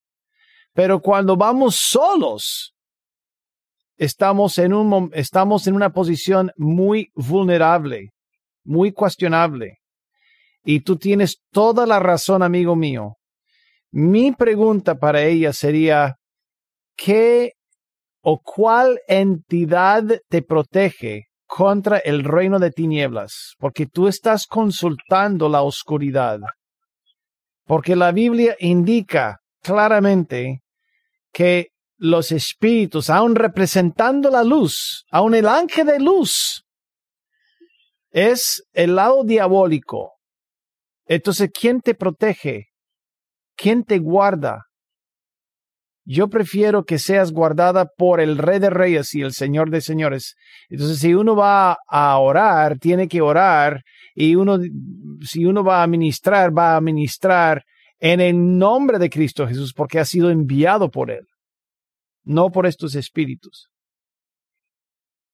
Pero 0.73 1.01
cuando 1.01 1.35
vamos 1.35 1.77
solos, 1.77 2.75
estamos 3.99 4.57
en, 4.57 4.73
un, 4.73 5.11
estamos 5.13 5.67
en 5.67 5.75
una 5.75 5.91
posición 5.91 6.51
muy 6.55 7.11
vulnerable, 7.15 8.11
muy 8.63 8.93
cuestionable. 8.93 9.79
Y 10.63 10.79
tú 10.81 10.95
tienes 10.95 11.41
toda 11.51 11.85
la 11.85 11.99
razón, 11.99 12.41
amigo 12.41 12.75
mío. 12.75 13.17
Mi 13.91 14.31
pregunta 14.31 14.95
para 14.95 15.23
ella 15.23 15.51
sería, 15.51 16.15
¿qué 16.95 17.53
o 18.21 18.39
cuál 18.39 18.99
entidad 19.07 20.03
te 20.29 20.41
protege 20.43 21.25
contra 21.45 21.97
el 21.97 22.23
reino 22.23 22.57
de 22.57 22.71
tinieblas? 22.71 23.55
Porque 23.57 23.85
tú 23.85 24.07
estás 24.07 24.47
consultando 24.47 25.49
la 25.49 25.61
oscuridad. 25.61 26.39
Porque 27.65 27.97
la 27.97 28.11
Biblia 28.13 28.55
indica 28.59 29.39
claramente 29.61 30.61
que 31.33 31.69
los 31.99 32.31
espíritus, 32.31 33.09
aun 33.09 33.35
representando 33.35 34.31
la 34.31 34.43
luz, 34.43 35.05
aun 35.11 35.35
el 35.35 35.47
ángel 35.47 35.85
de 35.85 35.99
luz, 35.99 36.63
es 38.11 38.63
el 38.73 38.95
lado 38.95 39.23
diabólico. 39.23 40.13
Entonces, 41.05 41.49
¿quién 41.53 41.81
te 41.81 41.93
protege? 41.93 42.69
¿Quién 43.55 43.83
te 43.83 43.99
guarda? 43.99 44.63
Yo 46.05 46.27
prefiero 46.27 46.85
que 46.85 46.97
seas 46.97 47.31
guardada 47.31 47.85
por 47.85 48.19
el 48.19 48.37
Rey 48.37 48.57
de 48.57 48.71
Reyes 48.71 49.13
y 49.13 49.21
el 49.21 49.33
Señor 49.33 49.69
de 49.69 49.81
Señores. 49.81 50.35
Entonces, 50.69 50.97
si 50.99 51.13
uno 51.13 51.35
va 51.35 51.77
a 51.87 52.17
orar, 52.17 52.79
tiene 52.79 53.07
que 53.07 53.21
orar, 53.21 53.83
y 54.15 54.35
uno, 54.35 54.57
si 55.21 55.45
uno 55.45 55.63
va 55.63 55.83
a 55.83 55.87
ministrar, 55.87 56.57
va 56.57 56.75
a 56.75 56.81
ministrar 56.81 57.63
en 57.99 58.21
el 58.21 58.57
nombre 58.57 58.97
de 58.97 59.09
Cristo 59.09 59.47
Jesús, 59.47 59.73
porque 59.73 59.99
ha 59.99 60.05
sido 60.05 60.31
enviado 60.31 60.89
por 60.89 61.11
Él, 61.11 61.27
no 62.29 62.51
por 62.51 62.67
estos 62.67 62.95
espíritus. 62.95 63.69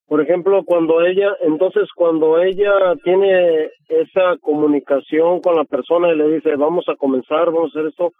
Por 0.08 0.22
ejemplo, 0.22 0.64
cuando 0.64 1.02
ella, 1.06 1.36
entonces 1.42 1.90
cuando 1.94 2.40
ella 2.40 2.72
tiene 3.04 3.70
esa 3.90 4.38
comunicación 4.40 5.42
con 5.42 5.56
la 5.56 5.66
persona 5.66 6.14
y 6.14 6.18
le 6.18 6.36
dice, 6.36 6.56
vamos 6.56 6.86
a 6.88 6.96
comenzar, 6.96 7.48
vamos 7.48 7.76
a 7.76 7.80
hacer 7.80 7.90
esto, 7.90 8.12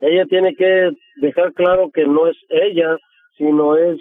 ella 0.00 0.26
tiene 0.26 0.54
que 0.54 0.90
dejar 1.22 1.54
claro 1.54 1.90
que 1.92 2.04
no 2.04 2.26
es 2.26 2.36
ella, 2.50 2.98
sino 3.38 3.76
es 3.76 3.98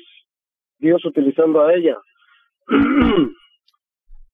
Dios 0.77 1.05
utilizando 1.05 1.63
a 1.63 1.73
ella. 1.73 1.95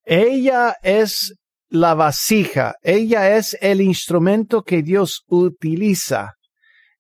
ella 0.06 0.74
es 0.82 1.36
la 1.70 1.94
vasija, 1.94 2.76
ella 2.82 3.38
es 3.38 3.56
el 3.62 3.80
instrumento 3.80 4.64
que 4.64 4.82
Dios 4.82 5.24
utiliza. 5.28 6.34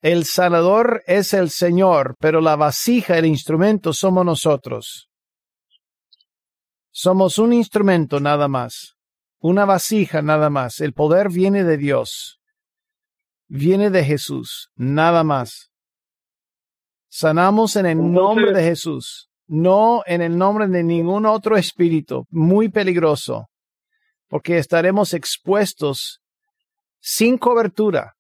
El 0.03 0.25
sanador 0.25 1.01
es 1.07 1.33
el 1.33 1.49
Señor, 1.49 2.17
pero 2.19 2.41
la 2.41 2.57
vasija, 2.57 3.17
el 3.17 3.25
instrumento 3.25 3.93
somos 3.93 4.25
nosotros. 4.25 5.09
Somos 6.91 7.37
un 7.37 7.53
instrumento 7.53 8.19
nada 8.19 8.49
más, 8.49 8.97
una 9.39 9.63
vasija 9.63 10.21
nada 10.21 10.49
más. 10.49 10.81
El 10.81 10.91
poder 10.91 11.29
viene 11.29 11.63
de 11.63 11.77
Dios, 11.77 12.41
viene 13.47 13.89
de 13.89 14.03
Jesús, 14.03 14.71
nada 14.75 15.23
más. 15.23 15.71
Sanamos 17.07 17.77
en 17.77 17.85
el 17.85 18.11
nombre 18.11 18.51
de 18.51 18.61
Jesús, 18.61 19.29
no 19.47 20.03
en 20.05 20.21
el 20.21 20.37
nombre 20.37 20.67
de 20.67 20.83
ningún 20.83 21.25
otro 21.25 21.55
espíritu, 21.55 22.27
muy 22.29 22.67
peligroso, 22.67 23.47
porque 24.27 24.57
estaremos 24.57 25.13
expuestos 25.13 26.19
sin 26.99 27.37
cobertura. 27.37 28.12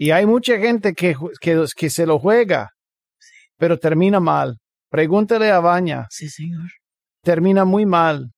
Y 0.00 0.12
hay 0.12 0.24
mucha 0.24 0.56
gente 0.58 0.94
que, 0.94 1.14
que, 1.40 1.64
que 1.76 1.90
se 1.90 2.06
lo 2.06 2.18
juega, 2.18 2.70
pero 3.58 3.78
termina 3.78 4.18
mal. 4.18 4.58
Pregúntale 4.88 5.50
a 5.50 5.60
Baña. 5.60 6.06
Sí, 6.10 6.28
señor 6.28 6.70
termina 7.22 7.64
muy 7.64 7.86
mal. 7.86 8.32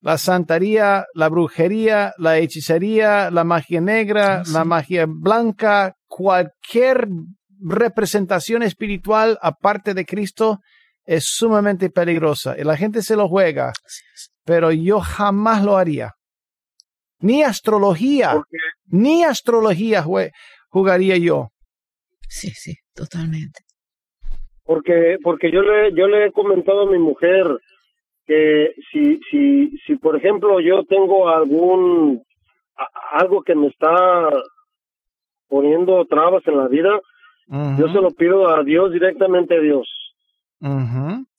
La 0.00 0.18
santería, 0.18 1.06
la 1.14 1.28
brujería, 1.28 2.12
la 2.18 2.36
hechicería, 2.36 3.30
la 3.30 3.44
magia 3.44 3.80
negra, 3.80 4.42
la 4.52 4.64
magia 4.64 5.06
blanca, 5.08 5.94
cualquier 6.06 7.08
representación 7.58 8.62
espiritual 8.62 9.38
aparte 9.40 9.94
de 9.94 10.04
Cristo 10.04 10.60
es 11.06 11.24
sumamente 11.26 11.88
peligrosa 11.88 12.54
y 12.58 12.64
la 12.64 12.76
gente 12.76 13.02
se 13.02 13.16
lo 13.16 13.28
juega, 13.28 13.72
pero 14.44 14.72
yo 14.72 15.00
jamás 15.00 15.64
lo 15.64 15.78
haría. 15.78 16.12
Ni 17.24 17.42
astrología, 17.42 18.42
ni 18.86 19.24
astrología 19.24 20.04
jugaría 20.68 21.16
yo. 21.16 21.48
Sí, 22.28 22.50
sí, 22.50 22.74
totalmente. 22.94 23.60
Porque 24.62 25.16
porque 25.22 25.50
yo 25.50 25.62
le 25.62 25.94
yo 25.94 26.06
le 26.06 26.26
he 26.26 26.32
comentado 26.32 26.82
a 26.82 26.90
mi 26.90 26.98
mujer 26.98 27.46
que 28.26 28.74
si 28.92 29.20
si 29.30 29.70
si 29.86 29.96
por 29.96 30.16
ejemplo 30.16 30.60
yo 30.60 30.84
tengo 30.84 31.30
algún 31.30 32.22
algo 33.12 33.42
que 33.42 33.54
me 33.54 33.68
está 33.68 34.28
poniendo 35.48 36.04
trabas 36.04 36.46
en 36.46 36.58
la 36.58 36.68
vida 36.68 37.00
yo 37.78 37.88
se 37.88 38.00
lo 38.02 38.10
pido 38.10 38.48
a 38.54 38.62
Dios 38.64 38.92
directamente 38.92 39.56
a 39.56 39.60
Dios. 39.60 39.88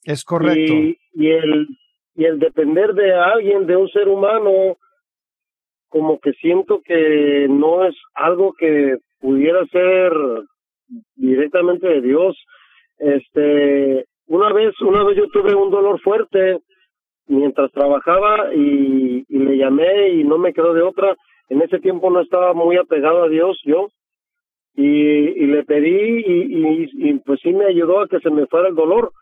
Es 0.02 0.24
correcto. 0.24 0.72
Y, 0.72 0.98
y 1.12 1.30
el 1.30 1.68
y 2.16 2.24
el 2.24 2.40
depender 2.40 2.92
de 2.94 3.12
alguien 3.12 3.66
de 3.66 3.76
un 3.76 3.88
ser 3.88 4.08
humano 4.08 4.78
como 5.88 6.18
que 6.18 6.32
siento 6.34 6.80
que 6.84 7.46
no 7.48 7.86
es 7.86 7.94
algo 8.14 8.52
que 8.52 8.96
pudiera 9.20 9.64
ser 9.66 10.12
directamente 11.14 11.88
de 11.88 12.00
Dios. 12.00 12.36
Este, 12.98 14.04
una 14.26 14.52
vez, 14.52 14.74
una 14.80 15.04
vez 15.04 15.16
yo 15.16 15.26
tuve 15.28 15.54
un 15.54 15.70
dolor 15.70 16.00
fuerte 16.00 16.58
mientras 17.28 17.72
trabajaba 17.72 18.54
y, 18.54 19.24
le 19.28 19.56
llamé 19.58 20.10
y 20.10 20.24
no 20.24 20.38
me 20.38 20.52
quedó 20.52 20.72
de 20.72 20.82
otra. 20.82 21.16
En 21.48 21.62
ese 21.62 21.78
tiempo 21.78 22.10
no 22.10 22.20
estaba 22.20 22.52
muy 22.54 22.76
apegado 22.76 23.24
a 23.24 23.28
Dios 23.28 23.60
yo. 23.64 23.88
Y, 24.74 25.46
le 25.46 25.64
pedí 25.64 26.22
y, 26.26 27.08
y, 27.08 27.14
pues 27.20 27.40
sí 27.42 27.52
me 27.52 27.66
ayudó 27.66 28.00
a 28.00 28.08
que 28.08 28.20
se 28.20 28.30
me 28.30 28.46
fuera 28.46 28.68
el 28.68 28.74
dolor. 28.74 29.12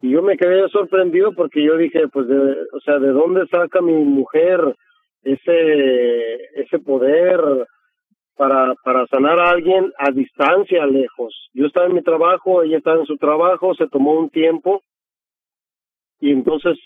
Y 0.00 0.10
yo 0.10 0.22
me 0.22 0.36
quedé 0.36 0.68
sorprendido 0.68 1.32
porque 1.32 1.62
yo 1.62 1.76
dije 1.76 2.08
pues 2.08 2.26
de, 2.26 2.36
o 2.72 2.80
sea 2.84 2.98
de 2.98 3.08
dónde 3.08 3.46
saca 3.46 3.80
mi 3.80 3.92
mujer 3.92 4.74
ese 5.22 6.60
ese 6.60 6.78
poder 6.78 7.40
para, 8.36 8.74
para 8.84 9.06
sanar 9.06 9.38
a 9.38 9.50
alguien 9.50 9.92
a 9.98 10.10
distancia, 10.10 10.86
lejos. 10.86 11.48
Yo 11.52 11.66
estaba 11.66 11.86
en 11.86 11.94
mi 11.94 12.02
trabajo, 12.02 12.62
ella 12.62 12.78
estaba 12.78 12.98
en 12.98 13.06
su 13.06 13.16
trabajo, 13.16 13.74
se 13.74 13.88
tomó 13.88 14.18
un 14.18 14.30
tiempo 14.30 14.82
y 16.20 16.30
entonces 16.30 16.78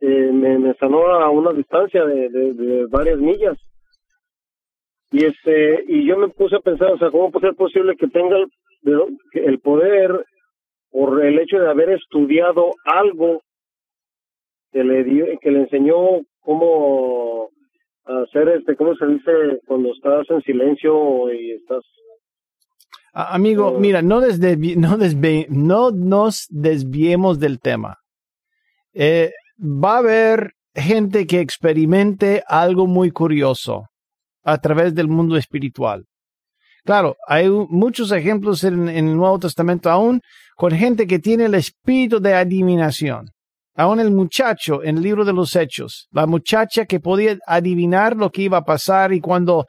eh, 0.00 0.30
me, 0.32 0.74
sanó 0.74 1.06
a 1.06 1.30
una 1.30 1.52
distancia 1.52 2.04
de, 2.04 2.28
de, 2.28 2.86
varias 2.86 3.18
millas. 3.18 3.58
Y 5.10 5.24
este 5.24 5.84
y 5.86 6.06
yo 6.06 6.18
me 6.18 6.28
puse 6.28 6.56
a 6.56 6.60
pensar, 6.60 6.92
o 6.92 6.98
sea, 6.98 7.10
¿cómo 7.10 7.30
puede 7.30 7.48
ser 7.48 7.56
posible 7.56 7.96
que 7.96 8.08
tenga 8.08 8.36
el, 8.36 8.48
el 9.32 9.60
poder 9.60 10.24
por 10.90 11.24
el 11.24 11.38
hecho 11.38 11.58
de 11.58 11.70
haber 11.70 11.90
estudiado 11.90 12.72
algo 12.84 13.42
que 14.72 14.84
le 14.84 15.04
dio, 15.04 15.26
que 15.40 15.50
le 15.50 15.60
enseñó 15.60 16.20
cómo 16.44 17.48
hacer 18.04 18.48
este, 18.50 18.76
¿cómo 18.76 18.94
se 18.94 19.06
dice? 19.06 19.32
Cuando 19.66 19.92
estás 19.92 20.26
en 20.30 20.42
silencio 20.42 21.32
y 21.32 21.52
estás... 21.52 21.82
Amigo, 23.12 23.78
mira, 23.78 24.02
no, 24.02 24.20
no, 24.20 24.96
no 25.48 25.90
nos 25.92 26.46
desviemos 26.50 27.38
del 27.38 27.60
tema. 27.60 27.98
Eh, 28.92 29.32
va 29.58 29.94
a 29.94 29.98
haber 29.98 30.52
gente 30.74 31.26
que 31.26 31.40
experimente 31.40 32.42
algo 32.48 32.86
muy 32.86 33.12
curioso 33.12 33.86
a 34.42 34.58
través 34.58 34.94
del 34.94 35.08
mundo 35.08 35.36
espiritual. 35.36 36.04
Claro, 36.84 37.16
hay 37.28 37.48
muchos 37.48 38.10
ejemplos 38.10 38.64
en, 38.64 38.88
en, 38.88 39.08
el 39.08 39.16
Nuevo 39.16 39.38
Testamento 39.38 39.90
aún 39.90 40.20
con 40.56 40.72
gente 40.72 41.06
que 41.06 41.20
tiene 41.20 41.44
el 41.44 41.54
espíritu 41.54 42.20
de 42.20 42.34
adivinación. 42.34 43.26
Aún 43.76 43.98
el 43.98 44.12
muchacho 44.12 44.82
en 44.84 44.98
el 44.98 45.02
libro 45.02 45.24
de 45.24 45.32
los 45.32 45.56
Hechos, 45.56 46.06
la 46.12 46.26
muchacha 46.26 46.86
que 46.86 47.00
podía 47.00 47.36
adivinar 47.46 48.16
lo 48.16 48.30
que 48.30 48.42
iba 48.42 48.58
a 48.58 48.64
pasar 48.64 49.12
y 49.12 49.20
cuando 49.20 49.66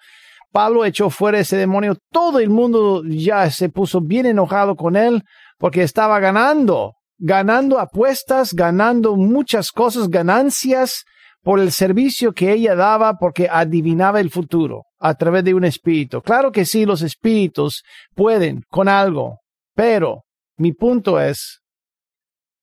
Pablo 0.52 0.86
echó 0.86 1.10
fuera 1.10 1.40
ese 1.40 1.58
demonio, 1.58 1.98
todo 2.12 2.40
el 2.40 2.50
mundo 2.50 3.04
ya 3.06 3.50
se 3.50 3.70
puso 3.70 4.02
bien 4.02 4.26
enojado 4.26 4.76
con 4.76 4.96
él 4.96 5.24
porque 5.58 5.82
estaba 5.82 6.20
ganando, 6.20 6.94
ganando 7.18 7.80
apuestas, 7.80 8.54
ganando 8.54 9.16
muchas 9.16 9.72
cosas, 9.72 10.08
ganancias 10.08 11.04
por 11.42 11.60
el 11.60 11.72
servicio 11.72 12.34
que 12.34 12.54
ella 12.54 12.74
daba 12.76 13.18
porque 13.20 13.48
adivinaba 13.52 14.20
el 14.20 14.30
futuro 14.30 14.84
a 15.00 15.14
través 15.16 15.44
de 15.44 15.54
un 15.54 15.64
espíritu. 15.66 16.22
Claro 16.22 16.52
que 16.52 16.66
sí, 16.66 16.86
los 16.86 17.02
espíritus 17.02 17.84
pueden 18.16 18.64
con 18.70 18.88
algo, 18.88 19.40
pero 19.76 20.24
mi 20.58 20.74
punto 20.74 21.20
es, 21.20 21.62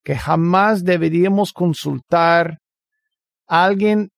que 0.02 0.16
jamás 0.16 0.84
deberíamos 0.84 1.52
consultar 1.52 2.58
a 3.46 3.64
alguien, 3.64 4.10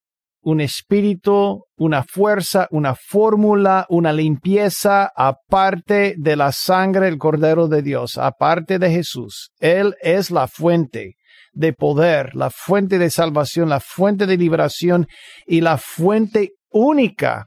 un 0.42 0.60
espíritu, 0.60 1.64
una 1.76 2.02
fuerza, 2.02 2.68
una 2.70 2.94
fórmula, 2.94 3.86
una 3.88 4.12
limpieza, 4.12 5.10
aparte 5.16 6.14
de 6.18 6.36
la 6.36 6.52
sangre 6.52 7.06
del 7.06 7.16
Cordero 7.16 7.66
de 7.66 7.80
Dios, 7.80 8.18
aparte 8.18 8.78
de 8.78 8.90
Jesús. 8.90 9.50
Él 9.58 9.94
es 10.02 10.30
la 10.30 10.46
fuente 10.46 11.14
de 11.52 11.72
poder, 11.72 12.34
la 12.34 12.50
fuente 12.50 12.98
de 12.98 13.08
salvación, 13.08 13.70
la 13.70 13.80
fuente 13.80 14.26
de 14.26 14.36
liberación 14.36 15.06
y 15.46 15.62
la 15.62 15.78
fuente 15.78 16.50
única, 16.70 17.46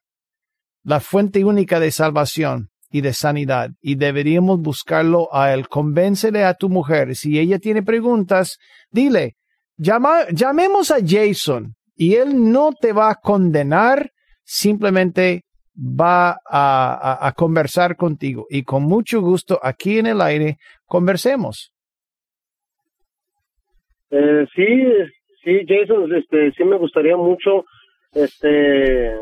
la 0.83 0.99
fuente 0.99 1.45
única 1.45 1.79
de 1.79 1.91
salvación 1.91 2.69
y 2.89 3.01
de 3.01 3.13
sanidad 3.13 3.71
y 3.81 3.95
deberíamos 3.95 4.59
buscarlo 4.61 5.33
a 5.33 5.53
él. 5.53 5.67
Convéncele 5.67 6.43
a 6.43 6.53
tu 6.53 6.69
mujer. 6.69 7.15
Si 7.15 7.39
ella 7.39 7.59
tiene 7.59 7.83
preguntas, 7.83 8.57
dile, 8.89 9.35
llama, 9.77 10.27
llamemos 10.31 10.91
a 10.91 10.97
Jason 11.05 11.75
y 11.95 12.15
él 12.15 12.51
no 12.51 12.71
te 12.79 12.93
va 12.93 13.11
a 13.11 13.15
condenar, 13.15 14.11
simplemente 14.43 15.43
va 15.77 16.37
a, 16.49 17.27
a, 17.27 17.31
conversar 17.33 17.95
contigo 17.95 18.47
y 18.49 18.63
con 18.63 18.83
mucho 18.83 19.21
gusto 19.21 19.59
aquí 19.61 19.99
en 19.99 20.07
el 20.07 20.21
aire 20.21 20.57
conversemos. 20.85 21.71
Eh, 24.09 24.47
sí, 24.55 24.65
sí, 25.43 25.65
Jason, 25.67 26.15
este, 26.15 26.51
sí 26.53 26.63
me 26.63 26.77
gustaría 26.77 27.15
mucho, 27.15 27.65
este, 28.13 29.13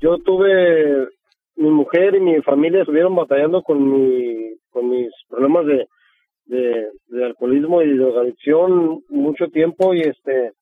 yo 0.00 0.18
tuve 0.18 1.08
mi 1.56 1.70
mujer 1.70 2.14
y 2.14 2.20
mi 2.20 2.40
familia 2.42 2.80
estuvieron 2.80 3.14
batallando 3.14 3.62
con 3.62 3.90
mi 3.90 4.54
con 4.70 4.88
mis 4.88 5.10
problemas 5.28 5.66
de, 5.66 5.86
de, 6.46 7.24
alcoholismo 7.24 7.82
y 7.82 7.96
de 7.96 8.18
adicción 8.18 9.02
mucho 9.08 9.48
tiempo 9.48 9.94
y 9.94 10.00
este 10.00 10.52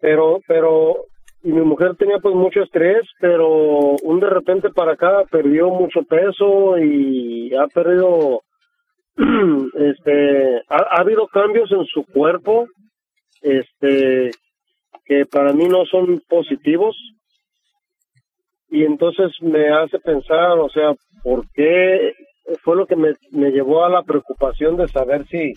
pero 0.00 0.40
pero 0.46 1.06
y 1.44 1.52
mi 1.52 1.62
mujer 1.62 1.96
tenía 1.96 2.18
pues 2.20 2.34
mucho 2.36 2.62
estrés, 2.62 3.02
pero 3.20 3.96
un 4.02 4.20
de 4.20 4.30
repente 4.30 4.70
para 4.70 4.92
acá 4.92 5.24
perdió 5.30 5.70
mucho 5.70 6.02
peso 6.04 6.78
y 6.78 7.52
ha 7.56 7.66
perdido, 7.66 8.42
este, 9.74 10.58
ha, 10.68 10.76
ha 10.76 11.00
habido 11.00 11.26
cambios 11.26 11.72
en 11.72 11.84
su 11.86 12.04
cuerpo, 12.04 12.68
este, 13.40 14.30
que 15.04 15.26
para 15.26 15.52
mí 15.52 15.66
no 15.66 15.84
son 15.86 16.22
positivos 16.28 16.96
y 18.72 18.84
entonces 18.84 19.30
me 19.42 19.68
hace 19.70 19.98
pensar, 20.00 20.58
o 20.58 20.68
sea, 20.70 20.94
¿por 21.22 21.44
qué 21.52 22.12
fue 22.64 22.74
lo 22.76 22.86
que 22.86 22.96
me, 22.96 23.12
me 23.30 23.50
llevó 23.50 23.84
a 23.84 23.90
la 23.90 24.02
preocupación 24.02 24.76
de 24.76 24.88
saber 24.88 25.26
si, 25.28 25.52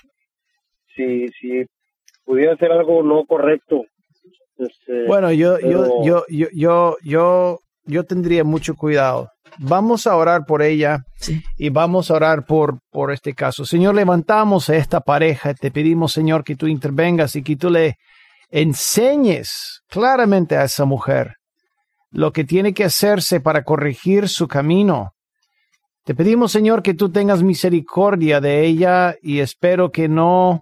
si, 0.95 1.27
si 1.39 1.65
pudiera 2.25 2.55
ser 2.57 2.71
algo 2.71 3.01
no 3.03 3.23
correcto? 3.25 3.81
Este, 4.57 5.05
Bueno, 5.07 5.31
yo, 5.31 5.55
pero- 5.61 6.03
yo, 6.03 6.03
yo, 6.05 6.23
yo, 6.29 6.47
yo, 6.53 6.95
yo, 7.03 7.59
yo 7.85 8.03
tendría 8.03 8.43
mucho 8.43 8.75
cuidado. 8.75 9.29
Vamos 9.59 10.05
a 10.07 10.15
orar 10.17 10.41
por 10.45 10.61
ella 10.61 10.99
Sí. 11.17 11.41
y 11.57 11.69
vamos 11.69 12.11
a 12.11 12.15
orar 12.15 12.45
por, 12.45 12.79
por 12.91 13.11
este 13.13 13.33
caso. 13.33 13.63
Señor, 13.63 13.95
levantamos 13.95 14.69
a 14.69 14.75
esta 14.75 14.99
pareja. 14.99 15.53
Te 15.53 15.71
pedimos, 15.71 16.11
Señor, 16.11 16.43
que 16.43 16.55
tú 16.57 16.67
intervengas 16.67 17.35
y 17.37 17.43
que 17.43 17.55
tú 17.55 17.69
le 17.69 17.95
enseñes 18.51 19.81
claramente 19.89 20.55
a 20.57 20.63
esa 20.65 20.85
mujer 20.85 21.33
lo 22.15 22.31
que 22.31 22.45
tiene 22.45 22.73
que 22.73 22.85
hacerse 22.85 23.41
para 23.41 23.63
corregir 23.63 24.29
su 24.29 24.47
camino. 24.47 25.11
Te 26.05 26.15
pedimos, 26.15 26.51
Señor, 26.51 26.81
que 26.81 26.93
tú 26.93 27.11
tengas 27.11 27.43
misericordia 27.43 28.39
de 28.39 28.65
ella 28.65 29.15
y 29.21 29.39
espero 29.39 29.91
que 29.91 30.07
no 30.07 30.61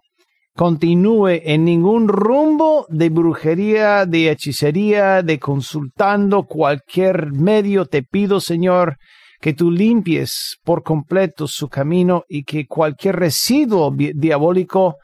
continúe 0.56 1.41
en 1.43 1.64
ningún 1.64 2.08
rumbo 2.08 2.88
de 2.89 3.10
brujería, 3.10 4.08
de 4.08 4.32
hechicería, 4.32 5.22
de 5.22 5.38
consultando 5.38 6.43
cualquier 6.43 7.32
medio. 7.32 7.86
Te 7.86 8.01
pido, 8.01 8.39
Señor, 8.39 8.97
que 9.39 9.54
tú 9.54 9.70
limpies 9.70 10.58
por 10.64 10.82
completo 10.82 11.47
su 11.47 11.70
camino 11.70 12.24
y 12.28 12.45
que 12.45 12.66
cualquier 12.66 13.18
residuo 13.18 13.93
diabólico 13.95 14.95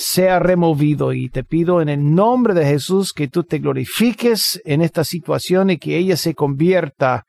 sea 0.00 0.38
removido. 0.38 1.12
Y 1.12 1.28
te 1.28 1.44
pido 1.44 1.80
en 1.80 1.88
el 1.88 2.14
nombre 2.14 2.54
de 2.54 2.64
Jesús 2.64 3.12
que 3.12 3.28
tú 3.28 3.44
te 3.44 3.58
glorifiques 3.58 4.60
en 4.64 4.82
esta 4.82 5.04
situación 5.04 5.70
y 5.70 5.78
que 5.78 5.96
ella 5.96 6.16
se 6.16 6.34
convierta 6.34 7.24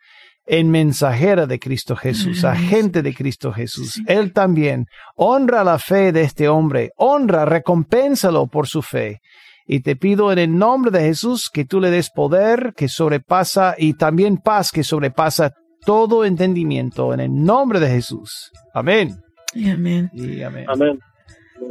en 0.48 0.70
mensajera 0.70 1.46
de 1.46 1.60
Cristo 1.60 1.96
Jesús, 1.96 2.44
agente 2.44 3.02
de 3.02 3.14
Cristo 3.14 3.54
Jesús. 3.54 3.92
Sí. 3.94 4.04
Él 4.08 4.34
también 4.34 4.86
honra 5.16 5.64
la 5.64 5.78
fe 5.78 6.12
de 6.12 6.22
este 6.22 6.50
hombre, 6.50 6.92
honra, 6.98 7.46
recompénsalo 7.46 8.48
por 8.48 8.68
su 8.68 8.82
fe. 8.82 9.20
Y 9.68 9.82
te 9.82 9.96
pido 9.96 10.32
en 10.32 10.40
el 10.40 10.58
nombre 10.58 10.92
de 10.92 11.02
Jesús 11.02 11.50
que 11.52 11.66
tú 11.66 11.80
le 11.80 11.92
des 11.92 12.10
poder 12.10 12.74
que 12.76 12.88
sobrepasa 12.90 13.76
y 13.78 13.94
también 13.94 14.38
paz 14.38 14.72
que 14.72 14.84
sobrepasa 14.84 15.54
todo 15.86 16.26
entendimiento 16.26 17.14
en 17.14 17.20
el 17.22 17.34
nombre 17.34 17.80
de 17.80 17.90
Jesús. 17.90 18.52
Amén. 18.74 19.16
Y 19.54 19.70
amén. 19.70 20.10
Y 20.14 20.42
amén. 20.42 20.66
Amén. 20.68 21.00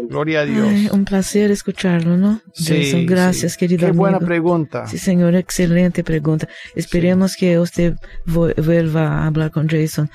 Gloria 0.08 0.40
a 0.40 0.44
Dios. 0.44 0.68
Ay, 0.68 0.88
un 0.92 1.04
placer 1.04 1.50
escucharlo, 1.50 2.16
¿no? 2.16 2.40
Sí, 2.52 2.84
Jason, 2.84 3.06
gracias, 3.06 3.52
sí. 3.52 3.58
querido 3.58 3.80
Qué 3.80 3.86
amigo. 3.86 4.02
buena 4.02 4.18
pregunta. 4.20 4.86
Sí, 4.86 4.98
señor, 4.98 5.34
excelente 5.34 6.04
pregunta. 6.04 6.48
Esperemos 6.74 7.36
que 7.36 7.58
usted 7.58 7.94
vuelva 8.24 9.22
a 9.22 9.26
hablar 9.26 9.50
con 9.50 9.68
Jason 9.68 10.10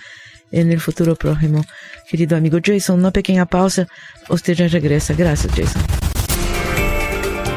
en 0.52 0.72
el 0.72 0.80
futuro 0.80 1.16
próximo. 1.16 1.64
Querido 2.10 2.38
amigo 2.38 2.60
Jason, 2.64 3.00
una 3.00 3.12
pequeña 3.12 3.46
pausa. 3.46 3.88
Usted 4.30 4.54
ya 4.54 4.68
regresa. 4.68 5.14
Gracias, 5.14 5.54
Jason. 5.56 5.82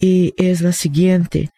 y 0.00 0.32
es 0.38 0.62
la 0.62 0.72
siguiente. 0.72 1.50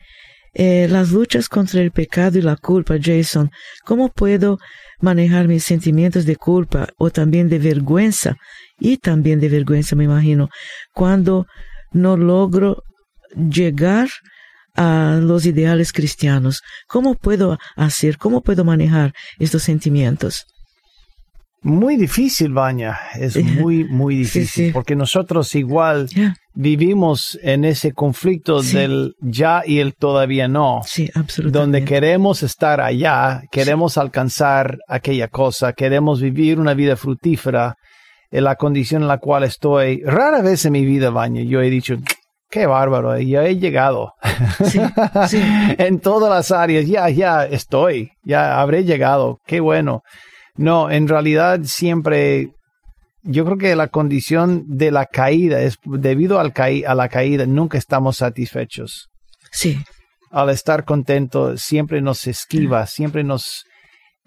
Eh, 0.54 0.88
las 0.90 1.12
luchas 1.12 1.48
contra 1.48 1.80
el 1.80 1.92
pecado 1.92 2.38
y 2.38 2.42
la 2.42 2.56
culpa, 2.56 2.96
Jason, 3.00 3.52
¿cómo 3.84 4.08
puedo 4.08 4.58
manejar 5.00 5.46
mis 5.46 5.62
sentimientos 5.62 6.26
de 6.26 6.34
culpa 6.34 6.88
o 6.98 7.10
también 7.10 7.48
de 7.48 7.60
vergüenza? 7.60 8.34
Y 8.80 8.96
también 8.96 9.38
de 9.38 9.48
vergüenza, 9.48 9.94
me 9.94 10.02
imagino, 10.04 10.48
cuando 10.92 11.46
no 11.92 12.16
logro 12.16 12.82
llegar 13.34 14.08
a 14.74 15.18
los 15.20 15.44
ideales 15.46 15.92
cristianos. 15.92 16.62
¿Cómo 16.86 17.14
puedo 17.14 17.58
hacer, 17.76 18.16
cómo 18.18 18.42
puedo 18.42 18.64
manejar 18.64 19.12
estos 19.38 19.62
sentimientos? 19.64 20.46
Muy 21.62 21.96
difícil, 21.96 22.52
Baña. 22.52 22.96
Es 23.18 23.36
muy, 23.42 23.82
muy 23.84 24.14
difícil. 24.16 24.66
sí. 24.66 24.70
Porque 24.72 24.94
nosotros 24.94 25.52
igual 25.56 26.08
vivimos 26.54 27.36
en 27.42 27.64
ese 27.64 27.92
conflicto 27.92 28.62
Sí. 28.62 28.76
del 28.76 29.14
ya 29.20 29.62
y 29.66 29.80
el 29.80 29.94
todavía 29.94 30.46
no. 30.46 30.82
sí, 30.86 31.10
absolutamente. 31.14 31.58
donde 31.58 31.84
queremos 31.84 32.42
estar 32.44 32.80
allá, 32.80 33.42
queremos 33.50 33.98
alcanzar 33.98 34.78
aquella 34.88 35.26
cosa, 35.28 35.72
queremos 35.72 36.20
vivir 36.20 36.60
una 36.60 36.74
vida 36.74 36.94
fructífera 36.96 37.74
en 38.30 38.44
la 38.44 38.56
condición 38.56 39.02
en 39.02 39.08
la 39.08 39.18
cual 39.18 39.44
estoy. 39.44 40.02
Rara 40.04 40.42
vez 40.42 40.64
en 40.64 40.72
mi 40.72 40.84
vida, 40.84 41.10
Baña, 41.10 41.42
yo 41.42 41.60
he 41.60 41.70
dicho, 41.70 41.96
qué 42.50 42.66
bárbaro, 42.66 43.18
ya 43.18 43.44
he 43.44 43.56
llegado. 43.56 44.12
Sí, 44.64 44.80
sí. 45.28 45.40
en 45.42 46.00
todas 46.00 46.30
las 46.30 46.50
áreas, 46.50 46.86
ya, 46.86 47.08
ya 47.10 47.44
estoy, 47.44 48.10
ya 48.24 48.60
habré 48.60 48.84
llegado, 48.84 49.38
qué 49.46 49.60
bueno. 49.60 50.02
No, 50.56 50.90
en 50.90 51.06
realidad 51.08 51.60
siempre, 51.64 52.50
yo 53.22 53.44
creo 53.44 53.58
que 53.58 53.76
la 53.76 53.88
condición 53.88 54.64
de 54.66 54.90
la 54.90 55.06
caída 55.06 55.60
es 55.60 55.76
debido 55.84 56.40
al 56.40 56.52
caí- 56.52 56.84
a 56.86 56.94
la 56.94 57.08
caída, 57.08 57.46
nunca 57.46 57.78
estamos 57.78 58.16
satisfechos 58.18 59.08
Sí, 59.52 59.78
al 60.30 60.50
estar 60.50 60.84
contento 60.84 61.56
siempre 61.56 62.00
nos 62.02 62.26
esquiva, 62.26 62.86
siempre 62.86 63.22
nos 63.24 63.64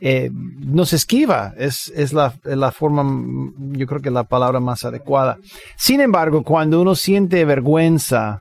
eh, 0.02 0.32
nos 0.34 0.94
esquiva. 0.94 1.54
Es, 1.58 1.92
es 1.96 2.12
la, 2.12 2.34
la 2.44 2.72
forma, 2.72 3.04
mm, 3.04 3.76
yo 3.78 3.86
creo 3.86 4.02
que 4.02 4.10
la 4.12 4.24
palabra 4.24 4.60
más 4.60 4.84
adecuada. 4.84 5.38
Sin 5.78 6.02
embargo, 6.02 6.44
cuando 6.44 6.82
uno 6.82 6.96
siente 6.96 7.46
vergüenza, 7.46 8.40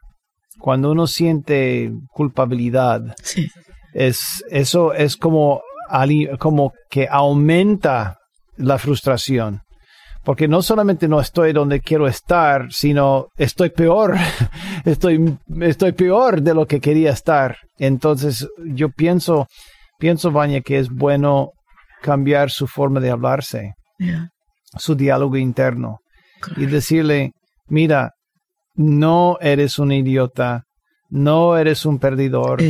cuando 0.59 0.91
uno 0.91 1.07
siente 1.07 1.93
culpabilidad, 2.09 3.15
sí, 3.23 3.49
es, 3.93 4.45
eso 4.51 4.95
es 4.95 5.17
como, 5.17 5.63
como 6.39 6.73
que 6.89 7.07
aumenta 7.11 8.19
la 8.57 8.79
frustración. 8.79 9.61
Porque 10.23 10.49
no 10.49 10.61
solamente 10.61 11.09
no 11.09 11.19
estoy 11.21 11.53
donde 11.53 11.81
quiero 11.81 12.07
estar, 12.07 12.71
sino 12.71 13.29
estoy 13.37 13.71
peor. 13.71 14.17
estoy, 14.85 15.39
estoy 15.61 15.93
peor 15.93 16.43
de 16.43 16.55
lo 16.55 16.67
que 16.67 16.81
quería 16.81 17.11
estar. 17.11 17.57
Entonces, 17.79 18.47
yo 18.67 18.91
pienso, 18.91 19.47
pienso, 20.01 20.33
Vanya, 20.33 20.63
que 20.63 20.79
es 20.79 20.89
bueno 20.89 21.53
cambiar 22.03 22.51
su 22.51 22.67
forma 22.67 22.99
de 22.99 23.11
hablarse, 23.11 23.75
su 24.77 24.97
diálogo 24.97 25.37
interno 25.37 25.99
y 26.57 26.67
decirle, 26.67 27.33
mira, 27.69 28.15
no 28.75 29.39
eres 29.41 29.79
un 29.79 29.93
idiota, 29.93 30.65
no 31.11 31.57
eres 31.57 31.85
un 31.85 31.99
perdidor, 31.99 32.61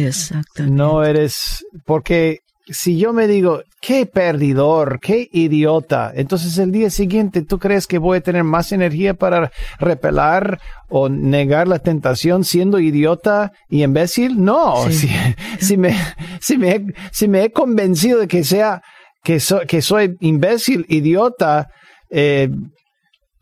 no 0.67 1.05
eres, 1.05 1.65
porque 1.87 2.41
si 2.73 2.99
yo 2.99 3.13
me 3.13 3.27
digo, 3.27 3.63
qué 3.81 4.07
perdidor, 4.07 5.01
qué 5.01 5.29
idiota, 5.33 6.13
entonces 6.15 6.57
el 6.59 6.73
día 6.73 6.91
siguiente 6.91 7.43
tú 7.43 7.59
crees 7.59 7.87
que 7.87 7.99
voy 7.99 8.19
a 8.19 8.21
tener 8.21 8.45
más 8.45 8.73
energía 8.73 9.15
para 9.15 9.51
repelar 9.79 10.61
o 10.89 11.09
negar 11.09 11.69
la 11.69 11.79
tentación 11.79 12.45
siendo 12.45 12.79
idiota 12.79 13.53
y 13.69 13.83
imbécil? 13.83 14.43
No, 14.43 14.85
Sí. 14.91 15.09
si, 15.09 15.65
si 15.67 15.77
me, 15.77 15.95
si, 16.41 16.59
me, 16.59 16.71
he- 16.77 16.87
si 17.13 17.29
me 17.29 17.45
he 17.45 17.53
convencido 17.53 18.21
de 18.21 18.29
que 18.29 18.45
sea, 18.45 18.83
que, 19.23 19.41
so- 19.41 19.61
que 19.67 19.83
soy 19.83 20.17
imbécil, 20.21 20.87
idiota, 20.89 21.69
eh, 22.11 22.51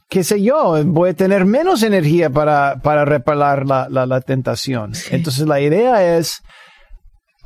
qué 0.08 0.24
sé 0.24 0.42
yo, 0.42 0.82
voy 0.86 1.10
a 1.10 1.14
tener 1.14 1.44
menos 1.44 1.82
energía 1.82 2.30
para, 2.30 2.76
para 2.82 3.04
repelar 3.04 3.66
la, 3.66 3.88
la, 3.90 4.06
la 4.06 4.20
tentación. 4.20 4.94
Sí. 4.94 5.08
Entonces 5.14 5.46
la 5.46 5.60
idea 5.60 6.16
es 6.16 6.40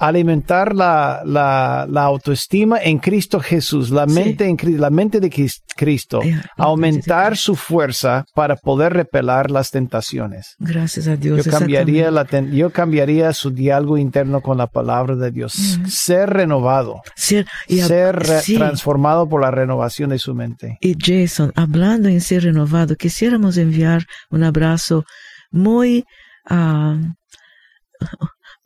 alimentar 0.08 0.74
la, 0.74 1.22
la, 1.24 1.86
la 1.88 2.02
autoestima 2.02 2.78
en 2.82 2.98
Cristo 2.98 3.38
Jesús, 3.40 3.90
la 3.90 4.06
Sí. 4.06 4.12
mente 4.14 4.46
en 4.48 4.80
la 4.80 4.90
mente 4.90 5.20
de 5.20 5.30
Cris- 5.30 5.62
Cristo, 5.76 6.20
aumentar 6.56 7.36
su 7.36 7.54
fuerza 7.54 8.24
para 8.34 8.56
poder 8.56 8.92
repelar 8.92 9.50
las 9.50 9.70
tentaciones. 9.70 10.56
Gracias 10.58 11.06
a 11.06 11.16
Dios. 11.16 11.44
Yo 11.44 11.50
cambiaría, 11.50 12.10
la 12.10 12.24
ten- 12.24 12.50
yo 12.52 12.70
cambiaría 12.70 13.32
su 13.32 13.50
diálogo 13.50 13.96
interno 13.96 14.40
con 14.40 14.58
la 14.58 14.66
palabra 14.66 15.14
de 15.16 15.30
Dios. 15.30 15.54
Mm. 15.80 15.86
Ser 15.86 16.30
renovado, 16.30 17.00
Ser, 17.14 17.46
y 17.68 17.78
hab- 17.78 17.86
ser 17.86 18.16
re- 18.16 18.40
sí. 18.42 18.56
transformado 18.56 19.28
por 19.28 19.40
la 19.40 19.50
renovación 19.50 20.10
de 20.10 20.18
su 20.18 20.34
mente. 20.34 20.78
Y 20.80 20.96
Jason, 20.98 21.52
hablando 21.54 22.08
en 22.08 22.20
ser 22.20 22.42
renovado, 22.42 22.96
quisiéramos 22.96 23.56
enviar 23.56 24.04
un 24.30 24.42
abrazo 24.44 25.04
muy, 25.52 26.04
ah, 26.50 26.98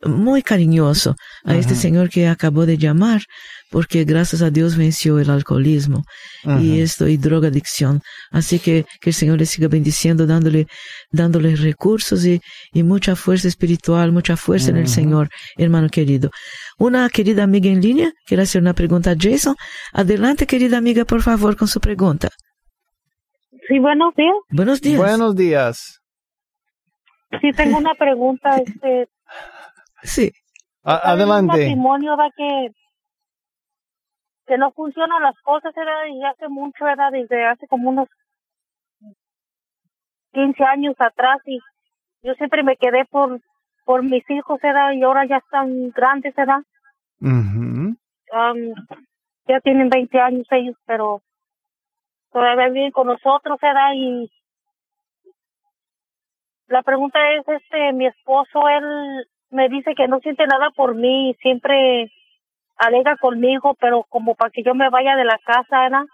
muy 0.03 0.43
cariñoso 0.43 1.15
a 1.43 1.55
este 1.55 1.75
señor 1.75 2.09
que 2.09 2.27
acabó 2.27 2.65
de 2.65 2.77
llamar, 2.77 3.21
porque 3.71 4.03
gracias 4.03 4.41
a 4.41 4.49
Dios 4.49 4.77
venció 4.77 5.19
el 5.19 5.29
alcoholismo 5.29 6.03
y 6.59 6.79
esto 6.81 7.07
y 7.07 7.17
drogadicción. 7.17 8.01
Así 8.31 8.59
que 8.59 8.85
que 9.01 9.09
el 9.09 9.13
Señor 9.13 9.39
le 9.39 9.45
siga 9.45 9.67
bendiciendo, 9.67 10.25
dándole, 10.25 10.67
dándole 11.11 11.55
recursos 11.55 12.25
y, 12.25 12.39
y 12.73 12.83
mucha 12.83 13.15
fuerza 13.15 13.47
espiritual, 13.47 14.11
mucha 14.11 14.37
fuerza 14.37 14.69
en 14.69 14.77
el. 14.77 14.87
Señor, 14.87 15.29
hermano 15.57 15.89
querido. 15.89 16.31
Una 16.77 17.09
querida 17.09 17.43
amiga 17.43 17.69
en 17.69 17.81
línea 17.81 18.11
quiere 18.25 18.43
hacer 18.43 18.61
una 18.61 18.73
pregunta 18.73 19.11
a 19.11 19.15
Jason. 19.19 19.55
Adelante, 19.93 20.47
querida 20.47 20.77
amiga, 20.77 21.05
por 21.05 21.21
favor, 21.21 21.55
con 21.55 21.67
su 21.67 21.79
pregunta. 21.79 22.29
Sí, 23.67 23.79
buenos 23.79 24.15
días. 24.15 24.35
Buenos 24.49 24.81
días. 24.81 24.97
Buenos 24.97 25.35
días. 25.35 25.99
Sí, 27.41 27.51
tengo 27.51 27.77
una 27.77 27.93
pregunta. 27.95 28.57
Este, 28.57 29.07
Sí. 30.03 30.31
A- 30.83 31.11
adelante. 31.11 31.47
matrimonio, 31.57 32.15
¿verdad? 32.15 32.31
Que, 32.35 32.71
que 34.45 34.57
no 34.57 34.71
funcionan 34.71 35.21
las 35.23 35.39
cosas, 35.41 35.73
¿verdad? 35.75 36.05
Y 36.09 36.23
hace 36.23 36.47
mucho, 36.47 36.85
¿verdad? 36.85 37.11
Desde 37.11 37.45
hace 37.45 37.67
como 37.67 37.89
unos 37.89 38.07
15 40.31 40.63
años 40.63 40.95
atrás 40.99 41.39
y 41.45 41.59
yo 42.21 42.33
siempre 42.35 42.63
me 42.63 42.77
quedé 42.77 43.05
por 43.05 43.39
por 43.85 44.03
mis 44.03 44.29
hijos, 44.29 44.59
¿verdad? 44.61 44.91
Y 44.91 45.01
ahora 45.01 45.25
ya 45.25 45.37
están 45.37 45.91
grandes. 45.91 46.35
Ujú. 47.21 47.95
Am, 48.33 48.57
ya 49.47 49.61
tienen 49.61 49.87
20 49.87 50.19
años 50.19 50.45
ellos, 50.51 50.75
pero 50.85 51.21
todavía 52.33 52.67
viven 52.67 52.91
con 52.91 53.07
nosotros, 53.07 53.57
¿verdad? 53.61 53.93
Y 53.95 54.29
la 56.67 56.83
pregunta 56.83 57.17
es, 57.31 57.47
este, 57.47 57.93
mi 57.93 58.07
esposo, 58.07 58.67
él 58.67 59.25
me 59.49 59.69
dice 59.69 59.93
que 59.95 60.07
no 60.07 60.19
siente 60.19 60.45
nada 60.45 60.69
por 60.75 60.95
mí, 60.95 61.31
y 61.31 61.33
siempre 61.35 62.11
alega 62.77 63.17
conmigo, 63.17 63.75
pero 63.79 64.05
como 64.09 64.35
para 64.35 64.51
que 64.51 64.63
yo 64.63 64.75
me 64.75 64.89
vaya 64.89 65.15
de 65.15 65.25
la 65.25 65.39
casa. 65.45 66.05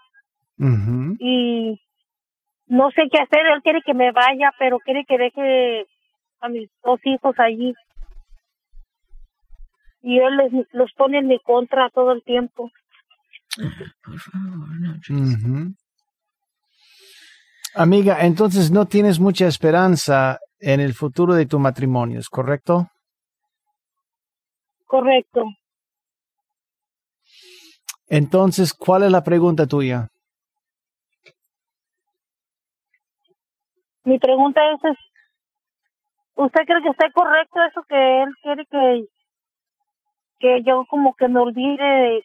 Ujú. 0.58 1.16
Y 1.18 1.80
no 2.66 2.90
sé 2.90 3.02
qué 3.10 3.18
hacer, 3.18 3.46
él 3.46 3.62
quiere 3.62 3.82
que 3.84 3.94
me 3.94 4.12
vaya, 4.12 4.52
pero 4.58 4.78
quiere 4.78 5.04
que 5.06 5.18
deje 5.18 5.86
a 6.40 6.48
mis 6.48 6.70
dos 6.82 7.00
hijos 7.04 7.34
allí. 7.38 7.74
Y 10.02 10.18
él 10.18 10.36
les, 10.36 10.66
los 10.72 10.92
pone 10.92 11.18
en 11.18 11.28
mi 11.28 11.38
contra 11.40 11.88
todo 11.90 12.12
el 12.12 12.22
tiempo. 12.22 12.70
Por 14.02 14.18
favor, 14.18 14.68
no. 14.80 15.74
Amiga, 17.76 18.24
entonces 18.24 18.70
no 18.70 18.86
tienes 18.86 19.18
mucha 19.18 19.46
esperanza 19.46 20.38
en 20.60 20.80
el 20.80 20.94
futuro 20.94 21.34
de 21.34 21.46
tu 21.46 21.58
matrimonio, 21.58 22.20
¿es 22.20 22.28
correcto? 22.28 22.88
Correcto. 24.94 25.46
Entonces, 28.06 28.72
¿cuál 28.72 29.02
es 29.02 29.10
la 29.10 29.24
pregunta 29.24 29.66
tuya? 29.66 30.06
Mi 34.04 34.20
pregunta 34.20 34.60
es, 34.70 34.96
¿usted 36.36 36.60
cree 36.64 36.80
que 36.80 36.90
está 36.90 37.10
correcto 37.10 37.60
eso 37.68 37.82
que 37.88 38.22
él 38.22 38.28
quiere 38.40 38.66
que, 38.66 39.04
que 40.38 40.62
yo 40.62 40.84
como 40.88 41.16
que 41.16 41.26
me 41.26 41.40
olvide, 41.40 42.22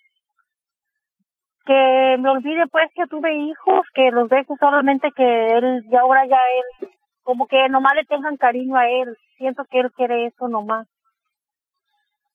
que 1.65 2.17
me 2.19 2.29
olvide 2.29 2.67
pues 2.67 2.91
que 2.93 3.07
tuve 3.07 3.35
hijos, 3.35 3.81
que 3.95 4.11
los 4.11 4.29
deje 4.29 4.53
solamente 4.59 5.09
que 5.15 5.47
él, 5.57 5.83
y 5.89 5.95
ahora 5.95 6.27
ya 6.27 6.37
él, 6.83 6.89
como 7.23 7.47
que 7.47 7.67
nomás 7.67 7.95
le 7.95 8.05
tengan 8.05 8.37
cariño 8.37 8.75
a 8.75 8.87
él. 8.87 9.17
Siento 9.39 9.65
que 9.65 9.79
él 9.79 9.91
quiere 9.93 10.27
eso 10.27 10.47
nomás. 10.47 10.87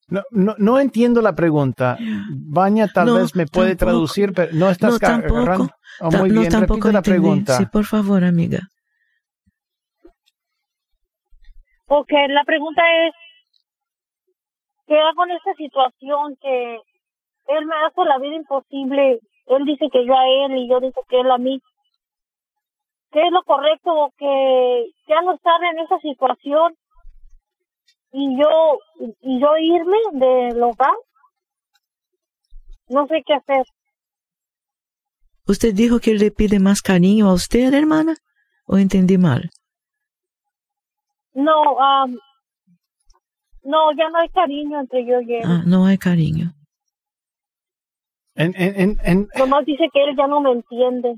No, 0.09 0.23
no, 0.31 0.55
no 0.59 0.79
entiendo 0.79 1.23
la 1.23 1.35
pregunta. 1.35 1.97
Baña 2.31 2.89
tal 2.89 3.07
No, 3.07 3.15
vez 3.17 3.35
me 3.35 3.47
puede 3.47 3.71
tampoco. 3.71 3.91
traducir, 3.91 4.33
pero 4.35 4.53
no 4.53 4.69
estás 4.71 4.93
No, 4.95 4.99
tampoco. 4.99 5.37
agarrando. 5.37 5.69
Oh, 6.01 6.11
muy 6.11 6.31
no, 6.31 6.41
bien, 6.41 6.53
tampoco 6.53 6.75
repite 6.75 6.93
la 6.93 6.99
entendí. 6.99 7.19
pregunta. 7.21 7.57
Sí, 7.59 7.67
por 7.67 7.85
favor, 7.85 8.25
amiga. 8.25 8.61
Porque 11.87 12.17
la 12.29 12.45
pregunta 12.45 12.83
es, 13.07 13.15
¿qué 14.87 14.99
hago 14.99 15.25
en 15.25 15.31
esta 15.33 15.55
situación 15.55 16.37
que 16.41 16.75
él 17.49 17.67
me 17.67 17.75
hace 17.87 18.05
la 18.05 18.19
vida 18.19 18.35
imposible? 18.37 19.21
Él 19.47 19.65
dice 19.65 19.89
que 19.93 20.05
yo 20.07 20.15
a 20.17 20.27
él 20.27 20.57
y 20.57 20.69
yo 20.69 20.81
digo 20.81 21.03
que 21.09 21.21
él 21.21 21.31
a 21.31 21.39
mí. 21.39 21.61
¿Qué 23.13 23.23
es 23.27 23.31
lo 23.33 23.43
correcto? 23.45 24.11
Que 24.19 24.87
ya 25.07 25.21
no 25.23 25.35
estar 25.35 25.63
en 25.63 25.79
esa 25.79 25.99
situación 26.01 26.75
y 28.17 28.39
yo 28.41 28.79
y 29.23 29.41
yo 29.41 29.49
irme 29.59 29.97
del 30.13 30.63
hogar. 30.63 30.95
No 32.89 33.07
sé 33.09 33.23
qué 33.27 33.35
hacer. 33.35 33.67
¿Usted 35.47 35.75
dijo 35.75 35.99
que 35.99 36.13
él 36.13 36.19
le 36.19 36.31
pide 36.31 36.59
más 36.61 36.81
cariño 36.81 37.29
a 37.29 37.35
usted, 37.35 37.75
hermana? 37.75 38.17
¿O 38.67 38.79
entendí 38.79 39.19
mal? 39.19 39.51
No, 41.35 41.79
am, 41.81 42.17
no, 43.65 43.93
ya 43.99 44.09
no 44.11 44.19
hay 44.21 44.29
cariño 44.29 44.81
entre 44.81 45.05
yo 45.05 45.21
y 45.21 45.35
él. 45.35 45.43
Ah, 45.45 45.63
no 45.67 45.85
hay 45.87 45.99
cariño. 45.99 46.55
En, 48.37 48.55
en, 48.57 48.81
en, 48.81 48.99
en- 49.05 49.29
Nomás 49.37 49.65
dice 49.67 49.85
que 49.93 50.03
él 50.05 50.17
ya 50.17 50.27
no 50.29 50.41
me 50.41 50.53
entiende. 50.53 51.15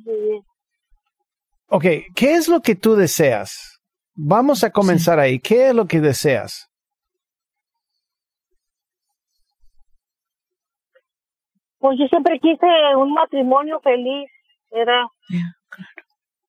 ok, 1.68 1.84
¿qué 2.14 2.32
es 2.34 2.48
lo 2.48 2.60
que 2.62 2.74
tú 2.74 2.94
deseas? 2.94 3.80
Vamos 4.14 4.64
a 4.64 4.70
comenzar 4.70 5.18
ahí. 5.20 5.38
¿Qué 5.38 5.68
es 5.68 5.74
lo 5.74 5.86
que 5.86 6.00
deseas? 6.00 6.65
Pues 11.78 11.98
yo 11.98 12.06
siempre 12.08 12.38
quise 12.40 12.66
un 12.96 13.12
matrimonio 13.12 13.80
feliz, 13.80 14.30
era, 14.70 15.06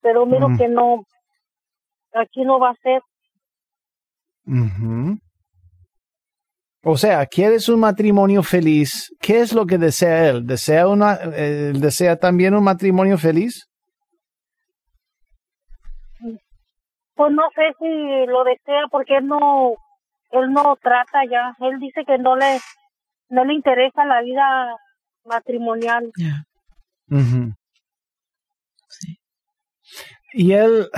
pero 0.02 0.26
miro 0.26 0.50
Mm. 0.50 0.58
que 0.58 0.68
no, 0.70 1.04
aquí 2.14 2.44
no 2.44 2.60
va 2.60 2.70
a 2.72 2.76
ser. 2.76 3.02
Ujú. 4.46 5.18
O 6.84 6.96
sea, 6.96 7.26
¿quieres 7.26 7.68
un 7.68 7.82
matrimonio 7.82 8.42
feliz? 8.44 9.14
¿Qué 9.20 9.42
es 9.42 9.52
lo 9.52 9.66
que 9.66 9.78
desea 9.78 10.30
él? 10.30 10.46
¿Desea, 10.48 10.88
una, 10.88 11.20
eh, 11.36 11.74
¿Desea 11.76 12.16
también 12.18 12.54
un 12.56 12.64
matrimonio 12.64 13.18
feliz? 13.18 13.68
Pues 17.16 17.32
no 17.34 17.44
sé 17.56 17.74
si 17.80 18.26
lo 18.28 18.44
desea 18.44 18.84
porque 18.92 19.18
él 19.18 19.28
no, 19.28 19.74
él 20.32 20.52
no 20.54 20.76
trata 20.78 21.26
ya. 21.30 21.56
Él 21.60 21.80
dice 21.80 22.06
que 22.06 22.18
no 22.20 22.36
le, 22.36 22.60
no 23.30 23.44
le 23.44 23.54
interesa 23.56 24.06
la 24.06 24.22
vida 24.22 24.78
matrimonial. 25.28 26.12
Sí. 28.88 29.20
Y 30.34 30.54
él, 30.54 30.90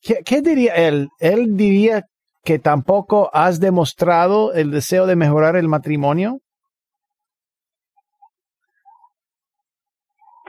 ¿qué, 0.00 0.22
qué 0.24 0.42
diría 0.42 0.74
él? 0.74 1.08
Él 1.18 1.56
diría 1.56 2.04
que 2.44 2.58
tampoco 2.58 3.30
has 3.34 3.60
demostrado 3.60 4.52
el 4.52 4.70
deseo 4.70 5.06
de 5.06 5.16
mejorar 5.16 5.56
el 5.56 5.68
matrimonio. 5.68 6.38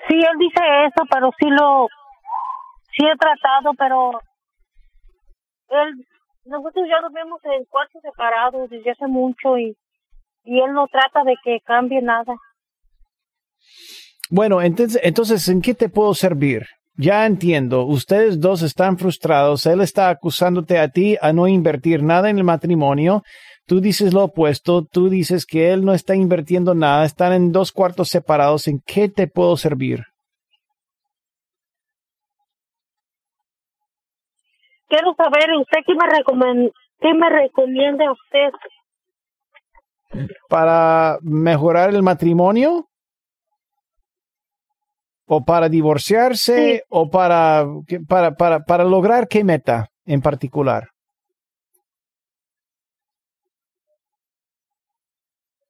Sí, 0.08 0.16
él 0.16 0.38
dice 0.40 0.62
eso, 0.86 1.06
pero 1.12 1.30
sí 1.38 1.48
lo, 1.50 1.88
sí 2.96 3.06
he 3.06 3.18
tratado, 3.18 3.74
pero 3.78 4.20
él, 5.70 6.08
nosotros 6.46 6.88
ya 6.90 7.02
nos 7.02 7.12
vemos 7.14 7.40
en 7.44 7.66
cuartos 7.66 8.02
separados 8.02 8.70
desde 8.70 8.92
hace 8.92 9.08
mucho 9.08 9.58
y, 9.58 9.76
y 10.50 10.60
él 10.60 10.74
no 10.74 10.88
trata 10.88 11.24
de 11.24 11.36
que 11.44 11.60
cambie 11.64 12.02
nada. 12.02 12.34
Bueno, 14.32 14.62
entonces, 14.62 15.00
entonces, 15.04 15.48
¿en 15.48 15.62
qué 15.62 15.76
te 15.76 15.90
puedo 15.90 16.14
servir? 16.16 16.66
Ya 16.96 17.26
entiendo, 17.26 17.86
ustedes 17.86 18.40
dos 18.40 18.64
están 18.64 18.98
frustrados, 18.98 19.66
él 19.68 19.82
está 19.82 20.10
acusándote 20.10 20.80
a 20.80 20.90
ti 20.90 21.18
a 21.22 21.32
no 21.32 21.48
invertir 21.48 22.04
nada 22.04 22.30
en 22.30 22.38
el 22.40 22.44
matrimonio, 22.44 23.22
tú 23.68 23.80
dices 23.80 24.14
lo 24.14 24.24
opuesto, 24.24 24.86
tú 24.86 25.08
dices 25.08 25.46
que 25.46 25.72
él 25.72 25.86
no 25.86 25.94
está 25.94 26.16
invirtiendo 26.16 26.74
nada, 26.74 27.06
están 27.06 27.32
en 27.32 27.52
dos 27.52 27.72
cuartos 27.72 28.10
separados, 28.10 28.68
¿en 28.68 28.82
qué 28.86 29.08
te 29.08 29.28
puedo 29.28 29.56
servir? 29.56 30.04
Quiero 34.88 35.14
saber, 35.16 35.54
¿usted 35.62 35.80
qué 35.86 35.94
me, 35.94 36.18
recomen 36.18 36.72
qué 37.00 37.14
me 37.14 37.30
recomienda 37.30 38.08
a 38.08 38.12
usted? 38.12 38.52
Para 40.48 41.18
mejorar 41.22 41.90
el 41.90 42.04
matrimonio? 42.04 42.88
¿O 45.28 45.46
para 45.46 45.70
divorciarse? 45.70 46.78
Sí. 46.78 46.82
¿O 46.90 47.10
para, 47.10 47.66
para, 48.08 48.36
para, 48.36 48.64
para 48.64 48.84
lograr 48.84 49.28
qué 49.28 49.44
meta 49.44 49.90
en 50.06 50.22
particular? 50.22 50.90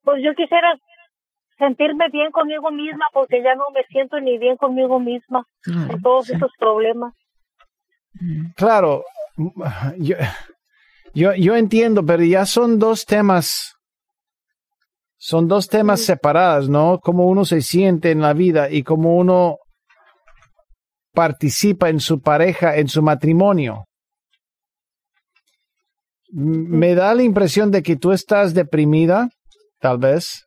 Pues 0.02 0.22
yo 0.24 0.34
quisiera 0.34 0.74
sentirme 1.58 2.08
bien 2.10 2.30
conmigo 2.32 2.70
misma 2.70 3.04
porque 3.12 3.42
ya 3.42 3.54
no 3.54 3.64
me 3.74 3.84
siento 3.84 4.18
ni 4.18 4.38
bien 4.38 4.56
conmigo 4.56 4.98
misma 4.98 5.46
Claro, 5.62 5.88
con 5.88 6.02
todos 6.02 6.26
sí. 6.26 6.32
esos 6.34 6.50
problemas. 6.58 7.14
Mm, 8.14 8.52
Claro, 8.56 9.04
yo, 9.98 10.16
yo, 11.12 11.34
yo 11.34 11.54
entiendo, 11.54 12.04
pero 12.04 12.24
ya 12.24 12.46
son 12.46 12.78
dos 12.78 13.04
temas, 13.04 13.76
son 15.22 15.48
dos 15.48 15.68
temas 15.68 16.00
separados, 16.00 16.70
¿no? 16.70 16.98
Cómo 16.98 17.26
uno 17.26 17.44
se 17.44 17.60
siente 17.60 18.10
en 18.10 18.22
la 18.22 18.32
vida 18.32 18.70
y 18.70 18.82
cómo 18.82 19.16
uno 19.16 19.58
participa 21.12 21.90
en 21.90 22.00
su 22.00 22.20
pareja, 22.22 22.76
en 22.76 22.88
su 22.88 23.02
matrimonio. 23.02 23.84
Me 26.32 26.94
da 26.94 27.14
la 27.14 27.22
impresión 27.22 27.70
de 27.70 27.82
que 27.82 27.96
tú 27.96 28.12
estás 28.12 28.54
deprimida, 28.54 29.28
tal 29.80 29.98
vez, 29.98 30.46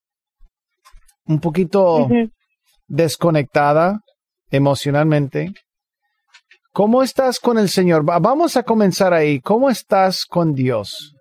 un 1.25 1.39
poquito 1.39 2.07
desconectada 2.87 3.99
emocionalmente. 4.49 5.53
¿Cómo 6.71 7.03
estás 7.03 7.39
con 7.39 7.59
el 7.59 7.69
Señor? 7.69 8.09
Va- 8.09 8.17
Vamos 8.17 8.57
a 8.57 8.63
comenzar 8.63 9.13
ahí. 9.13 9.39
¿Cómo 9.39 9.69
estás 9.69 10.25
con 10.25 10.53
Dios? 10.55 11.12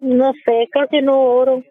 No 0.00 0.32
sé, 0.44 0.68
casi 0.70 1.02
no 1.02 1.20
oro. 1.20 1.62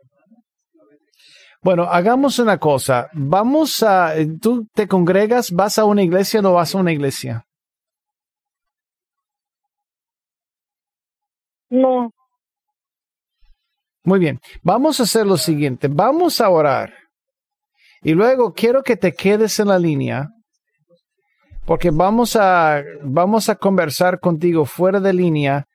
Bueno, 1.62 1.84
hagamos 1.84 2.40
una 2.40 2.58
cosa. 2.58 3.10
Vamos 3.14 3.82
a... 3.84 4.14
¿Tú 4.42 4.68
te 4.74 4.88
congregas? 4.88 5.52
¿Vas 5.52 5.78
a 5.78 5.86
una 5.86 6.04
iglesia 6.04 6.40
o 6.40 6.44
no 6.44 6.54
vas 6.54 6.74
a 6.74 6.78
una 6.78 6.92
iglesia? 6.92 7.46
No. 11.70 12.12
Muy 14.04 14.20
bien. 14.20 14.40
Vamos 14.62 15.00
a 15.00 15.04
hacer 15.04 15.26
lo 15.26 15.38
siguiente. 15.38 15.88
Vamos 15.90 16.40
a 16.40 16.50
orar. 16.50 16.94
Y 18.02 18.14
luego 18.14 18.54
quiero 18.54 18.84
que 18.84 18.96
te 18.96 19.14
quedes 19.14 19.60
en 19.60 19.68
la 19.68 19.80
línea. 19.80 20.30
Porque 21.66 21.90
vamos 21.92 22.38
a, 22.38 22.82
vamos 23.04 23.50
a 23.50 23.56
conversar 23.56 24.22
contigo 24.22 24.64
fuera 24.64 25.02
de 25.02 25.12
línea 25.12 25.66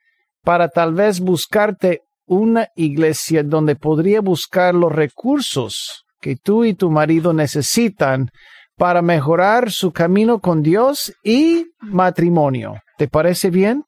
para 0.42 0.68
tal 0.68 0.94
vez 0.94 1.20
buscarte 1.20 2.00
una 2.26 2.68
iglesia 2.76 3.42
donde 3.42 3.76
podría 3.76 4.20
buscar 4.20 4.74
los 4.74 4.92
recursos 4.92 6.04
que 6.20 6.36
tú 6.36 6.64
y 6.64 6.74
tu 6.74 6.90
marido 6.90 7.32
necesitan 7.32 8.30
para 8.76 9.02
mejorar 9.02 9.70
su 9.70 9.92
camino 9.92 10.40
con 10.40 10.62
Dios 10.62 11.12
y 11.22 11.66
matrimonio. 11.80 12.74
¿Te 12.96 13.08
parece 13.08 13.50
bien? 13.50 13.84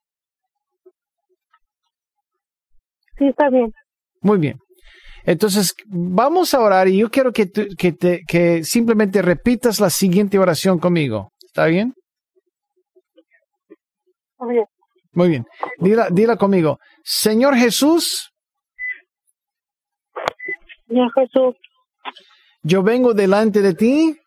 Sí, 3.17 3.27
está 3.27 3.49
bien. 3.49 3.71
Muy 4.21 4.37
bien. 4.37 4.57
Entonces, 5.23 5.73
vamos 5.87 6.53
a 6.53 6.59
orar 6.59 6.87
y 6.87 6.97
yo 6.97 7.09
quiero 7.09 7.31
que, 7.31 7.47
tú- 7.47 7.67
que, 7.77 7.91
te, 7.93 8.21
que 8.27 8.63
simplemente 8.63 9.21
repitas 9.21 9.79
la 9.79 9.89
siguiente 9.89 10.37
oración 10.37 10.77
conmigo. 10.77 11.29
¿Está 11.43 11.65
bien? 11.65 11.93
Está 14.37 14.45
bien. 14.47 14.65
Muy 15.15 15.29
bien. 15.29 15.45
Dila, 15.79 16.09
dila 16.11 16.35
conmigo. 16.35 16.79
Señor 17.03 17.55
Jesús, 17.55 18.31
Ya 20.87 21.07
Jesús, 21.15 21.55
yo 22.61 22.83
vengo 22.83 23.13
delante 23.13 23.61
de 23.61 23.73
ti. 23.73 24.19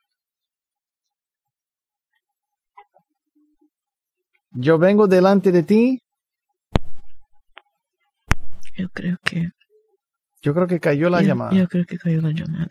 Yo 4.51 4.77
vengo 4.79 5.07
delante 5.07 5.53
de 5.53 5.63
ti. 5.63 6.03
Yo 8.77 8.89
creo 8.91 9.19
que 9.23 9.51
Yo 10.43 10.55
creo 10.55 10.67
que 10.67 10.79
cayó 10.79 11.11
la 11.11 11.21
yo, 11.21 11.29
llamada. 11.29 11.53
yo 11.53 11.67
creo 11.67 11.85
que 11.85 11.99
cayó 11.99 12.21
la 12.21 12.31
llamada. 12.31 12.69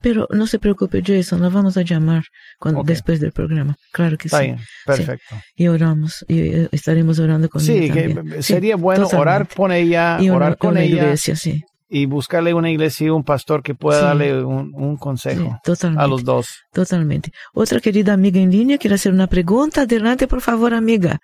Pero 0.00 0.26
no 0.30 0.46
se 0.46 0.58
preocupe, 0.58 1.02
Jason, 1.06 1.40
la 1.40 1.48
vamos 1.48 1.76
a 1.76 1.82
llamar 1.82 2.24
cuando, 2.58 2.82
después 2.82 3.20
del 3.20 3.30
programa. 3.32 3.76
Claro 3.92 4.16
que 4.18 4.28
Está 4.28 4.40
sí. 4.40 4.44
bien. 4.46 4.58
Perfecto. 4.84 5.36
Y 5.54 5.68
oramos, 5.68 6.24
y 6.28 6.40
eh, 6.40 6.68
estaremos 6.72 7.18
orando 7.20 7.48
con 7.48 7.60
Sí, 7.60 7.72
ella 7.84 7.94
que. 7.94 8.42
Sí, 8.42 8.54
sería 8.54 8.76
bueno 8.76 9.06
orar 9.16 9.48
con 9.48 9.70
ella, 9.72 10.18
y 10.20 10.28
orar 10.30 10.56
con 10.58 10.72
una 10.72 10.82
ella 10.82 10.96
iglesia, 11.04 11.36
sí. 11.36 11.62
y 11.88 12.06
buscarle 12.06 12.52
una 12.52 12.70
iglesia 12.70 13.06
y 13.06 13.10
un 13.10 13.22
pastor 13.22 13.62
que 13.62 13.74
pueda 13.74 14.00
Sí. 14.00 14.04
darle 14.06 14.42
un, 14.44 14.72
un 14.74 14.96
consejo 14.96 15.58
a 15.96 16.06
los 16.08 16.24
dos. 16.24 16.48
Totalmente. 16.72 17.30
Otra 17.54 17.78
querida 17.80 18.12
amiga 18.12 18.40
en 18.40 18.50
línea 18.50 18.76
quiere 18.78 18.96
hacer 18.96 19.12
una 19.12 19.28
pregunta. 19.28 19.82
Adelante, 19.82 20.26
por 20.26 20.40
favor, 20.40 20.74
amiga. 20.74 21.18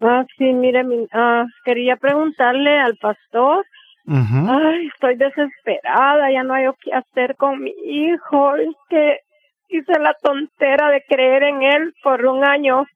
Ah, 0.00 0.24
sí, 0.38 0.44
mire, 0.54 0.82
mi- 0.82 1.06
ah, 1.12 1.44
quería 1.64 1.96
preguntarle 1.96 2.78
al 2.78 2.96
pastor. 2.96 3.64
Ay, 4.06 4.86
estoy 4.86 5.16
desesperada, 5.16 6.30
ya 6.30 6.42
no 6.42 6.54
hay 6.54 6.66
qué 6.80 6.92
hacer 6.92 7.36
con 7.36 7.62
mi 7.62 7.72
hijo. 7.84 8.56
Es 8.56 8.74
que 8.88 9.18
hice 9.68 9.98
la 9.98 10.14
tontera 10.22 10.90
de 10.90 11.02
creer 11.08 11.44
en 11.44 11.62
él 11.62 11.94
por 12.02 12.24
un 12.24 12.44
año. 12.44 12.86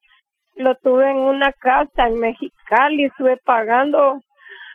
Lo 0.56 0.74
tuve 0.76 1.10
en 1.10 1.16
una 1.16 1.52
casa 1.52 2.06
en 2.06 2.18
Mexicali, 2.18 3.04
estuve 3.04 3.36
pagando 3.38 4.20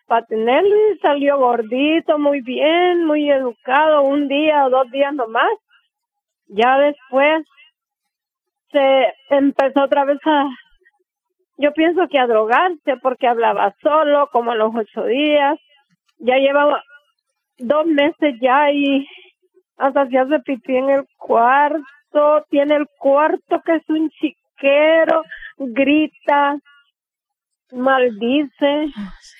para 0.07 0.25
tenerlo 0.25 0.75
y 0.91 0.97
salió 0.99 1.37
gordito, 1.37 2.17
muy 2.17 2.41
bien, 2.41 3.05
muy 3.05 3.29
educado, 3.29 4.01
un 4.01 4.27
día 4.27 4.65
o 4.65 4.69
dos 4.69 4.89
días 4.91 5.13
nomás. 5.13 5.51
Ya 6.47 6.77
después 6.79 7.45
se 8.71 9.13
empezó 9.29 9.83
otra 9.83 10.05
vez 10.05 10.19
a, 10.25 10.49
yo 11.57 11.71
pienso 11.73 12.07
que 12.07 12.19
a 12.19 12.27
drogarse 12.27 12.97
porque 13.01 13.27
hablaba 13.27 13.73
solo, 13.81 14.29
como 14.31 14.55
los 14.55 14.73
ocho 14.75 15.05
días. 15.05 15.59
Ya 16.19 16.35
llevaba 16.37 16.83
dos 17.57 17.85
meses 17.85 18.35
ya 18.41 18.71
y 18.71 19.07
hasta 19.77 20.07
se 20.07 20.17
hace 20.17 20.39
pipí 20.39 20.75
en 20.75 20.89
el 20.89 21.05
cuarto, 21.17 22.45
tiene 22.49 22.75
el 22.75 22.87
cuarto 22.97 23.61
que 23.65 23.75
es 23.75 23.83
un 23.89 24.09
chiquero, 24.11 25.23
grita, 25.57 26.57
maldice. 27.71 28.87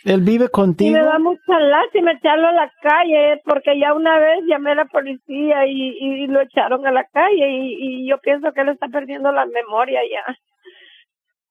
Él 0.05 0.21
vive 0.21 0.45
Y 0.45 0.49
contigo. 0.49 0.97
me 0.97 1.03
da 1.03 1.19
mucha 1.19 1.59
lástima 1.59 2.11
echarlo 2.13 2.47
a 2.47 2.51
la 2.53 2.71
calle, 2.82 3.41
porque 3.43 3.77
ya 3.80 3.93
una 3.93 4.17
vez 4.19 4.39
llamé 4.47 4.71
a 4.71 4.75
la 4.75 4.86
policía 4.86 5.65
y, 5.67 5.97
y 5.99 6.27
lo 6.27 6.41
echaron 6.41 6.86
a 6.88 6.91
la 6.91 7.03
calle 7.05 7.49
y, 7.49 7.75
y 8.03 8.09
yo 8.09 8.17
pienso 8.19 8.51
que 8.53 8.61
él 8.61 8.69
está 8.69 8.88
perdiendo 8.88 9.32
la 9.32 9.45
memoria 9.45 9.99
ya. 10.09 10.38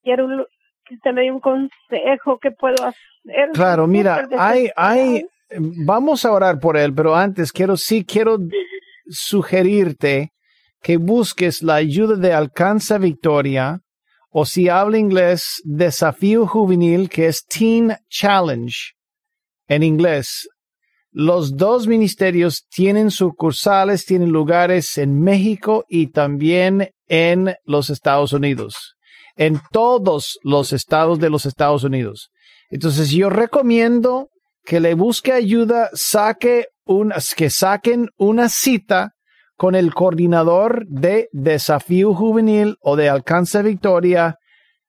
Quiero 0.03 0.27
un- 0.27 0.47
que 0.89 0.95
usted 0.95 1.13
me 1.13 1.23
dé 1.23 1.33
un 1.33 1.41
consejo, 1.41 2.39
¿qué 2.41 2.51
puedo 2.51 2.83
hacer? 2.85 3.51
Claro, 3.53 3.87
mira, 3.87 4.27
hay, 4.39 4.71
hay, 4.75 5.27
vamos 5.85 6.25
a 6.25 6.33
orar 6.33 6.59
por 6.59 6.77
él, 6.77 6.95
pero 6.95 7.15
antes 7.15 7.53
quiero, 7.53 7.77
sí 7.77 8.05
quiero 8.05 8.39
sugerirte 9.09 10.33
que 10.83 10.97
busques 10.97 11.63
la 11.63 11.75
ayuda 11.77 12.17
de 12.17 12.33
Alcanza 12.33 12.99
Victoria 12.99 13.81
o 14.31 14.45
si 14.45 14.69
habla 14.69 14.99
inglés, 14.99 15.61
Desafío 15.65 16.47
Juvenil, 16.47 17.09
que 17.09 17.27
es 17.27 17.45
Teen 17.47 17.97
Challenge 18.09 18.93
en 19.67 19.83
inglés. 19.83 20.49
Los 21.11 21.57
dos 21.57 21.87
ministerios 21.87 22.67
tienen 22.69 23.11
sucursales, 23.11 24.05
tienen 24.05 24.31
lugares 24.31 24.99
en 24.99 25.21
México 25.21 25.85
y 25.89 26.09
también 26.09 26.91
en 27.09 27.55
los 27.65 27.91
Estados 27.91 28.33
Unidos, 28.33 28.97
en 29.39 29.61
todos 29.71 30.39
los 30.43 30.75
estados 30.75 31.19
de 31.19 31.31
los 31.31 31.47
Estados 31.47 31.85
Unidos. 31.85 32.31
Entonces 32.69 33.11
yo 33.11 33.31
recomiendo 33.31 34.29
que 34.65 34.81
le 34.81 34.93
busque 34.95 35.33
ayuda, 35.33 35.89
saque 35.95 36.67
un, 36.85 37.15
que 37.37 37.49
saquen 37.49 38.11
una 38.19 38.51
cita 38.51 39.13
con 39.57 39.75
el 39.75 39.95
coordinador 39.95 40.85
de 40.89 41.29
Desafío 41.33 42.15
Juvenil 42.15 42.77
o 42.81 42.97
de 42.97 43.09
Alcance 43.09 43.63
Victoria 43.63 44.37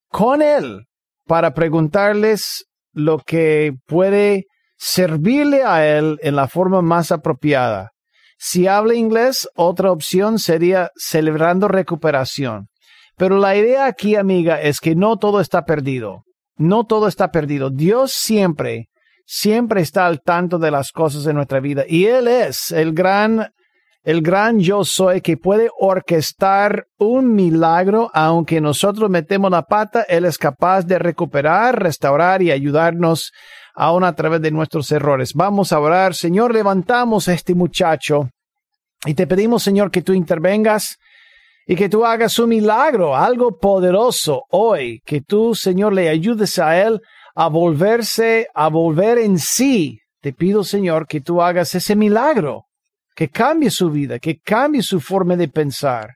con 0.09 0.41
él 0.41 0.87
para 1.25 1.53
preguntarles 1.53 2.65
lo 2.91 3.19
que 3.19 3.73
puede 3.85 4.47
servirle 4.77 5.63
a 5.63 5.87
él 5.87 6.17
en 6.21 6.35
la 6.35 6.47
forma 6.47 6.81
más 6.81 7.11
apropiada. 7.11 7.91
Si 8.37 8.67
habla 8.67 8.95
inglés, 8.95 9.47
otra 9.55 9.91
opción 9.91 10.39
sería 10.39 10.89
celebrando 10.95 11.67
recuperación. 11.67 12.68
Pero 13.19 13.37
la 13.37 13.57
idea 13.57 13.85
aquí, 13.85 14.15
amiga, 14.15 14.61
es 14.61 14.79
que 14.79 14.95
no 14.95 15.17
todo 15.17 15.41
está 15.41 15.65
perdido. 15.65 16.23
No 16.55 16.85
todo 16.85 17.09
está 17.09 17.31
perdido. 17.31 17.69
Dios 17.69 18.13
siempre, 18.13 18.87
siempre 19.25 19.81
está 19.81 20.05
al 20.05 20.21
tanto 20.21 20.57
de 20.57 20.71
las 20.71 20.93
cosas 20.93 21.25
de 21.25 21.33
nuestra 21.33 21.59
vida. 21.59 21.83
Y 21.85 22.05
Él 22.05 22.29
es 22.29 22.71
el 22.71 22.93
gran 22.93 23.49
el 24.03 24.21
gran 24.21 24.61
yo 24.61 24.85
soy 24.85 25.19
que 25.19 25.35
puede 25.35 25.69
orquestar 25.77 26.85
un 26.97 27.33
milagro, 27.35 28.09
aunque 28.13 28.61
nosotros 28.61 29.09
metemos 29.09 29.51
la 29.51 29.63
pata, 29.63 30.03
Él 30.03 30.23
es 30.23 30.37
capaz 30.37 30.83
de 30.83 30.97
recuperar, 30.97 31.83
restaurar 31.83 32.41
y 32.41 32.51
ayudarnos 32.51 33.33
aún 33.75 34.05
a 34.05 34.15
través 34.15 34.41
de 34.41 34.51
nuestros 34.51 34.89
errores. 34.93 35.33
Vamos 35.33 35.73
a 35.73 35.79
orar. 35.79 36.15
Señor, 36.15 36.53
levantamos 36.53 37.27
a 37.27 37.33
este 37.33 37.53
muchacho 37.53 38.29
y 39.05 39.13
te 39.13 39.27
pedimos, 39.27 39.61
Señor, 39.61 39.91
que 39.91 40.01
tú 40.01 40.13
intervengas 40.13 40.97
y 41.71 41.75
que 41.75 41.87
tú 41.87 42.03
hagas 42.03 42.39
un 42.39 42.49
milagro, 42.49 43.15
algo 43.15 43.59
poderoso 43.59 44.45
hoy, 44.49 45.03
que 45.05 45.21
tú, 45.21 45.53
Señor, 45.53 45.93
le 45.93 46.09
ayudes 46.09 46.57
a 46.57 46.81
él 46.81 46.99
a 47.35 47.47
volverse, 47.47 48.47
a 48.55 48.69
volver 48.69 49.19
en 49.19 49.37
sí. 49.37 49.99
Te 50.19 50.33
pido, 50.33 50.63
Señor, 50.63 51.05
que 51.05 51.21
tú 51.21 51.43
hagas 51.43 51.75
ese 51.75 51.95
milagro, 51.95 52.63
que 53.15 53.29
cambie 53.29 53.69
su 53.69 53.91
vida, 53.91 54.17
que 54.17 54.39
cambie 54.39 54.81
su 54.81 54.99
forma 54.99 55.35
de 55.35 55.47
pensar 55.47 56.15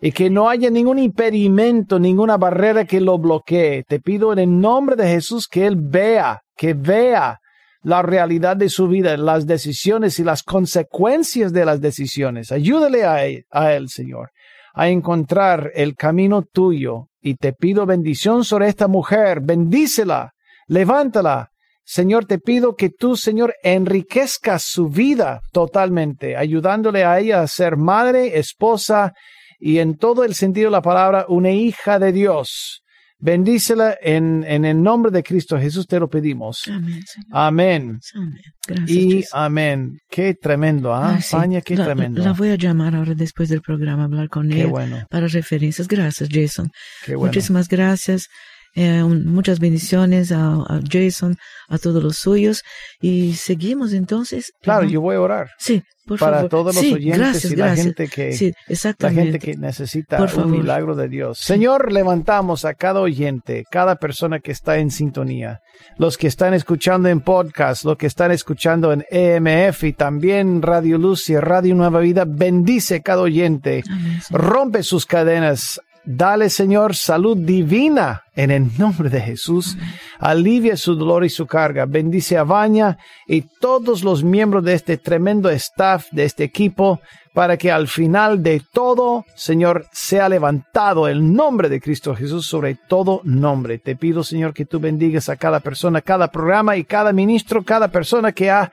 y 0.00 0.10
que 0.10 0.28
no 0.28 0.48
haya 0.48 0.70
ningún 0.70 0.98
impedimento, 0.98 2.00
ninguna 2.00 2.36
barrera 2.36 2.84
que 2.84 3.00
lo 3.00 3.16
bloquee. 3.16 3.84
Te 3.86 4.00
pido 4.00 4.32
en 4.32 4.40
el 4.40 4.58
nombre 4.58 4.96
de 4.96 5.06
Jesús 5.06 5.46
que 5.46 5.66
él 5.66 5.76
vea, 5.78 6.40
que 6.56 6.74
vea 6.74 7.38
la 7.84 8.02
realidad 8.02 8.56
de 8.56 8.68
su 8.68 8.88
vida, 8.88 9.16
las 9.16 9.46
decisiones 9.46 10.18
y 10.18 10.24
las 10.24 10.42
consecuencias 10.42 11.52
de 11.52 11.64
las 11.64 11.80
decisiones. 11.80 12.50
Ayúdale 12.50 13.04
a 13.04 13.24
él, 13.24 13.44
a 13.52 13.72
él 13.72 13.88
Señor 13.88 14.32
a 14.74 14.88
encontrar 14.88 15.70
el 15.74 15.94
camino 15.96 16.42
tuyo. 16.42 17.08
Y 17.20 17.34
te 17.34 17.52
pido 17.52 17.86
bendición 17.86 18.44
sobre 18.44 18.68
esta 18.68 18.88
mujer, 18.88 19.40
bendícela, 19.42 20.32
levántala. 20.66 21.50
Señor, 21.84 22.24
te 22.24 22.38
pido 22.38 22.76
que 22.76 22.88
tú, 22.88 23.16
Señor, 23.16 23.54
enriquezcas 23.62 24.62
su 24.64 24.88
vida 24.88 25.40
totalmente, 25.52 26.36
ayudándole 26.36 27.04
a 27.04 27.18
ella 27.18 27.42
a 27.42 27.46
ser 27.46 27.76
madre, 27.76 28.38
esposa 28.38 29.12
y 29.58 29.78
en 29.78 29.96
todo 29.96 30.24
el 30.24 30.34
sentido 30.34 30.68
de 30.68 30.76
la 30.76 30.82
palabra, 30.82 31.26
una 31.28 31.50
hija 31.50 31.98
de 31.98 32.12
Dios. 32.12 32.82
Bendícela 33.20 33.98
en, 34.00 34.44
en 34.46 34.64
el 34.64 34.82
nombre 34.82 35.10
de 35.10 35.22
Cristo 35.22 35.58
Jesús, 35.58 35.86
te 35.86 36.00
lo 36.00 36.08
pedimos. 36.08 36.62
Amén. 36.68 37.04
Amén. 37.30 38.00
Amén. 38.14 38.40
Gracias. 38.66 38.90
Y 38.90 39.10
Jesús. 39.10 39.30
amén. 39.34 40.00
Qué 40.08 40.34
tremendo, 40.34 40.94
¿ah? 40.94 41.16
Sí. 41.20 41.36
España, 41.36 41.60
qué 41.60 41.76
la, 41.76 41.84
tremendo. 41.84 42.22
La 42.22 42.32
voy 42.32 42.48
a 42.48 42.56
llamar 42.56 42.94
ahora 42.94 43.14
después 43.14 43.48
del 43.48 43.60
programa, 43.60 44.04
hablar 44.04 44.28
con 44.28 44.48
Qué 44.48 44.62
ella 44.62 44.66
bueno, 44.68 45.06
para 45.10 45.26
referencias. 45.28 45.86
Gracias, 45.86 46.28
Jason. 46.32 46.70
qué 47.04 47.14
bueno. 47.14 47.26
Muchísimas 47.28 47.68
gracias. 47.68 48.28
Eh, 48.76 49.02
muchas 49.02 49.58
bendiciones 49.58 50.30
a, 50.32 50.52
a 50.52 50.80
Jason, 50.90 51.36
a 51.68 51.78
todos 51.78 52.02
los 52.02 52.16
suyos. 52.16 52.62
Y 53.00 53.34
seguimos 53.34 53.92
entonces. 53.92 54.52
Claro, 54.62 54.86
yo 54.86 55.00
voy 55.00 55.16
a 55.16 55.20
orar 55.20 55.48
Sí, 55.58 55.82
por 56.06 56.18
para 56.18 56.36
favor. 56.36 56.50
todos 56.50 56.74
los 56.76 56.84
Sí, 56.84 56.94
oyentes 56.94 57.18
gracias, 57.18 57.52
y 57.52 57.56
la 57.56 57.66
gracias. 57.66 57.86
gente 57.86 58.08
que 58.08 58.32
Sí, 58.32 58.52
la 58.98 59.10
gente 59.10 59.38
que 59.40 59.56
necesita 59.56 60.16
Por 60.18 60.26
un 60.28 60.34
favor. 60.34 60.50
milagro 60.50 60.94
de 60.94 61.08
Dios. 61.08 61.38
Señor, 61.38 61.92
levantamos 61.92 62.64
a 62.64 62.74
cada 62.74 63.00
oyente, 63.00 63.64
cada 63.70 63.96
persona 63.96 64.38
que 64.38 64.52
está 64.52 64.78
en 64.78 64.90
sintonía, 64.92 65.60
los 65.98 66.16
que 66.16 66.28
están 66.28 66.54
escuchando 66.54 67.08
en 67.08 67.20
podcast, 67.20 67.84
los 67.84 67.96
que 67.96 68.06
están 68.06 68.30
escuchando 68.30 68.92
en 68.92 69.04
EMF 69.10 69.82
y 69.84 69.92
también 69.94 70.62
Radio 70.62 70.96
Luz 70.98 71.28
y 71.28 71.36
Radio 71.36 71.74
Nueva 71.74 71.98
Vida. 72.00 72.24
Bendice 72.26 73.02
cada 73.02 73.22
oyente, 73.22 73.82
Amén, 73.90 74.20
rompe 74.30 74.82
sus 74.84 75.06
cadenas. 75.06 75.80
Dale, 76.04 76.48
Señor, 76.48 76.96
salud 76.96 77.36
divina 77.36 78.22
en 78.34 78.50
el 78.50 78.68
nombre 78.78 79.10
de 79.10 79.20
Jesús. 79.20 79.76
Alivia 80.18 80.76
su 80.76 80.94
dolor 80.94 81.24
y 81.24 81.28
su 81.28 81.46
carga. 81.46 81.84
Bendice 81.84 82.38
a 82.38 82.44
Baña 82.44 82.96
y 83.26 83.42
todos 83.60 84.02
los 84.02 84.24
miembros 84.24 84.64
de 84.64 84.74
este 84.74 84.96
tremendo 84.96 85.50
staff, 85.50 86.06
de 86.10 86.24
este 86.24 86.44
equipo, 86.44 87.00
para 87.34 87.58
que 87.58 87.70
al 87.70 87.86
final 87.86 88.42
de 88.42 88.62
todo, 88.72 89.26
Señor, 89.36 89.86
sea 89.92 90.28
levantado 90.28 91.06
el 91.06 91.34
nombre 91.34 91.68
de 91.68 91.80
Cristo 91.80 92.14
Jesús 92.14 92.46
sobre 92.46 92.76
todo 92.88 93.20
nombre. 93.24 93.78
Te 93.78 93.94
pido, 93.94 94.24
Señor, 94.24 94.54
que 94.54 94.64
tú 94.64 94.80
bendigas 94.80 95.28
a 95.28 95.36
cada 95.36 95.60
persona, 95.60 96.00
cada 96.00 96.28
programa 96.28 96.76
y 96.76 96.84
cada 96.84 97.12
ministro, 97.12 97.62
cada 97.62 97.88
persona 97.88 98.32
que 98.32 98.50
ha 98.50 98.72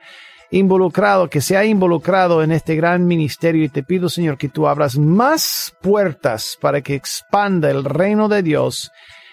involucrado, 0.50 1.28
que 1.28 1.40
se 1.40 1.56
ha 1.56 1.64
involucrado 1.64 2.42
en 2.42 2.52
este 2.52 2.74
gran 2.76 3.06
ministerio 3.06 3.64
y 3.64 3.68
te 3.68 3.82
pido, 3.82 4.08
Señor, 4.08 4.38
que 4.38 4.48
tú 4.48 4.66
abras 4.66 4.96
más 4.96 5.74
puertas 5.80 6.56
para 6.60 6.80
que 6.80 6.94
expanda 6.94 7.70
el 7.70 7.84
reino 7.84 8.28
de 8.28 8.42
Dios. 8.42 8.90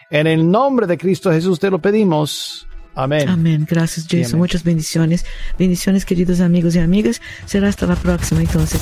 En 0.09 0.27
el 0.27 0.49
nombre 0.49 0.87
de 0.87 0.97
Cristo 0.97 1.31
Jesús 1.31 1.59
te 1.59 1.69
lo 1.69 1.79
pedimos. 1.79 2.67
Amén. 2.93 3.27
Amén. 3.27 3.65
Gracias, 3.69 4.05
Jason. 4.05 4.25
amén. 4.25 4.39
Muchas 4.39 4.63
bendiciones. 4.63 5.25
Bendiciones, 5.57 6.05
queridos 6.05 6.39
amigos 6.39 6.75
y 6.75 6.79
amigas. 6.79 7.21
Será 7.45 7.67
hasta 7.67 7.85
la 7.85 7.95
próxima, 7.95 8.41
entonces. 8.41 8.81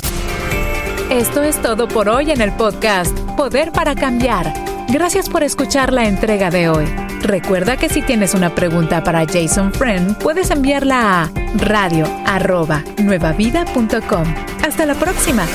Esto 1.09 1.43
es 1.43 1.61
todo 1.61 1.87
por 1.87 2.09
hoy 2.09 2.31
en 2.31 2.41
el 2.41 2.51
podcast 2.53 3.17
Poder 3.35 3.71
para 3.71 3.95
Cambiar. 3.95 4.53
Gracias 4.89 5.29
por 5.29 5.43
escuchar 5.43 5.91
la 5.91 6.07
entrega 6.07 6.49
de 6.49 6.69
hoy. 6.69 7.12
Recuerda 7.23 7.77
que 7.77 7.87
si 7.87 8.01
tienes 8.01 8.33
una 8.33 8.53
pregunta 8.53 9.01
para 9.01 9.25
Jason 9.25 9.71
Friend, 9.71 10.17
puedes 10.17 10.51
enviarla 10.51 11.23
a 11.23 11.31
radio 11.55 12.05
arroba 12.25 12.83
nuevavida.com. 13.01 14.25
Hasta 14.61 14.85
la 14.85 14.95
próxima. 14.95 15.45